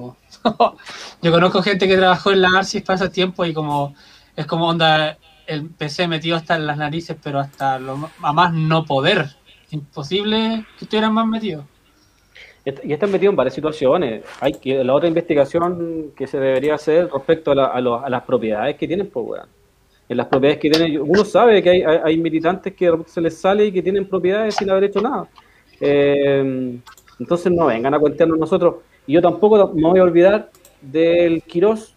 [1.22, 3.94] Yo conozco gente que trabajó en la ARSIS para ese tiempo y como
[4.36, 8.52] es como onda el PC metido hasta en las narices, pero hasta lo, a más
[8.52, 9.26] no poder.
[9.70, 11.64] Imposible que estuvieran más metidos.
[12.64, 14.22] Y están metidos en varias situaciones.
[14.40, 19.08] Hay que la otra investigación que se debería hacer respecto a, las propiedades que tienen,
[19.08, 19.48] pues, weón.
[20.08, 23.72] En las propiedades que tienen, uno sabe que hay, militantes que se les sale y
[23.72, 25.28] que tienen propiedades sin haber hecho nada.
[25.80, 26.78] Eh,
[27.20, 28.76] entonces no vengan a cuentearnos nosotros.
[29.06, 31.94] Y yo tampoco me voy a olvidar del Quirós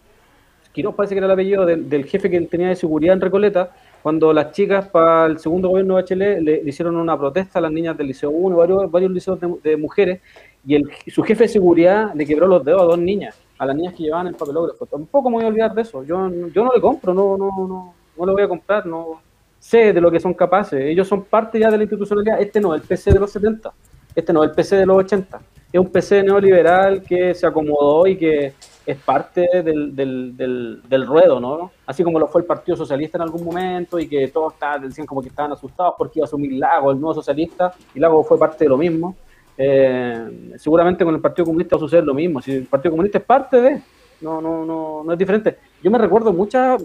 [0.74, 3.72] Quirós parece que era el apellido del, jefe que tenía de seguridad en Recoleta,
[4.02, 7.72] cuando las chicas para el segundo gobierno de HL le, hicieron una protesta a las
[7.72, 10.20] niñas del Liceo 1, varios, varios liceos de, mujeres,
[10.66, 13.76] y el, su jefe de seguridad le quebró los dedos a dos niñas, a las
[13.76, 14.88] niñas que llevaban el papelógrafo.
[14.88, 16.04] Tampoco me voy a olvidar de eso.
[16.04, 19.22] Yo, yo no le compro, no, no, no, no le voy a comprar, no
[19.60, 20.82] sé de lo que son capaces.
[20.82, 22.41] Ellos son parte ya de la institucionalidad.
[22.41, 23.72] Este no, el PC de los 70.
[24.15, 25.41] Este no, el PC de los 80.
[25.72, 28.53] Es un PC neoliberal que se acomodó y que
[28.85, 31.72] es parte del, del, del, ruedo, ¿no?
[31.85, 35.07] Así como lo fue el Partido Socialista en algún momento y que todos estaban, decían
[35.07, 38.38] como que estaban asustados porque iba a asumir Lago, el nuevo socialista, y Lago fue
[38.38, 39.15] parte de lo mismo.
[39.57, 42.41] Eh, seguramente con el Partido Comunista va a suceder lo mismo.
[42.41, 43.81] Si el Partido Comunista es parte de,
[44.22, 45.57] no, no, no, no es diferente.
[45.81, 46.84] Yo me recuerdo muchas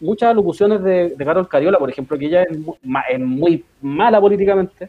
[0.00, 2.56] muchas alocuciones de, de Carol Cariola, por ejemplo, que ella es,
[3.10, 4.88] es muy mala políticamente,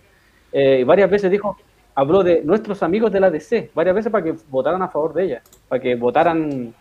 [0.52, 1.58] eh, varias veces dijo,
[1.96, 5.24] habló de nuestros amigos de la DC varias veces para que votaran a favor de
[5.24, 6.74] ella, para que votaran.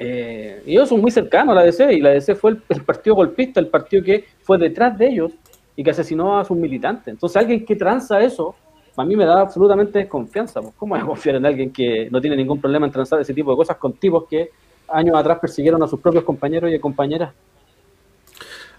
[0.00, 3.58] Eh, ellos son muy cercanos a la DC y la DC fue el, partido golpista,
[3.58, 5.32] el partido que fue detrás de ellos
[5.74, 7.08] y que asesinó a sus militantes.
[7.08, 8.54] Entonces, alguien que tranza eso,
[8.96, 10.60] a mí me da absolutamente desconfianza.
[10.60, 13.50] Pues, ¿Cómo a confiar en alguien que no tiene ningún problema en transar ese tipo
[13.50, 14.50] de cosas con tipos que
[14.88, 17.32] años atrás persiguieron a sus propios compañeros y compañeras?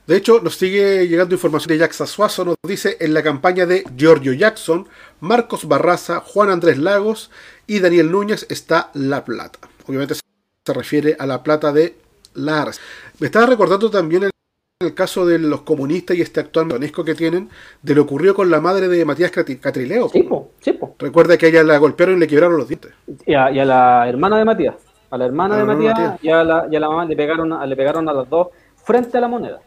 [0.09, 3.83] De hecho, nos sigue llegando información de Jackson Suazo, nos dice en la campaña de
[3.95, 4.87] Giorgio Jackson,
[5.19, 7.29] Marcos Barraza, Juan Andrés Lagos
[7.67, 9.59] y Daniel Núñez está La Plata.
[9.85, 11.95] Obviamente se refiere a La Plata de
[12.33, 12.81] Lars.
[13.19, 14.31] Me estaba recordando también el,
[14.79, 17.47] el caso de los comunistas y este actual manesco que tienen,
[17.83, 20.09] de lo ocurrió con la madre de Matías Catrileo.
[20.09, 20.27] Sí,
[20.59, 22.93] sí, Recuerda que a ella la golpearon y le quebraron los dientes.
[23.27, 24.75] Y a, la hermana de Matías.
[25.11, 27.75] A la hermana de Matías, Y, a la, y a la mamá le pegaron, le
[27.75, 28.47] pegaron a las dos
[28.83, 29.61] frente a la moneda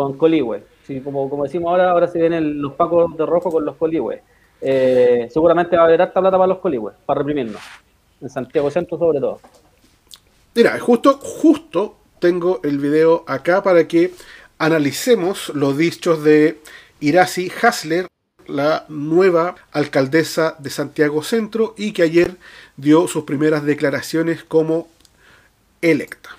[0.00, 0.62] con coligüe.
[0.86, 4.22] Sí, como, como decimos ahora, ahora se vienen los pacos de rojo con los coligües.
[4.62, 7.60] Eh, seguramente va a haber harta plata para los coligües, para reprimirnos.
[8.22, 9.40] En Santiago Centro sobre todo.
[10.54, 14.12] Mira, justo, justo tengo el video acá para que
[14.58, 16.60] analicemos los dichos de
[17.00, 18.06] Irasi Hasler,
[18.46, 22.36] la nueva alcaldesa de Santiago Centro y que ayer
[22.78, 24.88] dio sus primeras declaraciones como
[25.82, 26.30] electa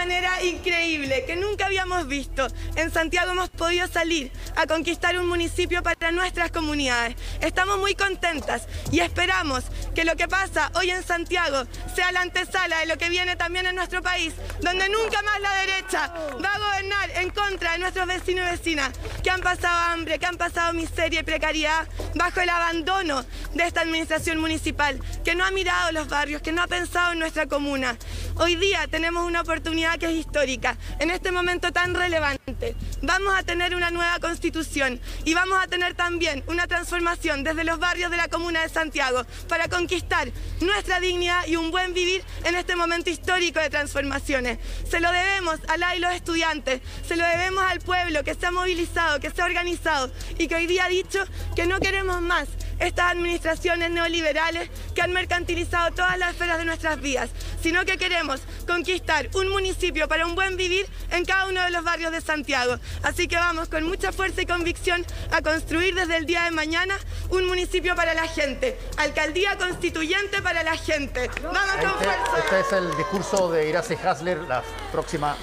[0.00, 2.46] manera increíble que nunca habíamos visto.
[2.76, 7.16] En Santiago hemos podido salir a conquistar un municipio para nuestras comunidades.
[7.40, 9.64] Estamos muy contentas y esperamos
[9.94, 11.64] que lo que pasa hoy en Santiago
[11.94, 15.54] sea la antesala de lo que viene también en nuestro país, donde nunca más la
[15.54, 16.12] derecha
[16.42, 18.90] va a gobernar en contra de nuestros vecinos y vecinas
[19.22, 23.24] que han pasado hambre, que han pasado miseria y precariedad bajo el abandono
[23.54, 27.18] de esta administración municipal, que no ha mirado los barrios, que no ha pensado en
[27.18, 27.96] nuestra comuna.
[28.36, 32.74] Hoy día tenemos una oportunidad que es histórica, en este momento tan relevante.
[33.02, 37.78] Vamos a tener una nueva constitución y vamos a tener también una transformación desde los
[37.78, 40.30] barrios de la comuna de Santiago para conquistar
[40.62, 44.58] nuestra dignidad y un buen vivir en este momento histórico de transformaciones.
[44.88, 48.46] Se lo debemos a la y los estudiantes, se lo debemos al pueblo que se
[48.46, 51.22] ha movilizado, que se ha organizado y que hoy día ha dicho
[51.54, 52.48] que no queremos más
[52.80, 57.30] estas administraciones neoliberales que han mercantilizado todas las esferas de nuestras vidas,
[57.62, 61.84] sino que queremos conquistar un municipio para un buen vivir en cada uno de los
[61.84, 62.76] barrios de Santiago.
[63.02, 66.96] Así que vamos con mucha fuerza y convicción a construir desde el día de mañana
[67.30, 71.30] un municipio para la gente, alcaldía constituyente para la gente.
[71.42, 72.38] Vamos con Este, fuerza.
[72.38, 75.36] este es el discurso de Irace Hasler, la próxima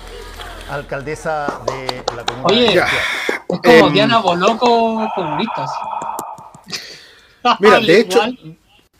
[0.69, 2.83] alcaldesa de la comuna Oye, de es
[3.47, 5.71] como Em, Diana Boloco comunistas.
[7.59, 8.19] Mira, de hecho,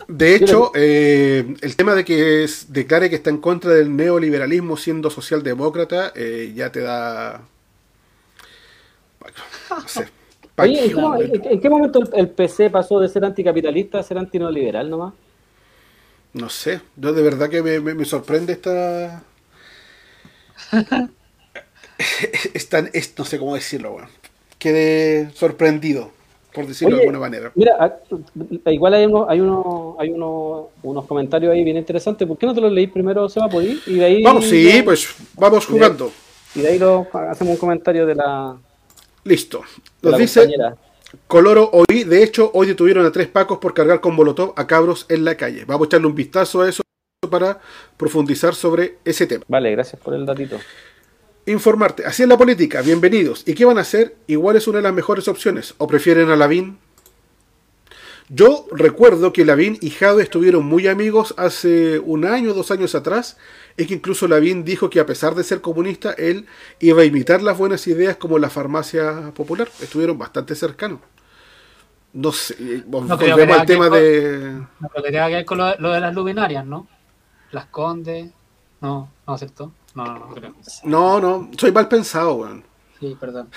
[0.08, 4.78] de hecho, eh, el tema de que es- declare que está en contra del neoliberalismo
[4.78, 7.42] siendo socialdemócrata, eh, ya te da.
[9.70, 10.08] No sé.
[10.60, 11.16] Oye, ¿en, cómo-
[11.62, 15.14] qué momento el, PC pasó de ser anticapitalista a ser antineoliberal nomás?
[16.34, 19.24] No sé, yo de verdad que me, me- me sorprende esta.
[22.54, 24.10] esta es- no sé cómo decirlo, weón.
[24.60, 26.12] Quedé sorprendido,
[26.58, 27.52] por decirlo Oye, de alguna manera.
[27.56, 32.28] Mira, a- igual hay, unos, hay, unos, hay unos, unos comentarios ahí bien interesantes.
[32.28, 33.48] ¿Por qué no te los leí primero, Seba?
[33.86, 36.12] Y de ahí Vamos, sí, pues vamos jugando.
[36.56, 38.58] Y de ahí lo, hacemos un comentario de la,
[39.24, 39.62] Listo.
[40.02, 40.76] Nos la dice compañera.
[41.28, 45.06] Coloro hoy, de hecho, hoy detuvieron a tres pacos por cargar con Molotov a cabros
[45.10, 45.64] en la calle.
[45.66, 46.82] Vamos a echarle un vistazo a eso
[47.30, 47.60] para
[47.98, 49.44] profundizar sobre ese tema.
[49.48, 50.58] Vale, gracias por el datito.
[51.48, 52.06] Informarte.
[52.06, 52.82] Así es la política.
[52.82, 53.44] Bienvenidos.
[53.48, 54.18] ¿Y qué van a hacer?
[54.28, 55.76] Igual es una de las mejores opciones.
[55.78, 56.78] ¿O prefieren a Lavín?
[58.28, 63.38] Yo recuerdo que Lavín y Jade estuvieron muy amigos hace un año, dos años atrás.
[63.78, 66.48] Es que incluso Lavín dijo que a pesar de ser comunista, él
[66.82, 69.70] iba a imitar las buenas ideas como la farmacia popular.
[69.82, 71.00] Estuvieron bastante cercanos.
[72.12, 74.52] No sé, eh, No volvemos que al tema que de...
[74.82, 76.90] No, tenía que ver con lo, lo de las luminarias, ¿no?
[77.52, 78.32] Las condes.
[78.82, 79.72] No, no aceptó.
[79.98, 80.54] No, no, no creo.
[80.84, 82.64] No, no, soy mal pensado, weón.
[83.00, 83.50] Sí, perdón.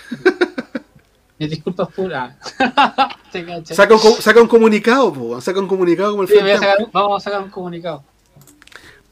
[1.38, 2.36] Mis disculpas puras.
[3.32, 3.74] Caché.
[3.74, 6.66] Saca un, saca un comunicado, po, saca un comunicado como el Sí, voy a Frente
[6.66, 8.02] sacar- vamos a sacar un comunicado.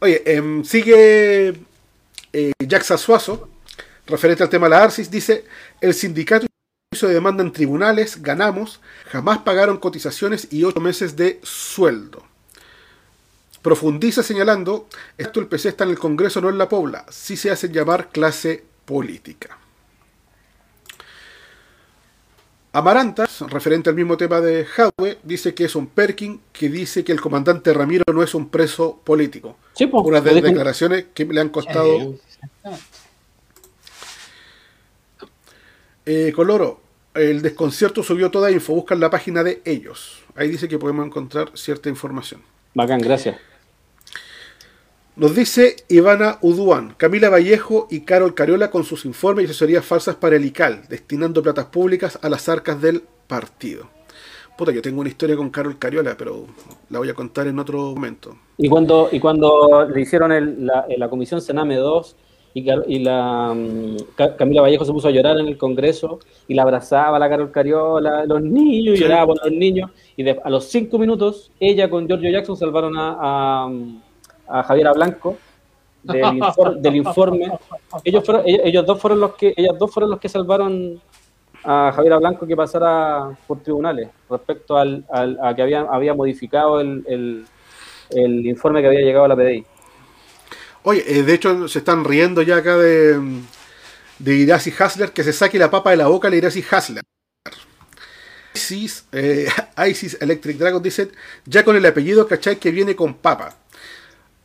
[0.01, 1.61] Oye, em, sigue
[2.33, 3.49] eh, Jaxa Suazo,
[4.07, 5.45] referente al tema de la ARSIS, dice,
[5.81, 6.47] el sindicato
[6.95, 12.23] hizo demanda en tribunales, ganamos, jamás pagaron cotizaciones y ocho meses de sueldo.
[13.69, 14.89] Profundiza señalando,
[15.19, 18.09] esto el PC está en el Congreso, no en la Pobla, sí se hace llamar
[18.09, 19.59] clase política.
[22.73, 27.13] Amarantas, referente al mismo tema de Jadwe, dice que es un Perkin que dice que
[27.13, 29.59] el comandante Ramiro no es un preso político.
[30.09, 31.99] Unas de lo las dijo- declaraciones que le han costado.
[31.99, 32.19] Sí,
[36.07, 36.81] Eh, Coloro,
[37.13, 40.23] el desconcierto subió toda info, buscan la página de ellos.
[40.37, 42.41] Ahí dice que podemos encontrar cierta información.
[42.73, 43.37] Bacán, gracias.
[45.19, 50.15] Nos dice Ivana Uduan, Camila Vallejo y Carol Cariola con sus informes y asesorías falsas
[50.15, 53.89] para el ICAL, destinando platas públicas a las arcas del partido.
[54.57, 56.47] Puta, yo tengo una historia con Carol Cariola, pero
[56.91, 58.37] la voy a contar en otro momento.
[58.59, 62.17] Y cuando, y cuando le hicieron el- la, la comisión Sename 2
[62.55, 66.19] y, la mm, Ca- Camila Vallejo se puso a llorar en el Congreso
[66.49, 69.91] y la abrazaba la Carol Cariola, los niños, y lloraba por los niños.
[70.17, 73.71] Y de- a los cinco minutos, ella con Giorgio Jackson salvaron a, a,
[74.49, 75.37] a Javiera Blanco
[76.03, 77.53] del, infor- del informe.
[78.05, 81.01] Ellos, fueron, ellos, ellos dos fueron los que, ellas dos fueron los que salvaron
[81.65, 86.81] a Javiera Blanco que pasara por tribunales respecto al, al- a que había, había modificado
[86.81, 87.47] el, el,
[88.11, 89.65] el informe que había llegado a la PDI.
[90.85, 93.19] Oye, eh, de hecho se están riendo ya acá de,
[94.21, 97.03] de Irasi Hasler, que se saque la papa de la boca a Irasi Hasler.
[98.55, 99.49] Isis, eh,
[99.91, 101.11] Isis Electric Dragon dice,
[101.45, 102.57] ya con el apellido, ¿cachai?
[102.57, 103.55] Que viene con papa.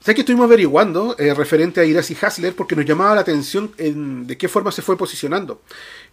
[0.04, 2.54] ¿Sabes que estuvimos averiguando eh, referente a Irasi Hasler?
[2.58, 5.62] Porque nos llamaba la atención en de qué forma se fue posicionando.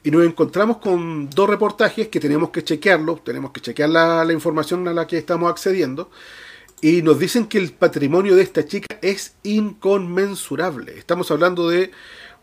[0.05, 4.33] Y nos encontramos con dos reportajes que tenemos que chequearlo, tenemos que chequear la, la
[4.33, 6.09] información a la que estamos accediendo.
[6.81, 10.97] Y nos dicen que el patrimonio de esta chica es inconmensurable.
[10.97, 11.91] Estamos hablando de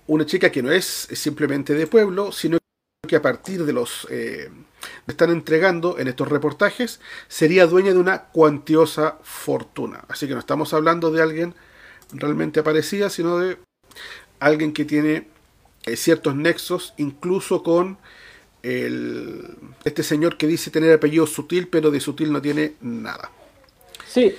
[0.08, 2.58] una chica que no es simplemente de pueblo, sino
[3.08, 4.50] que a partir de los eh,
[5.06, 10.06] que están entregando en estos reportajes, sería dueña de una cuantiosa fortuna.
[10.08, 11.56] Así que no estamos hablando de alguien
[12.12, 13.58] realmente aparecida, sino de
[14.40, 15.28] alguien que tiene
[15.86, 17.98] eh, ciertos nexos, incluso con
[18.64, 19.56] el,
[19.86, 23.32] este señor que dice tener apellido sutil, pero de sutil no tiene nada.
[24.08, 24.34] Sí,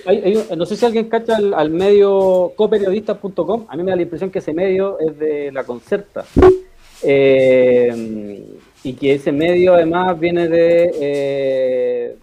[0.57, 3.67] no sé si alguien cacha al, al medio coperiodistas.com.
[3.69, 6.25] A mí me da la impresión que ese medio es de la Concerta.
[7.01, 8.45] Eh,
[8.83, 10.91] y que ese medio además viene de...
[11.01, 12.15] eh,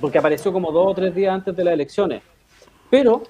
[0.00, 2.22] porque apareció como dos o tres días antes de las elecciones.
[2.90, 3.22] Pero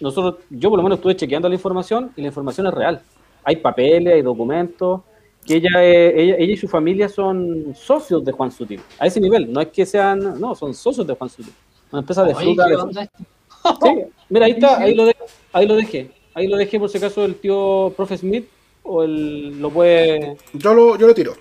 [0.00, 3.00] nosotros, yo por lo menos estuve chequeando la información y la información es real.
[3.44, 5.02] Hay papeles, hay documentos
[5.46, 8.80] que ella, eh, ella, ella y su familia son socios de Juan Sutil.
[8.98, 11.52] A ese nivel, no es que sean, no, son socios de Juan Sutil.
[11.92, 12.66] Una empresa de fruta.
[14.28, 15.16] mira, ahí está, ahí lo, de-
[15.52, 16.10] ahí lo dejé.
[16.34, 18.48] Ahí lo dejé por si acaso el tío Profe Smith
[18.82, 21.34] o el, lo puede Yo lo, yo lo tiro.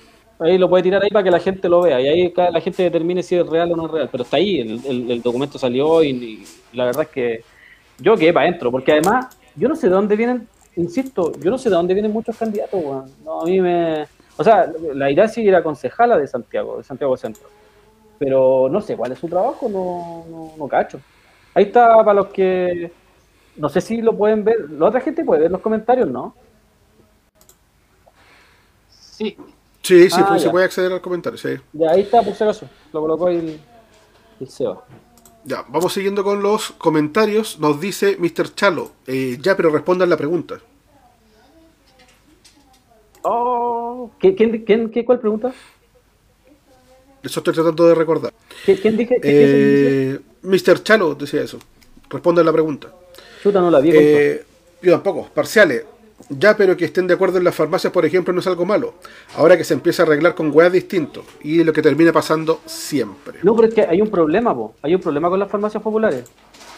[0.44, 2.84] Ahí lo puede tirar ahí para que la gente lo vea y ahí la gente
[2.84, 4.10] determine si es real o no es real.
[4.12, 6.44] Pero está ahí, el, el- documento salió y,
[6.74, 7.42] la verdad es que
[8.00, 11.58] yo quedé para adentro, porque además yo no sé de dónde vienen, insisto, yo no
[11.58, 12.82] sé de dónde vienen muchos candidatos.
[13.24, 14.06] No, a mí me...
[14.38, 17.44] O sea, la Iraci era concejala de Santiago, de Santiago Centro.
[18.18, 21.00] Pero no sé cuál es su trabajo, no, no, no cacho.
[21.54, 22.92] Ahí está para los que...
[23.56, 24.70] No sé si lo pueden ver.
[24.72, 26.34] La otra gente puede ver los comentarios, ¿no?
[28.90, 29.38] Sí.
[29.84, 31.50] Sí, sí, Ah, pues, se puede acceder al comentario, sí.
[31.74, 32.70] Ya, ahí está, por si acaso.
[32.94, 33.60] Lo colocó el,
[34.40, 34.86] el Seba.
[35.44, 37.60] Ya, vamos siguiendo con los comentarios.
[37.60, 38.56] Nos dice Mr.
[38.56, 38.92] Chalo.
[39.08, 40.60] eh, ya, pero respondan la pregunta.
[43.24, 45.54] Oh, ¿Quién, quién, quién, qué- cuál pregunta?
[47.22, 48.34] Eso estoy tratando de recordar.
[48.66, 49.16] ¿Quién, quién dije?
[49.16, 50.84] ¿Qué- qué Eh, Mr.
[50.84, 51.58] Chalo decía eso.
[52.10, 52.90] Respondan la pregunta.
[53.42, 53.92] Chuta, no la vi.
[53.94, 54.46] Eh,
[54.82, 55.86] yo tampoco, parciales.
[56.30, 58.96] Ya, pero que estén de acuerdo en las farmacias, por ejemplo, no es algo malo.
[59.38, 61.26] Ahora que se empieza a arreglar con weas distintos.
[61.44, 63.40] Y lo que termina pasando siempre.
[63.44, 64.74] No, pero es que hay un problema, po.
[64.82, 66.26] hay un problema con las farmacias populares.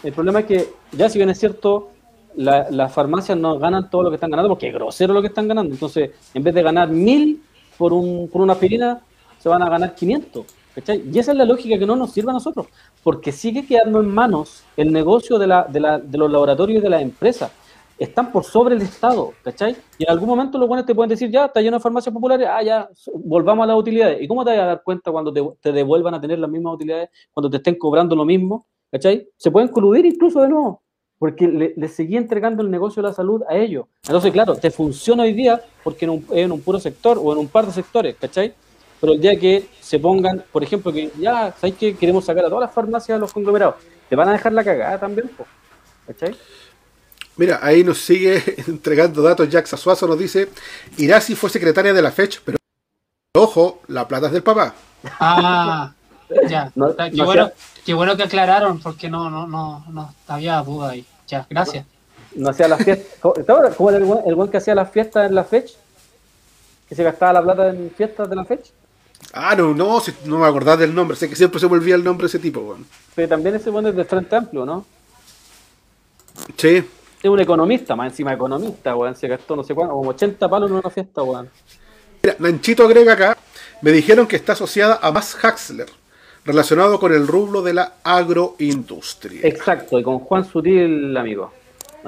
[0.03, 1.89] El problema es que, ya si bien es cierto,
[2.35, 5.27] la- las farmacias no ganan todo lo que están ganando, porque es grosero lo que
[5.27, 5.73] están ganando.
[5.73, 7.41] Entonces, en vez de ganar mil
[7.77, 8.99] por, un, por una aspirina,
[9.41, 10.45] se van a ganar 500.
[10.75, 11.03] ¿cachai?
[11.09, 12.67] Y esa es la lógica que no nos sirve a nosotros,
[13.01, 16.81] porque sigue quedando en manos el negocio de, la, de, la, de los laboratorios y
[16.83, 17.51] de las empresas.
[17.97, 19.75] Están por sobre el Estado, ¿cachai?
[19.97, 22.47] Y en algún momento los buenos te pueden decir, ya, está lleno de farmacias populares,
[22.51, 24.21] ah, ya, volvamos a las utilidades.
[24.21, 27.09] ¿Y cómo te vas a dar cuenta cuando te, devuelvan a tener las mismas utilidades,
[27.31, 28.67] cuando te estén cobrando lo mismo?
[28.91, 29.27] ¿Cachai?
[29.37, 30.83] Se pueden coludir incluso de nuevo,
[31.17, 33.85] porque le, le entregando el negocio de la salud a ellos.
[34.03, 37.39] Entonces, claro, te funciona hoy día porque en un, en un puro sector o en
[37.39, 38.53] un par de sectores, ¿cachai?
[38.99, 41.95] Pero el día que se pongan, por ejemplo, que ya, ¿sabes qué?
[41.95, 43.75] Queremos sacar a todas las farmacias a los conglomerados,
[44.09, 45.29] te van a dejar la cagada también,
[46.05, 46.35] ¿cachai?
[47.37, 49.49] Mira, ahí nos sigue entregando datos.
[49.49, 50.49] Jack Suazo nos dice:
[50.97, 52.57] Irasi fue secretaria de la FECH, pero
[53.35, 54.73] ojo, la plata es del papá.
[55.19, 55.93] Ah,
[56.49, 56.71] ya.
[56.75, 57.53] No- qué, no bueno, sea-
[57.85, 61.05] qué bueno que aclararon, porque no, no, no, no había duda ahí.
[61.27, 61.85] Ya, gracias.
[62.35, 63.07] No hacía las fiestas.
[63.21, 65.43] ¿Cómo ¿te acuerdas cómo era el buen, el buen que hacía las fiestas en la
[65.43, 65.73] fecha?
[66.87, 68.71] Que se gastaba la plata en fiestas de la fecha.
[69.33, 71.15] Ah, no, no, si- no me acordás del nombre.
[71.17, 72.85] Sé que siempre se me olvida el nombre de ese tipo, weón.
[73.15, 74.85] Pero también ese buen es de Frente Amplio, ¿no?
[76.57, 76.83] Sí.
[77.25, 79.15] Es un economista, más encima economista, weón.
[79.15, 81.49] Se gastó no sé cuánto, como 80 palos en una fiesta, weón.
[82.21, 83.35] Mira, Nanchito agrega acá,
[83.81, 85.87] me dijeron que está asociada a Max Haxler,
[86.45, 89.39] relacionado con el rublo de la agroindustria.
[89.41, 91.51] Exacto, y con Juan Sutil, amigo.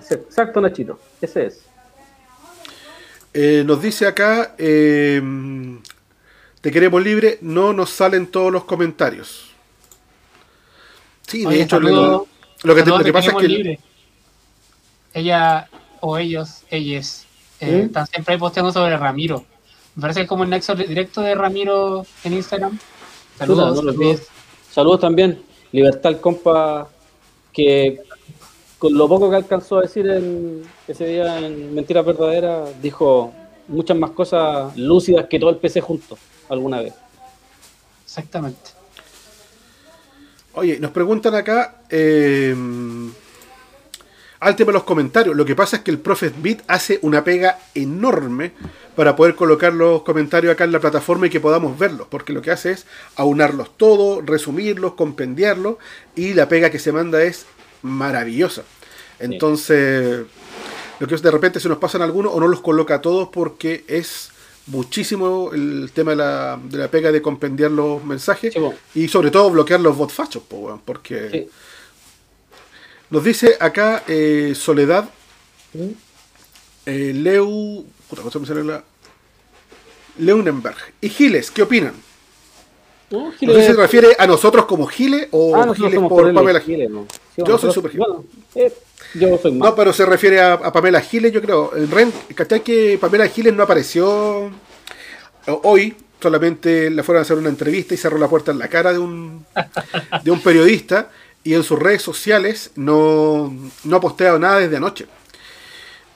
[0.08, 1.00] Exacto, Nachito.
[1.20, 1.66] Ese es.
[3.34, 5.20] Eh, nos dice acá, eh,
[6.62, 9.50] te queremos libre, no nos salen todos los comentarios.
[11.26, 12.28] Sí, de Oye, hecho, lo,
[12.62, 13.48] lo que, te- saludos lo que de pasa es que...
[13.48, 13.80] Libre.
[15.14, 15.70] Ella
[16.00, 17.26] o ellos, ellas,
[17.60, 19.46] eh, están siempre ahí posteando sobre Ramiro.
[19.96, 22.78] Me parece que es como el nexo directo de Ramiro en Instagram.
[23.38, 24.22] Saludos.
[24.72, 25.42] Saludos también.
[25.72, 26.88] Libertad al compa
[27.52, 28.02] que
[28.78, 33.34] con lo poco que alcanzó a decir en, ese día en Mentiras Verdaderas, dijo
[33.68, 36.18] muchas más cosas lúcidas que todo el PC junto
[36.50, 36.94] alguna vez.
[38.06, 38.72] Exactamente.
[40.54, 42.56] Oye, nos preguntan acá eh,
[44.40, 45.36] al tema de los comentarios.
[45.36, 48.52] Lo que pasa es que el Prophet Beat hace una pega enorme
[48.96, 52.42] para poder colocar los comentarios acá en la plataforma y que podamos verlos, porque lo
[52.42, 52.86] que hace es
[53.16, 55.78] aunarlos todos, resumirlos, compendiarlos
[56.16, 57.46] y la pega que se manda es
[57.82, 58.64] maravillosa.
[59.20, 60.26] Entonces,
[61.00, 63.30] lo que es de repente se nos pasan algunos o no los coloca a todos
[63.30, 64.32] porque es
[64.68, 68.54] muchísimo el tema de la, de la pega de compendiar los mensajes
[68.94, 71.50] y sobre todo bloquear los bot fachos, po, weón, porque Sí.
[73.10, 75.10] Nos dice acá eh, Soledad
[76.86, 78.84] eh, Leu puta, ¿cómo se la-
[80.20, 81.94] Leunenberg y Giles, ¿qué opinan?
[83.10, 86.60] No, No sé si se refiere a nosotros como Giles o Ah, Giles por Pamela
[86.60, 87.06] Giles, ¿no?
[87.36, 88.06] Sí, Yo soy super Giles.
[88.06, 88.26] bueno,
[88.56, 88.74] eh,
[89.14, 89.70] yo soy más.
[89.70, 91.74] No, pero se refiere a, a Pamela Giles, yo creo.
[91.76, 94.52] En Ren, ¿cachai que Pamela Giles no apareció
[95.64, 95.96] hoy?
[96.22, 98.98] Solamente le fueron a hacer una entrevista y cerró la puerta en la cara de
[99.00, 99.46] un,
[100.24, 101.10] de un periodista
[101.48, 103.54] y en sus redes sociales no,
[103.86, 105.08] no ha posteado nada desde anoche.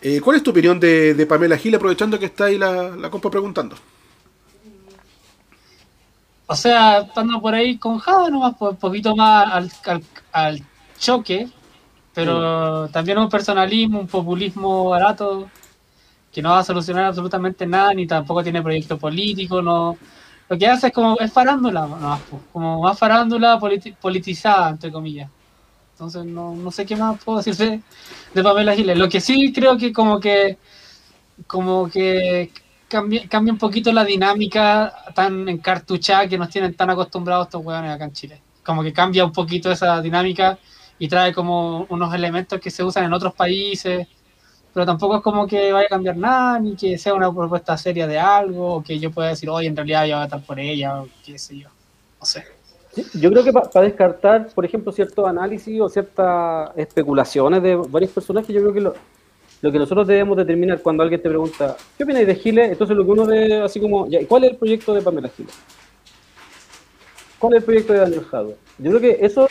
[0.01, 3.09] Eh, ¿Cuál es tu opinión de, de Pamela Giles, aprovechando que está ahí la, la
[3.09, 3.77] compa preguntando?
[6.47, 10.03] O sea, estando por ahí con Java nomás, un poquito más al, al,
[10.33, 10.61] al
[10.99, 11.47] choque,
[12.13, 15.49] pero también un personalismo, un populismo barato
[16.29, 19.97] que no va a solucionar absolutamente nada, ni tampoco tiene proyecto político, no.
[20.51, 22.19] Lo que hace es como, es farándula, no,
[22.51, 25.29] como más farándula politi- politizada, entre comillas.
[25.93, 27.79] Entonces no, no sé qué más puedo decir de,
[28.33, 28.97] de Pamela Giles.
[28.97, 30.57] Lo que sí creo que como que
[31.47, 32.51] como que
[32.89, 37.89] cambia, cambia un poquito la dinámica tan encartuchada que nos tienen tan acostumbrados estos hueones
[37.89, 38.41] acá en Chile.
[38.61, 40.59] Como que cambia un poquito esa dinámica
[40.99, 44.05] y trae como unos elementos que se usan en otros países,
[44.73, 48.07] pero tampoco es como que vaya a cambiar nada, ni que sea una propuesta seria
[48.07, 50.59] de algo, o que yo pueda decir, oye, en realidad yo voy a votar por
[50.59, 51.69] ella, o qué sé yo.
[52.19, 52.43] No sé.
[53.13, 58.53] Yo creo que para descartar, por ejemplo, ciertos análisis o ciertas especulaciones de varios personajes,
[58.53, 58.95] yo creo que lo,
[59.61, 62.71] lo que nosotros debemos determinar cuando alguien te pregunta, ¿qué opináis de Giles?
[62.71, 65.53] Entonces lo que uno debe, así como, ya, ¿cuál es el proyecto de Pamela Giles?
[67.39, 68.55] ¿Cuál es el proyecto de Daniel Jadwe?
[68.77, 69.47] Yo creo que eso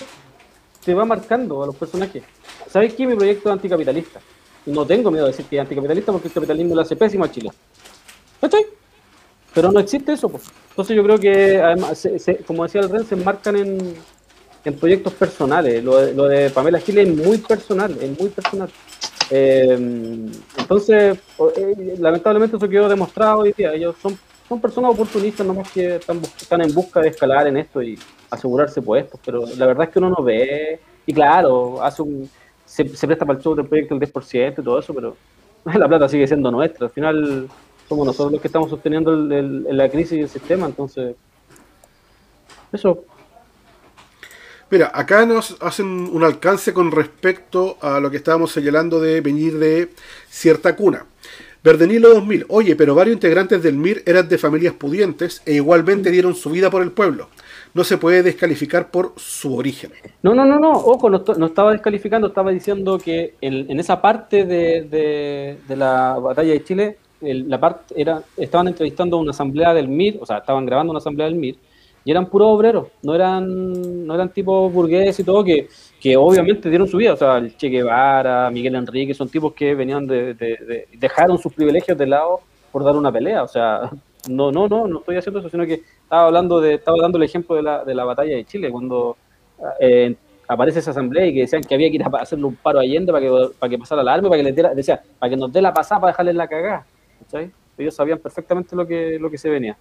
[0.85, 2.23] te va marcando a los personajes.
[2.69, 3.07] ¿Sabes qué?
[3.07, 4.21] Mi proyecto es anticapitalista.
[4.67, 7.31] No tengo miedo de decir que es anticapitalista porque el capitalismo le hace pésimo a
[7.31, 7.51] Chile.
[8.41, 8.67] ¿Cachai?
[9.55, 10.29] Pero no existe eso.
[10.29, 10.45] pues.
[10.71, 13.95] Entonces yo creo que, además, se- se- como decía el Ren, se enmarcan en,
[14.65, 15.83] en proyectos personales.
[15.83, 18.71] Lo lo de Pamela Giles es muy personal, es muy personal.
[19.31, 20.29] Eh,
[20.59, 21.19] entonces,
[21.57, 23.73] eh, lamentablemente eso quedó demostrado hoy día.
[23.75, 24.19] Ellos son,
[24.49, 27.99] son personas oportunistas nomás que están, están en busca de escalar en esto y
[28.31, 29.21] asegurarse puestos.
[29.25, 32.29] Pero la verdad es que uno no ve, y claro, hace un,
[32.71, 35.17] se, se presta para el show del proyecto el 10% y todo eso, pero
[35.65, 36.87] la plata sigue siendo nuestra.
[36.87, 37.49] Al final
[37.89, 41.17] somos nosotros los que estamos sosteniendo el- el- la crisis del sistema, entonces
[42.73, 43.05] eso.
[44.71, 49.59] Mira, acá nos hacen un alcance con respecto a lo que estábamos señalando de venir
[49.59, 49.91] de
[50.29, 51.07] cierta cuna.
[51.65, 56.35] Verdenilo 2000, oye, pero varios integrantes del MIR eran de familias pudientes e igualmente dieron
[56.37, 57.29] su vida por el pueblo.
[57.73, 59.93] No se puede descalificar por su origen.
[60.23, 64.45] No, no, no, no, ojo, no, no estaba descalificando, estaba diciendo que en, esa parte
[64.45, 67.95] de, de- la batalla de Chile, la parte
[68.37, 71.57] estaban entrevistando a una asamblea del MIR, o sea, estaban grabando una asamblea del MIR,
[72.05, 75.69] y eran puros obreros, no eran, no eran tipos burgueses y todo, que,
[76.01, 79.75] que obviamente dieron su vida, o sea, el Che Guevara, Miguel Enrique, son tipos que
[79.75, 82.41] venían de- dejaron sus privilegios de lado
[82.73, 83.91] por dar una pelea, o sea,
[84.29, 87.25] no, no, no, no estoy haciendo eso, sino que estaba hablando de, estaba dando el
[87.25, 89.17] ejemplo de la, de la batalla de Chile, cuando
[89.81, 90.15] eh,
[90.49, 92.83] aparece esa asamblea y que decían que había que ir a hacerle un paro a
[92.83, 95.37] Allende para que, para que pasara la arma, para que les diera, decía, para que
[95.37, 96.87] nos dé la pasada para dejarles la cagada.
[97.25, 97.51] ¿cachai?
[97.79, 99.77] Ellos sabían perfectamente lo que, lo que se venía.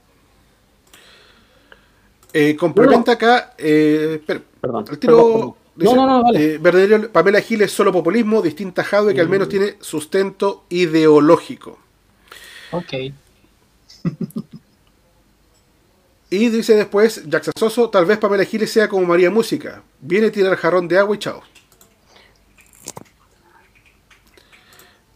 [2.31, 4.85] Eh, complementa acá, eh, espera, Perdón.
[4.91, 5.53] el tiro Perdón, perdón.
[5.75, 6.45] dice, No, no, no, vale.
[6.53, 10.63] eh, Verdenilo- Pamela Giles es solo populismo, distinta a Jadwe, que al menos tiene sustento
[10.69, 11.79] ideológico.
[12.71, 12.93] Ok.
[16.31, 19.81] Y dice después, Jackson Soso, tal vez Pamela Giles sea como María Música.
[19.99, 21.41] Viene a tirar jarrón de agua y chao.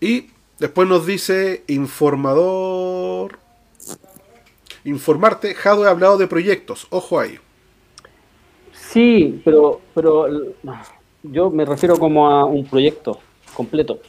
[0.02, 3.38] Y después nos dice, informador...
[4.86, 7.40] Informarte, Jado ha hablado de proyectos, ojo ahí.
[8.74, 10.28] Sí, pero, pero
[11.24, 13.20] yo me refiero como a un proyecto
[13.56, 14.02] completo.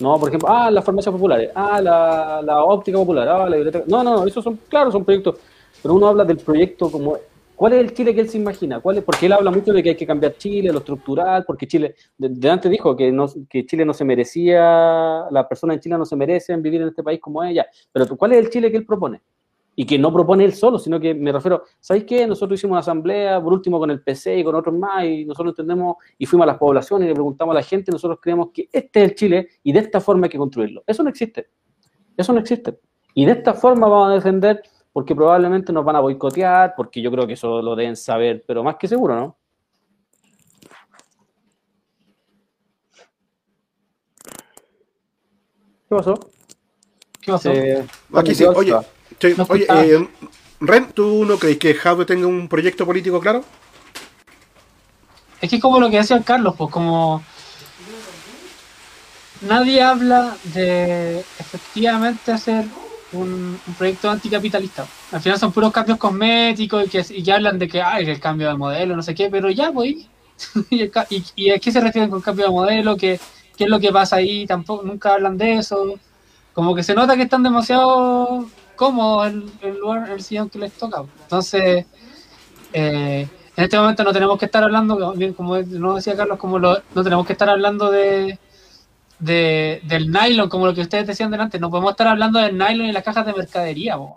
[0.00, 3.84] No, por ejemplo, ah, las farmacias populares, ah, la, la óptica popular, ah, la biblioteca.
[3.88, 5.36] No, no, esos son, claro, son proyectos.
[5.82, 7.16] Pero uno habla del proyecto como,
[7.56, 8.80] ¿cuál es el Chile que él se imagina?
[8.80, 9.04] ¿Cuál es?
[9.04, 12.50] Porque él habla mucho de que hay que cambiar Chile, lo estructural, porque Chile, de,
[12.50, 16.16] antes dijo que, no, que Chile no se merecía, las personas en Chile no se
[16.16, 17.66] merecen vivir en este país como ella.
[17.92, 19.20] Pero ¿cuál es el Chile que él propone?
[19.80, 22.26] Y que no propone él solo, sino que me refiero, ¿sabéis qué?
[22.26, 25.52] Nosotros hicimos una asamblea, por último con el PC y con otros más, y nosotros
[25.52, 28.48] entendemos, y fuimos a las poblaciones y le preguntamos a la gente, y nosotros creemos
[28.52, 30.82] que este es el Chile y de esta forma hay que construirlo.
[30.84, 31.50] Eso no existe.
[32.16, 32.80] Eso no existe.
[33.14, 34.60] Y de esta forma vamos a defender,
[34.92, 38.64] porque probablemente nos van a boicotear, porque yo creo que eso lo deben saber, pero
[38.64, 39.38] más que seguro, ¿no?
[45.88, 46.14] ¿Qué pasó?
[47.20, 47.52] ¿Qué pasó?
[48.12, 48.74] Aquí sí, oye.
[49.20, 50.08] Sí, oye eh,
[50.60, 53.44] Ren, ¿tú no crees que Jadwe tenga un proyecto político claro?
[55.40, 57.22] Es que es como lo que decía Carlos, pues como
[59.40, 62.66] nadie habla de efectivamente hacer
[63.12, 64.86] un, un proyecto anticapitalista.
[65.12, 68.20] Al final son puros cambios cosméticos y que, y que hablan de que hay el
[68.20, 69.94] cambio de modelo, no sé qué, pero ya, pues.
[70.70, 72.96] ¿Y, el ca- y, y a qué se refieren con cambio de modelo?
[72.96, 73.18] ¿Qué,
[73.56, 74.46] ¿Qué es lo que pasa ahí?
[74.46, 76.00] Tampoco, nunca hablan de eso.
[76.52, 78.50] Como que se nota que están demasiado
[79.26, 81.02] en el lugar, el sillón que les toca.
[81.22, 81.86] Entonces,
[82.72, 86.58] eh, en este momento no tenemos que estar hablando, bien como no decía Carlos, como
[86.58, 88.38] lo- no tenemos que estar hablando de,
[89.18, 92.86] de- del nylon, como lo que ustedes decían delante, no podemos estar hablando del nylon
[92.86, 93.96] en las cajas de mercadería.
[93.96, 94.16] po.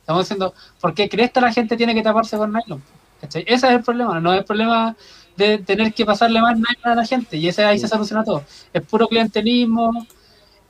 [0.00, 2.82] Estamos diciendo, ¿por qué crees que la gente tiene que taparse con nylon?
[3.20, 3.42] ¿Cachai?
[3.46, 4.96] Ese es el problema, no es el problema
[5.36, 8.44] de tener que pasarle más nylon a la gente, y ese ahí se soluciona todo.
[8.72, 10.06] Es puro clientelismo,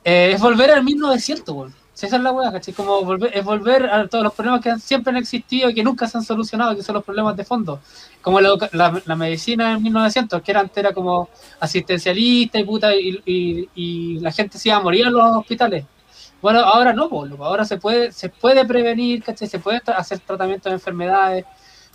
[0.03, 1.75] Eh, es volver al 1900, weón.
[2.01, 2.73] Si esa es la weá, ¿cachai?
[2.73, 5.83] Como volver, es volver a todos los problemas que han- siempre han existido y que
[5.83, 7.79] nunca se han solucionado, que son los problemas de fondo.
[8.23, 11.29] Como la, la- la medicina en 1900, que era antes era como
[11.59, 15.85] asistencialista y puta, y, y- y la gente se iba a morir en los hospitales.
[16.41, 17.45] Bueno, ahora no, po, loco.
[17.45, 19.47] ahora se puede, se puede prevenir, ¿cachai?
[19.47, 21.45] Se puede tra- hacer tratamiento de enfermedades,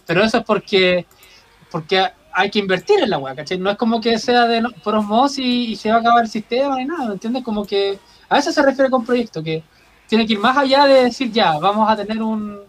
[0.07, 1.05] pero eso es porque,
[1.70, 3.59] porque hay que invertir en la weá, ¿cachai?
[3.59, 6.31] No es como que sea de por osmosis y, y se va a acabar el
[6.31, 7.43] sistema ni nada, ¿me entiendes?
[7.43, 9.65] Como que a eso se refiere con proyecto, que
[10.09, 12.61] tiene que ir más allá de decir ya, vamos a tener un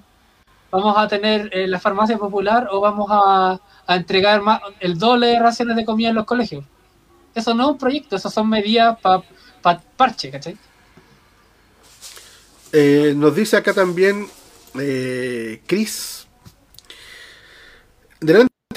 [0.70, 5.28] vamos a tener eh, la farmacia popular o vamos a, a entregar más, el doble
[5.28, 6.66] de raciones de comida en los colegios.
[7.34, 9.24] Eso no es un proyecto, eso son medidas para
[9.96, 10.58] parche, ¿cachai?
[12.72, 14.28] Eh, nos dice acá también
[14.80, 16.28] eh, Chris.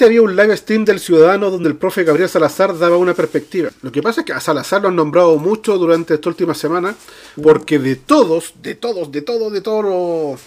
[0.05, 3.69] Había un live stream del Ciudadano donde el profe Gabriel Salazar daba una perspectiva.
[3.81, 6.95] Lo que pasa es que a Salazar lo han nombrado mucho durante esta última semana
[7.41, 10.41] porque de todos, de todos, de todos, de todos los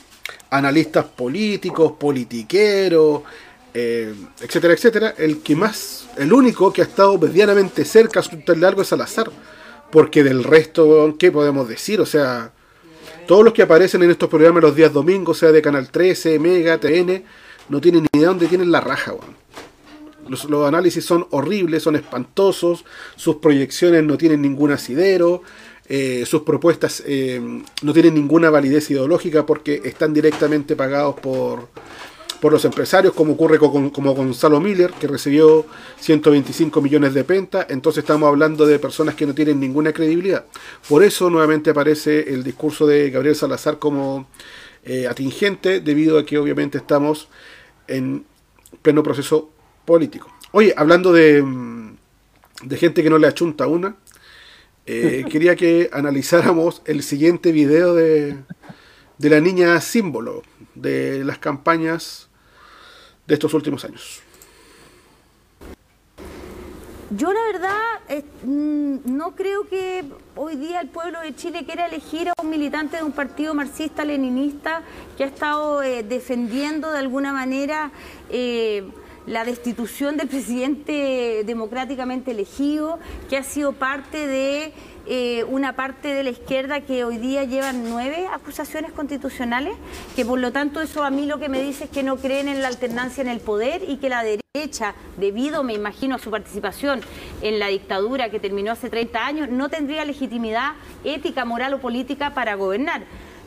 [0.51, 3.23] analistas políticos, politiqueros,
[3.73, 8.67] eh, etcétera, etcétera, el que más, el único que ha estado medianamente cerca a asustarle
[8.67, 9.31] algo es Salazar.
[9.91, 12.01] Porque del resto, ¿qué podemos decir?
[12.01, 12.53] O sea,
[13.27, 16.79] todos los que aparecen en estos programas los días domingos, sea de Canal 13, Mega,
[16.79, 17.23] TN,
[17.69, 19.44] no tienen ni idea dónde tienen la raja, weón.
[20.29, 22.85] Los, análisis son horribles, son espantosos,
[23.17, 25.43] sus proyecciones no tienen ningún asidero,
[25.87, 31.69] eh, sus propuestas eh, no tienen ninguna validez ideológica porque están directamente pagados por,
[32.45, 35.65] por los empresarios, como ocurre con, como Gonzalo Miller, que recibió
[36.01, 37.67] 125 millones de penta.
[37.71, 40.45] Entonces estamos hablando de personas que no tienen ninguna credibilidad.
[40.87, 44.27] Por eso nuevamente aparece el discurso de Gabriel Salazar como
[44.85, 47.29] eh, atingente, debido a que obviamente estamos
[47.89, 48.27] en
[48.83, 49.49] pleno proceso
[49.85, 50.33] político.
[50.53, 51.97] Oye, hablando de, mm,
[52.65, 53.97] de gente que no le achunta una,
[54.87, 58.37] eh, quería que analizáramos el siguiente video de,
[59.19, 60.43] de la niña símbolo
[60.75, 62.29] de las campañas
[63.27, 64.23] de estos últimos años.
[67.11, 70.05] Yo la verdad eh, mm, no creo que
[70.35, 74.83] hoy día el pueblo de Chile quiera elegir a un militante de un partido marxista-leninista
[75.17, 77.93] que ha estado eh, defendiendo de alguna manera
[78.31, 78.85] eh,
[79.27, 82.99] la destitución del presidente democráticamente elegido,
[83.29, 84.73] que ha sido parte de
[85.07, 89.75] eh, una parte de la izquierda que hoy día llevan nueve acusaciones constitucionales,
[90.17, 92.49] que por lo tanto eso a mí lo que me dice es que no creen
[92.49, 96.31] en la alternancia en el poder y que la derecha, debido me imagino a su
[96.31, 97.01] participación
[97.43, 100.73] en la dictadura que terminó hace 30 años, no tendría legitimidad
[101.03, 103.05] ética, moral o política para gobernar.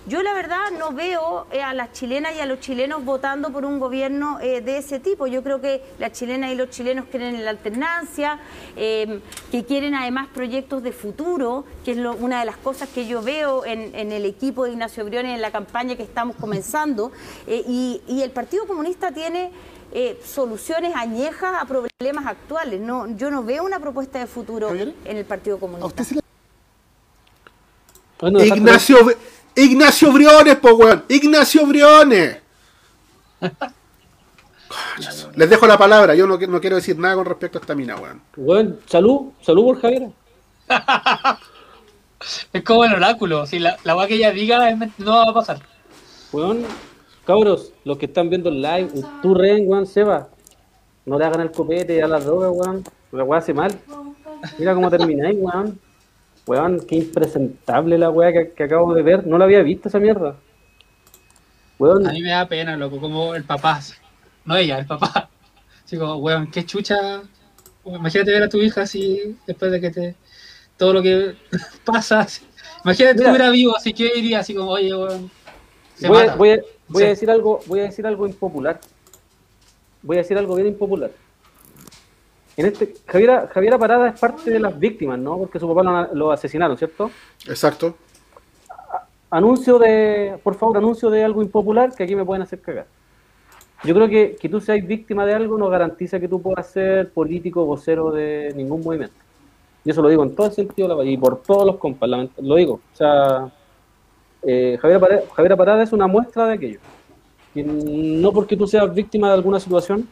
[0.08, 3.66] Yo la verdad no veo eh, a las chilenas y a los chilenos votando por
[3.66, 5.28] un gobierno eh, de ese tipo.
[5.28, 8.40] Yo creo que las chilenas y los chilenos creen en la alternancia,
[8.78, 9.20] eh,
[9.52, 13.22] que quieren además proyectos de futuro, que es lo- una de las cosas que yo
[13.22, 17.12] veo en, en el equipo de Ignacio Briones en la campaña que estamos comenzando.
[17.46, 19.52] Eh, y, y el Partido Comunista tiene
[19.92, 22.80] eh, soluciones añejas a problemas actuales.
[22.80, 24.70] No, yo no veo una propuesta de futuro
[25.04, 25.86] en el Partido Comunista.
[28.58, 28.98] Ignacio,
[29.58, 31.04] Ignacio Briones, po weón.
[31.10, 32.38] Ignacio Briones.
[35.36, 36.14] Les dejo la palabra.
[36.14, 38.22] Yo no, no quiero decir nada con respecto a esta mina, weón.
[38.36, 40.10] Weón, salud, salud por Javier.
[42.52, 45.60] Es como el oráculo, si la, la weá que ella diga no va a pasar.
[46.32, 46.66] Weón,
[47.26, 48.90] cabros, los que están viendo el live,
[49.22, 50.28] tú Ren, weón, Seba,
[51.06, 52.84] no le hagan el copete a la droga, weón.
[53.12, 53.72] La weá hace mal.
[54.58, 55.80] Mira cómo termináis, weón.
[56.48, 59.28] Weón, qué impresentable la weá que, que acabo de ver.
[59.28, 60.38] No la había visto esa mierda.
[61.78, 63.82] Weón, A mí me da pena, loco, como el papá.
[64.46, 65.30] No ella, el papá.
[65.86, 67.22] Así como, weón, qué chucha.
[67.86, 70.16] Imagínate ver a tu hija así, después de que te.
[70.78, 71.36] Todo lo que
[71.86, 72.22] pasa.
[72.22, 72.46] así.
[72.84, 75.30] Imagínate estuviera vivo, así que diría así como, oye, weón.
[75.96, 78.80] Se voy, a, voy, a, voy a decir algo, voy a decir algo impopular.
[80.02, 81.12] Voy a decir algo bien impopular.
[82.58, 85.38] En este, Javiera, Javiera Parada es parte de las víctimas, ¿no?
[85.38, 87.12] Porque su papá lo, lo asesinaron, ¿cierto?
[87.48, 87.96] Exacto.
[89.30, 92.88] Anuncio de, por favor, anuncio de algo impopular que aquí me pueden hacer cagar.
[93.84, 97.12] Yo creo que que tú seas víctima de algo no garantiza que tú puedas ser
[97.12, 99.16] político vocero de ningún movimiento.
[99.86, 102.10] Y eso lo digo en todo el sentido de la y por todos los compas,
[102.42, 102.74] lo digo.
[102.94, 103.52] O sea,
[104.42, 106.80] eh, Parada, Javiera Parada es una muestra de aquello.
[107.54, 110.08] Que no porque tú seas víctima de alguna situación,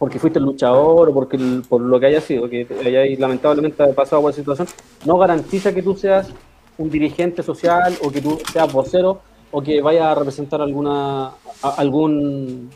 [0.00, 4.22] porque fuiste el luchador o porque por lo que haya sido, que hayáis lamentablemente pasado
[4.22, 4.66] por esa situación,
[5.04, 6.32] no garantiza que tú seas
[6.78, 9.20] un dirigente social o que tú seas vocero
[9.50, 11.32] o que vayas a representar alguna
[11.76, 12.70] algún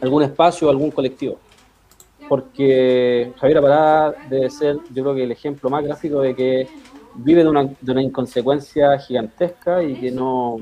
[0.00, 1.38] algún espacio, algún colectivo.
[2.28, 6.68] Porque Javier Parada debe ser, yo creo que el ejemplo más gráfico de que
[7.16, 10.60] vive de una, de una inconsecuencia gigantesca y que no,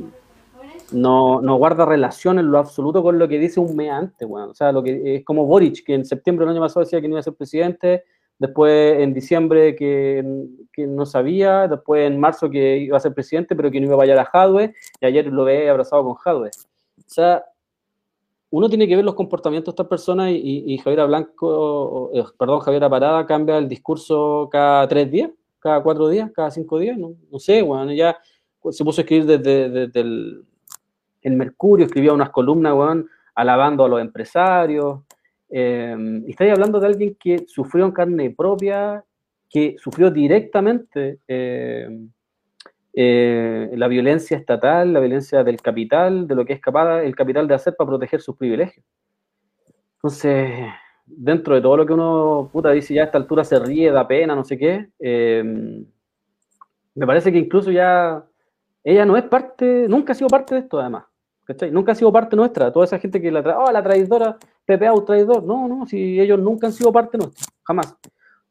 [0.93, 4.51] no, no guarda relación en lo absoluto con lo que dice un mes antes, weón.
[4.51, 7.09] O sea, lo que es como Boric, que en septiembre del año pasado decía que
[7.09, 8.05] no iba a ser presidente,
[8.39, 10.25] después en diciembre que,
[10.73, 13.95] que no sabía, después en marzo que iba a ser presidente, pero que no iba
[13.95, 16.51] a vayar a Jadwe, y ayer lo ve abrazado con Jadwe.
[16.99, 17.45] O sea,
[18.51, 22.25] uno tiene que ver los comportamientos de estas personas y, y, y Javier Blanco, eh,
[22.39, 26.99] perdón, Javier Parada cambia el discurso cada tres días, cada cuatro días, cada cinco días,
[26.99, 28.19] no, no sé, bueno, ya
[28.71, 30.45] se puso a escribir desde, desde el,
[31.23, 32.75] el, Mercurio, escribía unas columnas,
[33.35, 35.01] alabando a los empresarios,
[35.49, 39.05] eh, y estáis hablando de alguien que sufrió en carne propia,
[39.49, 41.89] que sufrió directamente eh,
[42.95, 47.47] eh, la violencia estatal, la violencia del capital, de lo que es capaz el capital
[47.47, 48.85] de hacer para proteger sus privilegios.
[49.97, 50.51] Entonces,
[51.07, 54.07] dentro de todo lo que uno puta dice ya a esta altura se ríe, da
[54.07, 55.85] pena, no sé qué, eh,
[56.95, 58.25] me parece que incluso ya
[58.85, 61.05] ella no es parte, nunca ha sido parte de esto además.
[61.45, 61.71] ¿Cachai?
[61.71, 62.73] Nunca ha sido parte nuestra.
[62.73, 65.43] Toda esa gente que la trae, oh, la traidora, PPA, un traidor.
[65.45, 67.97] No, no, si ellos nunca han sido parte nuestra, jamás.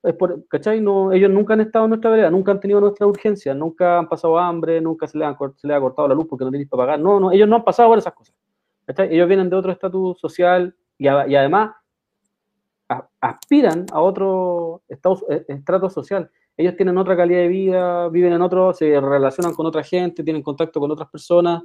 [0.04, 0.82] Es por, ¿cachai?
[0.82, 4.10] No, ellos nunca han estado en nuestra vereda, nunca han tenido nuestra urgencia, nunca han
[4.10, 6.70] pasado hambre, nunca se les, han, se les ha cortado la luz porque no tenéis
[6.70, 7.00] para pagar.
[7.00, 8.36] No, no, ellos no han pasado por esas cosas.
[8.86, 9.14] ¿cachai?
[9.14, 11.76] Ellos vienen de otro estatus social y, además
[13.22, 16.30] aspiran a otro estado, estrato social.
[16.58, 20.44] Ellos tienen otra calidad de vida, viven en otro, se relacionan con otra gente, tienen
[20.44, 21.64] contacto con otras personas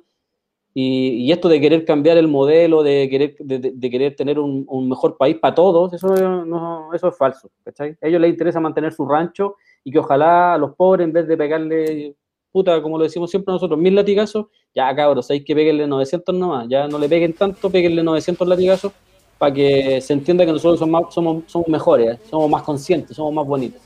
[0.78, 5.16] y, y, esto de querer cambiar el modelo, de querer, de, querer tener un, mejor
[5.16, 7.50] país para todos, eso, no, eso es falso.
[7.64, 7.96] ¿cachai?
[8.02, 11.26] A ellos les interesa mantener su rancho y que ojalá a los pobres, en vez
[11.26, 12.14] de pegarle,
[12.52, 16.68] puta, como lo decimos siempre nosotros, mil latigazos, ya cabros, hay que pegarle 900 nomás,
[16.68, 18.92] ya no le peguen tanto, peguenle 900 latigazos
[19.38, 23.46] para que se entienda que nosotros somos, somos, somos mejores, somos más conscientes, somos más
[23.46, 23.80] bonitos.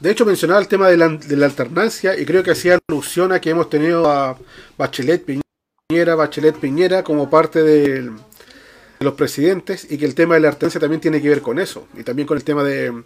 [0.00, 3.30] De hecho, mencionaba el tema de la, de la alternancia y creo que hacía alusión
[3.30, 4.36] a que hemos tenido a
[4.76, 5.51] Bachelet Piñera,
[6.00, 8.10] Bachelet Piñera como parte de, de,
[9.00, 11.86] los presidentes y que el tema de la alternancia también tiene que ver con eso
[11.96, 13.02] y también con el tema de,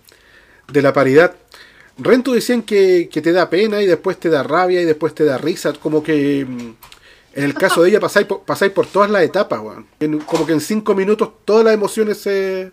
[0.72, 1.34] de la paridad.
[1.98, 5.24] Rentu decían que, que, te da pena y después te da rabia y después te
[5.24, 6.40] da risa, como que
[7.36, 9.86] en el caso de ella pasáis por, pasáis por todas las etapas, weón.
[10.00, 12.72] En, como que en cinco minutos todas las emociones se,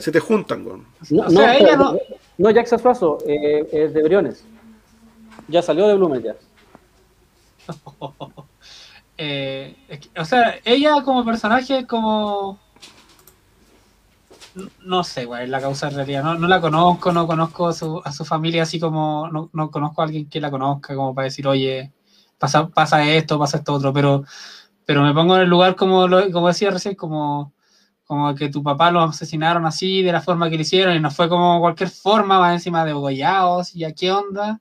[0.00, 0.84] se te juntan, weón.
[1.10, 1.96] No, o sea, no, ella no...
[2.36, 4.44] no Jackson Suazo, eh, es de Briones.
[5.48, 6.36] Ya salió de Blumen ya.
[9.18, 9.74] Eh,
[10.18, 12.58] o sea, ella como personaje, como.
[14.80, 16.22] No sé, güey, la causa en realidad.
[16.22, 19.28] No, no la conozco, no conozco a su, a su familia, así como.
[19.30, 21.92] No, no, conozco a alguien que la conozca, como para decir, oye,
[22.38, 24.24] pasa, pasa esto, pasa esto otro, pero.
[24.86, 27.52] Pero me pongo en el lugar, como, lo, como decía recién, como,
[28.04, 31.10] como que tu papá lo asesinaron así, de la forma que lo hicieron, y no
[31.10, 34.60] fue como cualquier forma, más encima de gollados, y a qué onda.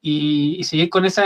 [0.00, 1.24] Y, y seguir con esa.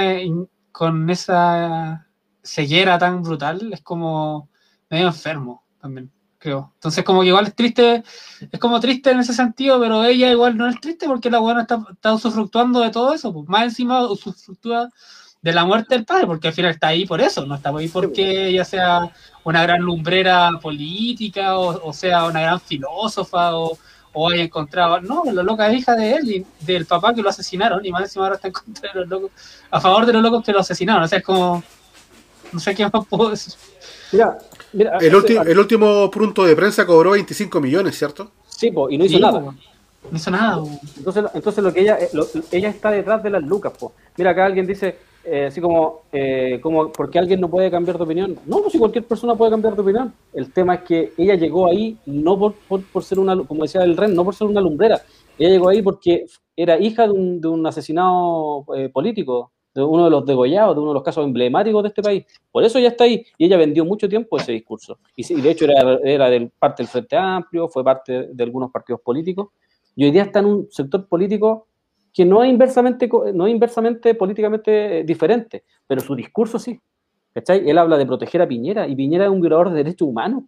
[0.72, 2.06] con esa
[2.43, 4.48] ceguera tan brutal es como
[4.90, 6.73] medio enfermo también, creo.
[6.74, 8.02] Entonces como que igual es triste,
[8.51, 11.62] es como triste en ese sentido, pero ella igual no es triste porque la buena
[11.62, 13.48] está, está usufructuando de todo eso, pues.
[13.48, 14.90] Más encima usufructúa
[15.43, 17.89] de la muerte del padre, porque al final está ahí por eso, no está ahí
[17.89, 19.10] porque ella sea
[19.43, 23.77] una gran lumbrera política o, o sea una gran filósofa o,
[24.12, 27.31] o haya encontrado, no, la loca es hija de él y del papá que lo
[27.31, 29.31] asesinaron y más encima ahora está en contra de los locos,
[29.70, 31.62] a favor de los locos que lo asesinaron, o sea, es como
[32.53, 33.55] no sé qué más puedo decir.
[34.12, 34.39] Mira,
[34.73, 38.31] mira el, ulti el, último punto de prensa cobró 25 millones, ¿cierto?
[38.49, 39.41] Sí, po, y no hizo sí, nada.
[39.41, 40.62] No hizo nada.
[40.97, 43.73] Entonces, entonces lo que ella, lo, ella está detrás de las lucas.
[43.79, 43.93] Po.
[44.16, 47.97] Mira, acá alguien dice, eh, así como, eh, como, ¿por qué alguien no puede cambiar
[47.97, 48.39] de opinión?
[48.47, 50.12] No, pues si cualquier persona puede cambiar de opinión.
[50.33, 53.83] El tema es que ella llegó ahí no por, por, por ser una, como decía
[53.83, 55.01] el Ren, no por ser una lumbrera.
[55.39, 56.27] Ella llegó ahí porque
[56.57, 60.81] era hija de un, de un asesinado eh, político, de uno de los degollados, de
[60.81, 62.27] uno de los casos emblemáticos de este país.
[62.51, 63.24] Por eso ella está ahí.
[63.39, 64.99] Y ella vendió mucho tiempo ese discurso.
[65.16, 69.01] Y, de hecho era, era del, parte del Frente Amplio, fue parte de algunos partidos
[69.01, 69.49] políticos.
[69.97, 71.66] Y hoy día está en un sector político
[72.12, 76.78] que no es inversamente, no es inversamente políticamente diferente, pero su discurso sí.
[77.32, 77.69] ¿Cachai?
[77.69, 80.44] Él habla de proteger a Piñera y Piñera es un violador de derechos humanos,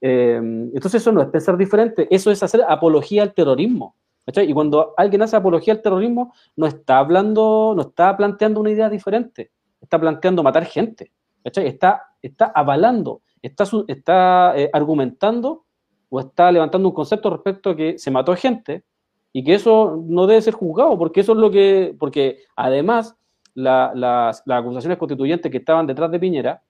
[0.00, 3.94] eh, entonces eso no es pensar diferente, eso es hacer apología al terrorismo.
[4.26, 4.50] ¿Cachai?
[4.50, 8.88] Y cuando alguien hace apología al terrorismo, no está hablando, no está planteando una idea
[8.88, 11.66] diferente, está planteando matar gente, ¿cachai?
[11.66, 15.64] Está, está avalando, está, está eh, argumentando
[16.08, 18.84] o está levantando un concepto respecto a que se mató gente
[19.32, 23.16] y que eso no debe ser juzgado, porque eso es lo que, porque además
[23.54, 26.62] la, las, las acusaciones constituyentes que estaban detrás de Piñera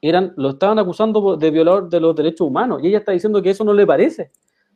[0.00, 3.50] eran, lo estaban acusando de violador de los derechos humanos y ella está diciendo que
[3.50, 4.32] eso no le parece.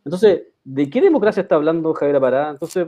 [0.07, 2.51] Entonces, ¿de qué democracia está hablando Javier Pará?
[2.51, 2.87] Entonces,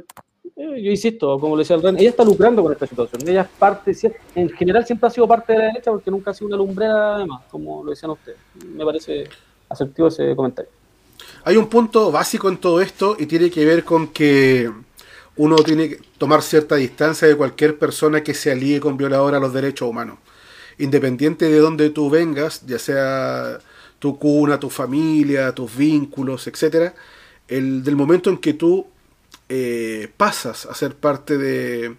[0.55, 3.29] eh, yo insisto, como le decía el Ren, ella está lucrando con esta situación.
[3.29, 3.93] Ella es parte,
[4.37, 7.17] en general siempre ha sido parte de la derecha porque nunca ha sido una lumbrera
[7.17, 8.39] además, como lo decían ustedes.
[8.73, 9.25] Me parece
[9.69, 10.71] asertivo ese comentario.
[11.43, 14.71] Hay un punto básico en todo esto y tiene que ver con que
[15.35, 19.41] uno tiene que tomar cierta distancia de cualquier persona que se alíe con violador a
[19.41, 20.19] los derechos humanos.
[20.79, 23.59] Independiente de donde tú vengas, ya sea
[23.99, 26.95] tu cuna, tu familia, tus vínculos, etcétera,
[27.49, 28.87] el del momento en que tú
[29.49, 31.97] eh, pasas a ser parte de,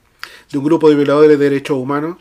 [0.52, 2.18] de un grupo de violadores de derechos humanos,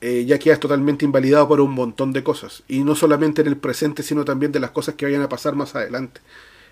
[0.00, 2.62] eh, ya quedas totalmente invalidado por un montón de cosas.
[2.68, 5.54] Y no solamente en el presente, sino también de las cosas que vayan a pasar
[5.54, 6.20] más adelante.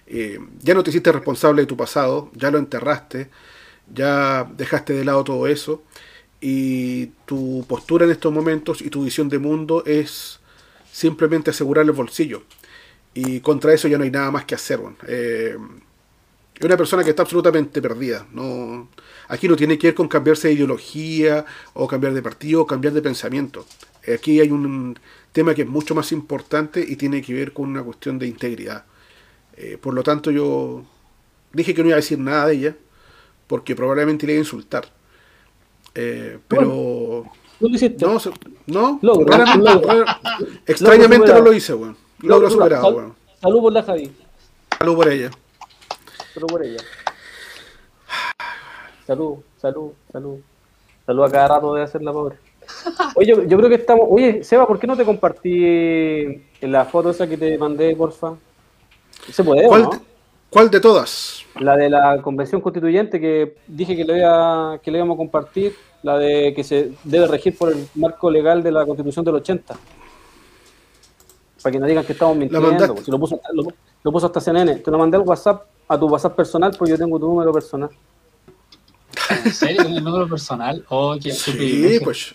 [0.07, 3.31] Eh, ya no te hiciste responsable de tu pasado, ya lo enterraste,
[3.95, 5.83] ya dejaste de lado todo eso.
[6.43, 10.41] Y tu postura en estos momentos y tu visión de mundo es
[10.93, 12.43] simplemente asegurar el bolsillo.
[13.15, 14.79] Y contra eso ya no hay nada más que hacer.
[14.79, 14.97] weón.
[15.09, 15.57] Eh,
[16.55, 18.27] es una persona que está absolutamente perdida.
[18.31, 18.89] No,
[19.29, 22.95] aquí no tiene que ver con cambiarse de ideología o cambiar de partido o cambiar
[22.95, 23.67] de pensamiento.
[24.15, 24.99] Aquí hay un
[25.33, 28.85] tema que es mucho más importante y tiene que ver con una cuestión de integridad.
[29.57, 30.85] Eh, por lo tanto, yo
[31.53, 32.77] dije que no iba a decir nada de ella
[33.47, 34.93] porque probablemente le iba a insultar.
[35.95, 37.25] Eh, pero.
[38.01, 38.31] No, se-
[38.67, 39.89] no, Logro, raramente- logro.
[40.05, 40.21] rara-
[40.67, 41.97] extrañamente no lo hice, weón.
[42.21, 43.15] Lo he superado, Sal- weón.
[43.41, 44.13] Salud por la Javi.
[44.79, 45.31] Salud por ella.
[46.35, 46.79] Salud por ella.
[49.07, 50.39] Salud, salud, salud.
[51.07, 52.37] Salud a cada rato de hacer la pobre.
[53.17, 54.07] Oye, yo, yo creo que estamos.
[54.09, 58.35] Oye, Seba, ¿por qué no te compartí la foto esa que te mandé, porfa?
[59.31, 59.91] ¿Se puede, ¿Cuál, no?
[59.91, 59.99] de,
[60.49, 61.45] cuál de todas?
[61.61, 65.75] La de la convención constituyente que dije que le, iba, que le íbamos a compartir,
[66.03, 69.75] la de que se debe regir por el marco legal de la constitución del 80.
[71.63, 72.95] Para que no digan que estamos mintiendo.
[72.95, 73.65] pues, si lo, puso, lo,
[74.03, 74.77] lo puso hasta CNN.
[74.77, 77.91] Te lo mandé al WhatsApp, a tu WhatsApp personal, porque yo tengo tu número personal.
[79.45, 79.85] ¿En serio?
[79.85, 80.85] ¿Con el número personal?
[80.89, 82.35] Oh, qué, Sí, pues.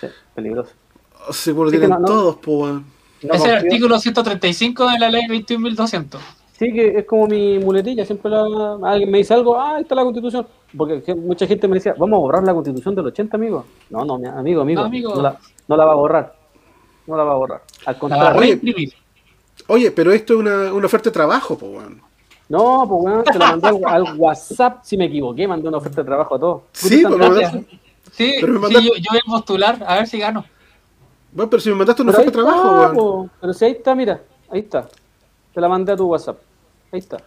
[0.00, 0.70] Sí, peligroso.
[1.30, 2.86] Seguro Sí, tienen no- no- todos, pues, weón.
[3.22, 6.18] No es el artículo 135 de la ley 21.200.
[6.58, 8.04] Sí, que es como mi muletilla.
[8.06, 10.46] Siempre la- alguien me dice algo, ah, ahí está la constitución.
[10.76, 13.64] Porque que- mucha gente me decía, vamos a borrar la constitución del 80, amigo.
[13.90, 14.80] No, no, mi- amigo, amigo.
[14.80, 15.14] No, amigo.
[15.16, 16.34] No, la, no la va a borrar.
[17.06, 17.62] No la va a borrar.
[17.86, 18.60] Al La contrario.
[19.68, 22.00] Oye, pero esto es una, una oferta de trabajo, pues, weón.
[22.48, 24.80] No, pues bueno, te lo mandé al, al WhatsApp.
[24.84, 26.62] Si me equivoqué, mandé una oferta de trabajo a todos.
[26.72, 27.66] Sí, pues, mandaste-
[28.12, 30.44] Sí, Pero me sí, yo, yo voy a postular, a ver si gano.
[31.32, 33.30] Bueno, pero si me mandaste una Pero oferta de trabajo, está, weón.
[33.40, 34.20] Pero si ahí está, mira,
[34.50, 34.86] ahí está.
[35.54, 36.38] Te la mandé a tu WhatsApp.
[36.92, 37.18] Ahí está.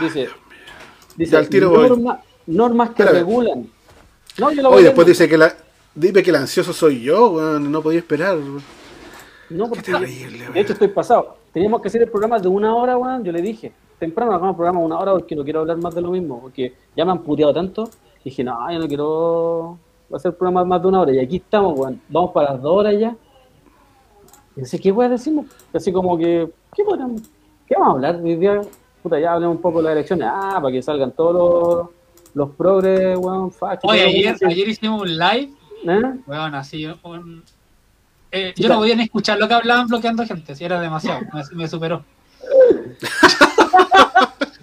[0.00, 0.28] Dice,
[1.16, 1.88] dice Ya, al tiro voy.
[1.88, 3.24] norma- normas que Espérame.
[3.26, 3.66] regulan.
[4.38, 5.54] No, yo la Oye, voy a- después dice que la.
[5.94, 7.70] Dime que el ansioso soy yo, weón.
[7.70, 8.38] No podía esperar.
[9.50, 11.36] No, porque terrible, de hecho estoy pasado.
[11.52, 13.22] Teníamos que hacer el programa de una hora, weón.
[13.24, 15.94] Yo le dije, temprano hagamos el programa de una hora porque no quiero hablar más
[15.94, 16.40] de lo mismo.
[16.40, 17.90] Porque ya me han puteado tanto.
[18.24, 19.78] Dije, no, yo no quiero
[20.14, 21.12] hacer el programa más de una hora.
[21.12, 22.00] Y aquí estamos, weón.
[22.08, 23.14] Vamos para las dos horas ya.
[24.56, 25.46] Y sé qué weón decimos.
[25.72, 27.22] Así como que, ¿qué podríamos?
[27.66, 28.60] ¿Qué vamos a hablar hoy día?
[29.02, 30.28] Puta, ya hablemos un poco de las elecciones.
[30.30, 31.88] Ah, para que salgan todos los,
[32.34, 33.90] los progres, weón, fachos.
[33.90, 35.50] Oye, ayer, ayer hicimos un live,
[35.84, 36.02] ¿Eh?
[36.26, 37.42] weón, así, un-
[38.30, 41.42] eh, yo no podía ni escuchar lo que hablaban bloqueando gente, si era demasiado, me,
[41.56, 42.02] me superó.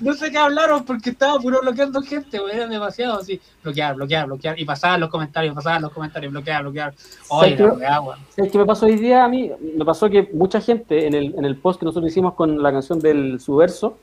[0.02, 4.28] no sé qué hablaron porque estaba puro bloqueando gente, weón, era demasiado así, bloquear, bloquear,
[4.28, 6.94] bloquear, y pasaban los comentarios, pasaban los comentarios, bloquear, bloquear.
[7.30, 7.78] Oye, ¿Sabes la qué?
[7.78, 8.20] weá, weón.
[8.30, 9.52] ¿Sabes qué me pasó hoy día a mí?
[9.78, 12.72] Me pasó que mucha gente en el, en el post que nosotros hicimos con la
[12.72, 13.98] canción del subverso,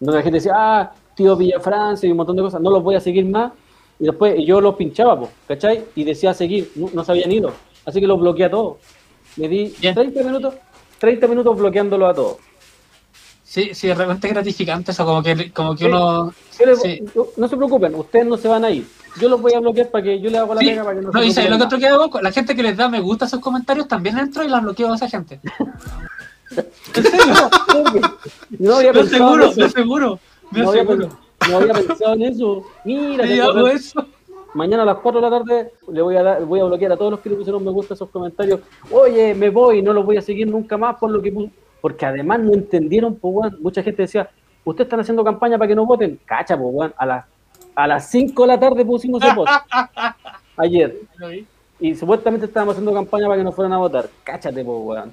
[0.00, 2.94] donde la gente decía, ah, tío Villafrancia y un montón de cosas, no los voy
[2.94, 3.52] a seguir más.
[3.98, 5.84] Y después yo los pinchaba, po, ¿cachai?
[5.94, 7.52] Y decía seguir, no, no se habían ido.
[7.84, 8.78] Así que los bloqueé a todos.
[9.36, 10.54] Me di 30 minutos,
[10.98, 12.36] 30 minutos bloqueándolo a todos.
[13.52, 15.90] Sí, sí, de repente es gratificante eso, como que, como que Sí.
[15.90, 16.32] uno...
[16.50, 17.02] Sí.
[17.36, 18.86] no se preocupen, ustedes no se van a ir.
[19.20, 21.02] Yo los voy a bloquear para que yo les hago la Sí, pega para que
[21.04, 22.20] no, no, se y ¿sabes preocupen lo que otro que hago?
[22.22, 24.90] La gente que les da me gusta a esos comentarios también entro y las bloqueo
[24.90, 25.38] a esa gente.
[28.58, 29.60] No había Lo pensado seguro, en eso.
[29.60, 30.18] lo seguro,
[30.50, 32.64] me No había, no había pensado en eso.
[32.84, 34.06] Mira, Sí, hago eso.
[34.54, 36.96] Mañana a las 4 de la tarde le voy a dar, voy a bloquear a
[36.96, 38.60] todos los que le pusieron me gusta a esos comentarios.
[38.90, 41.50] Oye, me voy, no los voy a seguir nunca más por lo que pu-".
[41.82, 43.58] Porque además no entendieron, pues weón.
[43.60, 44.30] Mucha gente decía,
[44.64, 46.18] ustedes están haciendo campaña para que no voten.
[46.24, 47.24] Cacha, pues weón, a las
[47.74, 49.52] a las 5 de la tarde pusimos ese post.
[50.56, 50.96] Ayer.
[51.80, 54.08] Y supuestamente estábamos haciendo campaña para que no fueran a votar.
[54.22, 55.12] Cáchate, pues weón.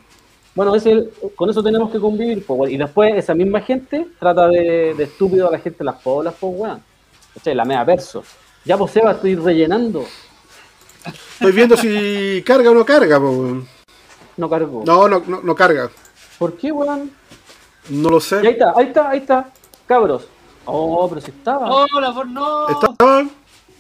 [0.54, 2.72] Bueno, ese, con eso tenemos que convivir, pues, weón.
[2.72, 6.36] Y después esa misma gente trata de, de estúpido a la gente en las poblas,
[6.40, 6.84] pues weón.
[7.34, 7.56] ¿Cachai?
[7.56, 8.24] La mea verso.
[8.64, 10.06] Ya pues Seba, estoy rellenando.
[11.34, 13.68] Estoy viendo si carga o no carga, po, weón.
[14.38, 14.84] No cargo.
[14.86, 15.90] No, no, no, no carga.
[16.40, 17.12] ¿Por qué, weón?
[17.90, 18.50] No lo Y ahí sé.
[18.50, 19.50] está, ahí está, ahí está.
[19.86, 20.28] Cabros,
[20.66, 21.68] Oh, pero si estaba.
[21.70, 22.68] ¡Hola, por no!
[22.70, 23.32] ¿Estaban?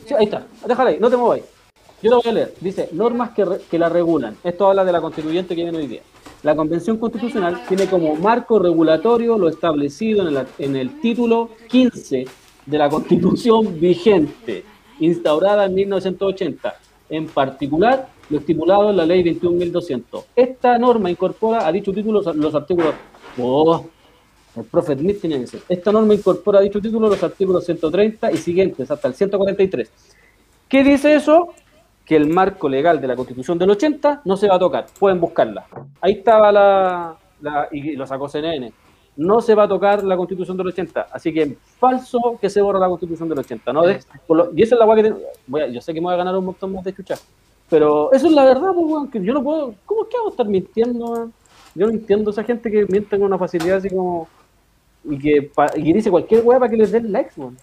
[0.05, 0.43] Sí, ahí está.
[0.65, 1.41] Déjala ahí, no te muevas.
[2.01, 2.53] Yo lo voy a leer.
[2.61, 4.35] Dice, normas que, re- que la regulan.
[4.43, 6.01] Esto habla de la constituyente que viene hoy día.
[6.41, 12.25] La Convención Constitucional tiene como marco regulatorio lo establecido en el, en el título 15
[12.65, 14.63] de la Constitución vigente,
[14.99, 16.75] instaurada en 1980.
[17.09, 20.25] En particular, lo estipulado en la Ley 21.200.
[20.35, 22.93] Esta norma incorpora a dicho título los, los artículos...
[23.39, 23.85] Oh,
[24.55, 25.61] el profe Smith tenía que ser.
[25.69, 29.91] Esta norma incorpora a dicho título los artículos 130 y siguientes hasta el 143.
[30.67, 31.53] ¿Qué dice eso?
[32.05, 34.85] Que el marco legal de la Constitución del 80 no se va a tocar.
[34.99, 35.65] Pueden buscarla.
[36.01, 38.71] Ahí estaba la, la- y lo sacó CNN.
[39.17, 41.07] No se va a tocar la Constitución del 80.
[41.11, 43.71] Así que falso que se borra la Constitución del 80.
[43.73, 43.83] ¿no?
[43.83, 43.99] De-
[44.29, 45.13] lo- y esa es la que te-
[45.47, 47.25] voy a- yo sé que me voy a ganar un montón más de chuchas.
[47.69, 49.75] Pero eso es la verdad, pues, weón, que yo no puedo.
[49.85, 51.33] ¿Cómo es que a estar mintiendo, weón?
[51.75, 54.27] Yo no entiendo a esa gente que miente con una facilidad así como.
[55.03, 57.57] Y que, pa- y que dice cualquier weá para que les den likes, weón.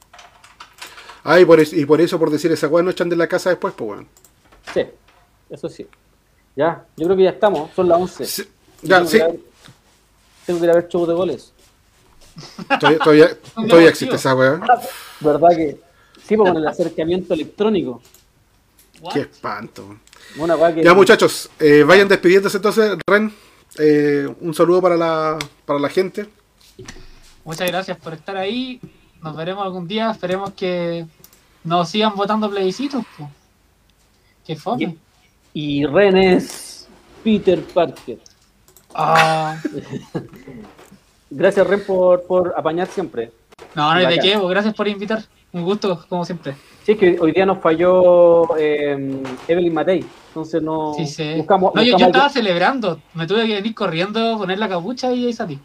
[1.24, 3.26] Ah, y por, es- y por eso, por decir esa weá, no echan de la
[3.26, 4.08] casa después, pues weón.
[4.72, 4.82] Sí,
[5.50, 5.86] eso sí.
[6.54, 8.44] Ya, yo creo que ya estamos, son las 11.
[8.82, 9.10] ya, tengo sí.
[9.10, 9.40] Que ir a ver-
[10.46, 11.52] tengo que ir a ver show de goles.
[12.80, 13.28] Todavía, todavía,
[13.68, 14.60] todavía existe esa weá.
[15.20, 15.80] ¿Verdad que?
[16.26, 18.00] Sí, pues con el acercamiento electrónico.
[19.12, 19.98] Qué espanto.
[20.74, 20.82] que.
[20.82, 23.32] Ya muchachos, eh, vayan despidiéndose entonces, Ren.
[23.78, 26.28] eh, un saludo para la, para la gente.
[27.44, 28.80] Muchas gracias por estar ahí.
[29.22, 30.10] Nos veremos algún día.
[30.10, 31.06] Esperemos que
[31.64, 33.04] nos sigan votando plebiscitos.
[33.16, 33.30] po.
[34.46, 34.96] Qué fome.
[35.52, 36.86] Y Ren es
[37.24, 38.18] Peter Parker.
[38.94, 39.60] Ah.
[41.30, 43.32] Gracias, Ren, por, por apañar siempre.
[43.74, 44.38] No, no hay de qué.
[44.38, 45.24] Gracias por invitar.
[45.52, 46.54] Un gusto, como siempre.
[46.86, 48.96] Sí, es que hoy día nos falló eh,
[49.48, 50.04] Evelyn Matei.
[50.28, 50.94] Entonces no.
[50.94, 51.34] Sí, sí.
[51.36, 53.00] Buscamos, No, yo, estaba celebrando.
[53.14, 55.58] Me tuve que venir corriendo, poner la capucha y ahí salí.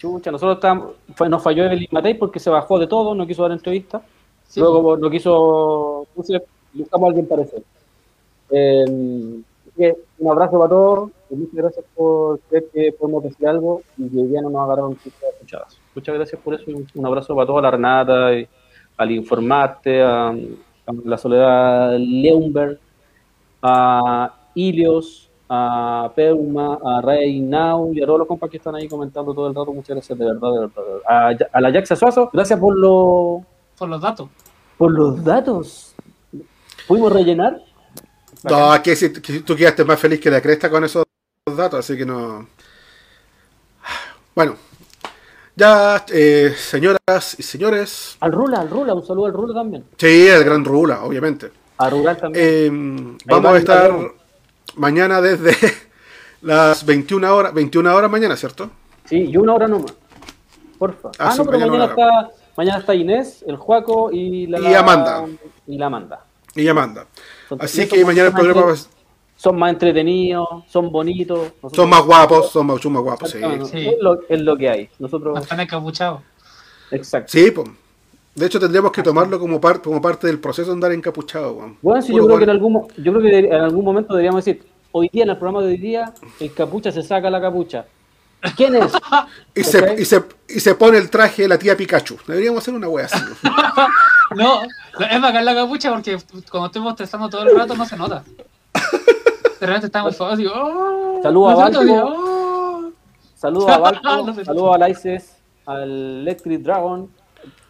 [0.00, 3.42] Chucha, nosotros estábamos, fue- nos falló Evelyn Matei porque se bajó de todo, no quiso
[3.42, 4.02] dar entrevista.
[4.56, 6.42] Luego no quiso, entonces
[6.72, 7.62] buscamos a alguien parecer.
[8.50, 8.84] Eh,
[9.76, 14.08] que un abrazo para todos y muchas gracias por creer que podemos decir algo y
[14.08, 15.78] que hoy día no nos agarraron escuchadas.
[15.94, 18.48] Muchas gracias por eso y un abrazo para todos, a la Renata, y
[18.96, 22.78] al Informarte, a, a la Soledad Leumberg,
[23.62, 28.88] a Ilios, a Peuma, a Rey Now y a todos los compas que están ahí
[28.88, 29.72] comentando todo el rato.
[29.72, 30.82] Muchas gracias, de verdad, de verdad.
[30.82, 31.48] de verdad.
[31.52, 33.44] A, a la Jaxa Suazo, gracias por, lo,
[33.78, 34.28] Por los datos.
[34.78, 35.94] por los datos.
[36.86, 37.60] ¿Pudimos rellenar?
[38.44, 41.04] No, que si que tú quedaste más feliz que la cresta con esos
[41.56, 42.46] datos, así que no.
[44.34, 44.56] Bueno,
[45.56, 48.16] ya, eh, señoras y señores.
[48.20, 49.84] Al Rula, al Rula, un saludo al Rula también.
[49.96, 51.50] Sí, el gran Rula, obviamente.
[51.78, 52.44] A Rural también.
[52.46, 53.92] Eh, vamos va a estar
[54.76, 55.54] mañana desde
[56.42, 58.70] las 21 horas, 21 horas mañana, ¿cierto?
[59.04, 59.94] Sí, y una hora nomás.
[60.78, 61.10] Porfa.
[61.18, 64.60] Ah, Ah, no, pero mañana está, mañana está Inés, el Juaco y la.
[64.60, 65.24] Y Amanda.
[65.66, 66.24] Y la Amanda.
[66.54, 67.06] Y Amanda.
[67.58, 68.93] Así que mañana el programa entre-
[69.44, 71.38] Son más entretenidos, son bonitos.
[71.62, 73.38] nosotros- son más guapos, son más, son más guapos, sí.
[73.38, 74.88] Es, lo, es lo que hay.
[74.98, 75.38] Nosotros.
[75.40, 76.22] Están encapuchados.
[76.90, 77.30] Exacto.
[77.30, 77.68] Sí, pues.
[78.34, 81.52] De hecho, tendríamos que tomarlo como, par- como parte del proceso de andar encapuchado.
[81.52, 81.76] weón.
[81.82, 84.64] Bueno, sí, yo creo que en algún, yo creo que en algún momento deberíamos decir,
[84.92, 87.84] hoy día en el programa de hoy día, el capucha se saca la capucha.
[88.56, 88.92] ¿Quién es?
[89.54, 92.16] Y, se, y, se, y se pone el traje de la tía Pikachu.
[92.26, 93.18] Deberíamos hacer una wea así.
[94.36, 96.18] No, es bacán la capucha porque
[96.50, 98.24] cuando estoy bostezando todo el rato no se nota.
[99.60, 100.38] De repente está muy fácil.
[100.38, 101.80] Digo, oh, Saludos a Balco.
[102.04, 102.90] oh.
[103.36, 105.36] Saludos a Balco, No se- saludos a Laices,
[105.66, 105.90] al
[106.20, 107.10] Electric Dragon,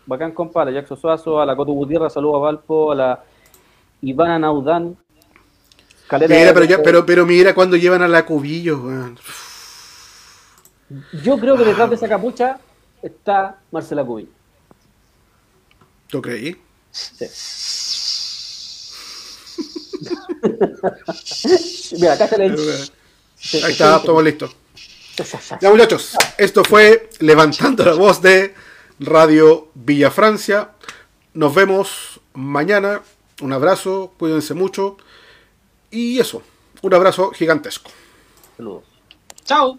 [0.06, 3.24] bacán compa, a la Jackson Suazo, a la Cotu Gutiérrez, saludos a Valpo, a la
[4.02, 4.96] Ivana Naudán.
[6.06, 9.18] Caleta Mira, pero, ya, pero, pero mira cuando llevan a la cubillo, weón.
[11.22, 12.58] Yo creo que detrás de esa capucha
[13.02, 14.28] está Marcela Cubillo.
[16.08, 16.56] ¿Tú creí?
[21.92, 24.56] Mira, acá le Ahí está, estamos listos.
[25.60, 28.54] Ya muchachos, esto fue Levantando la Voz de
[28.98, 30.70] Radio Villa Francia.
[31.34, 33.02] Nos vemos mañana.
[33.40, 34.96] Un abrazo, cuídense mucho.
[35.90, 36.42] Y eso,
[36.82, 37.90] un abrazo gigantesco.
[38.56, 38.84] Saludos.
[39.44, 39.78] Chao.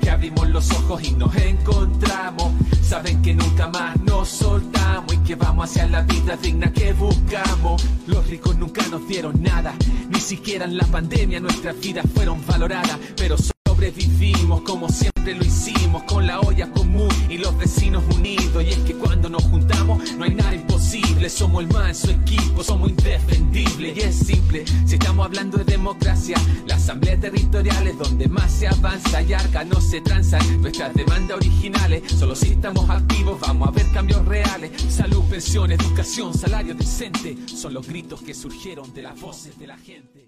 [0.00, 2.52] que abrimos los ojos y nos encontramos.
[2.82, 7.84] Saben que nunca más nos soltamos y que vamos hacia la vida digna que buscamos.
[8.06, 9.74] Los ricos nunca nos dieron nada,
[10.08, 13.36] ni siquiera en la pandemia nuestras vidas fueron valoradas, pero
[13.74, 18.62] sobrevivimos como siempre lo hicimos, con la olla común y los vecinos unidos.
[18.62, 22.90] Y es que cuando nos juntamos no hay nada imposible, somos el manso equipo, somos
[22.90, 23.96] indefendibles.
[23.96, 26.36] Y es simple, si estamos hablando de democracia,
[26.68, 31.38] la asamblea territorial es donde más se avanza y arca no se transan nuestras demandas
[31.38, 32.04] originales.
[32.12, 34.70] Solo si estamos activos vamos a ver cambios reales.
[34.88, 39.76] Salud, pensión, educación, salario decente, son los gritos que surgieron de las voces de la
[39.78, 40.23] gente.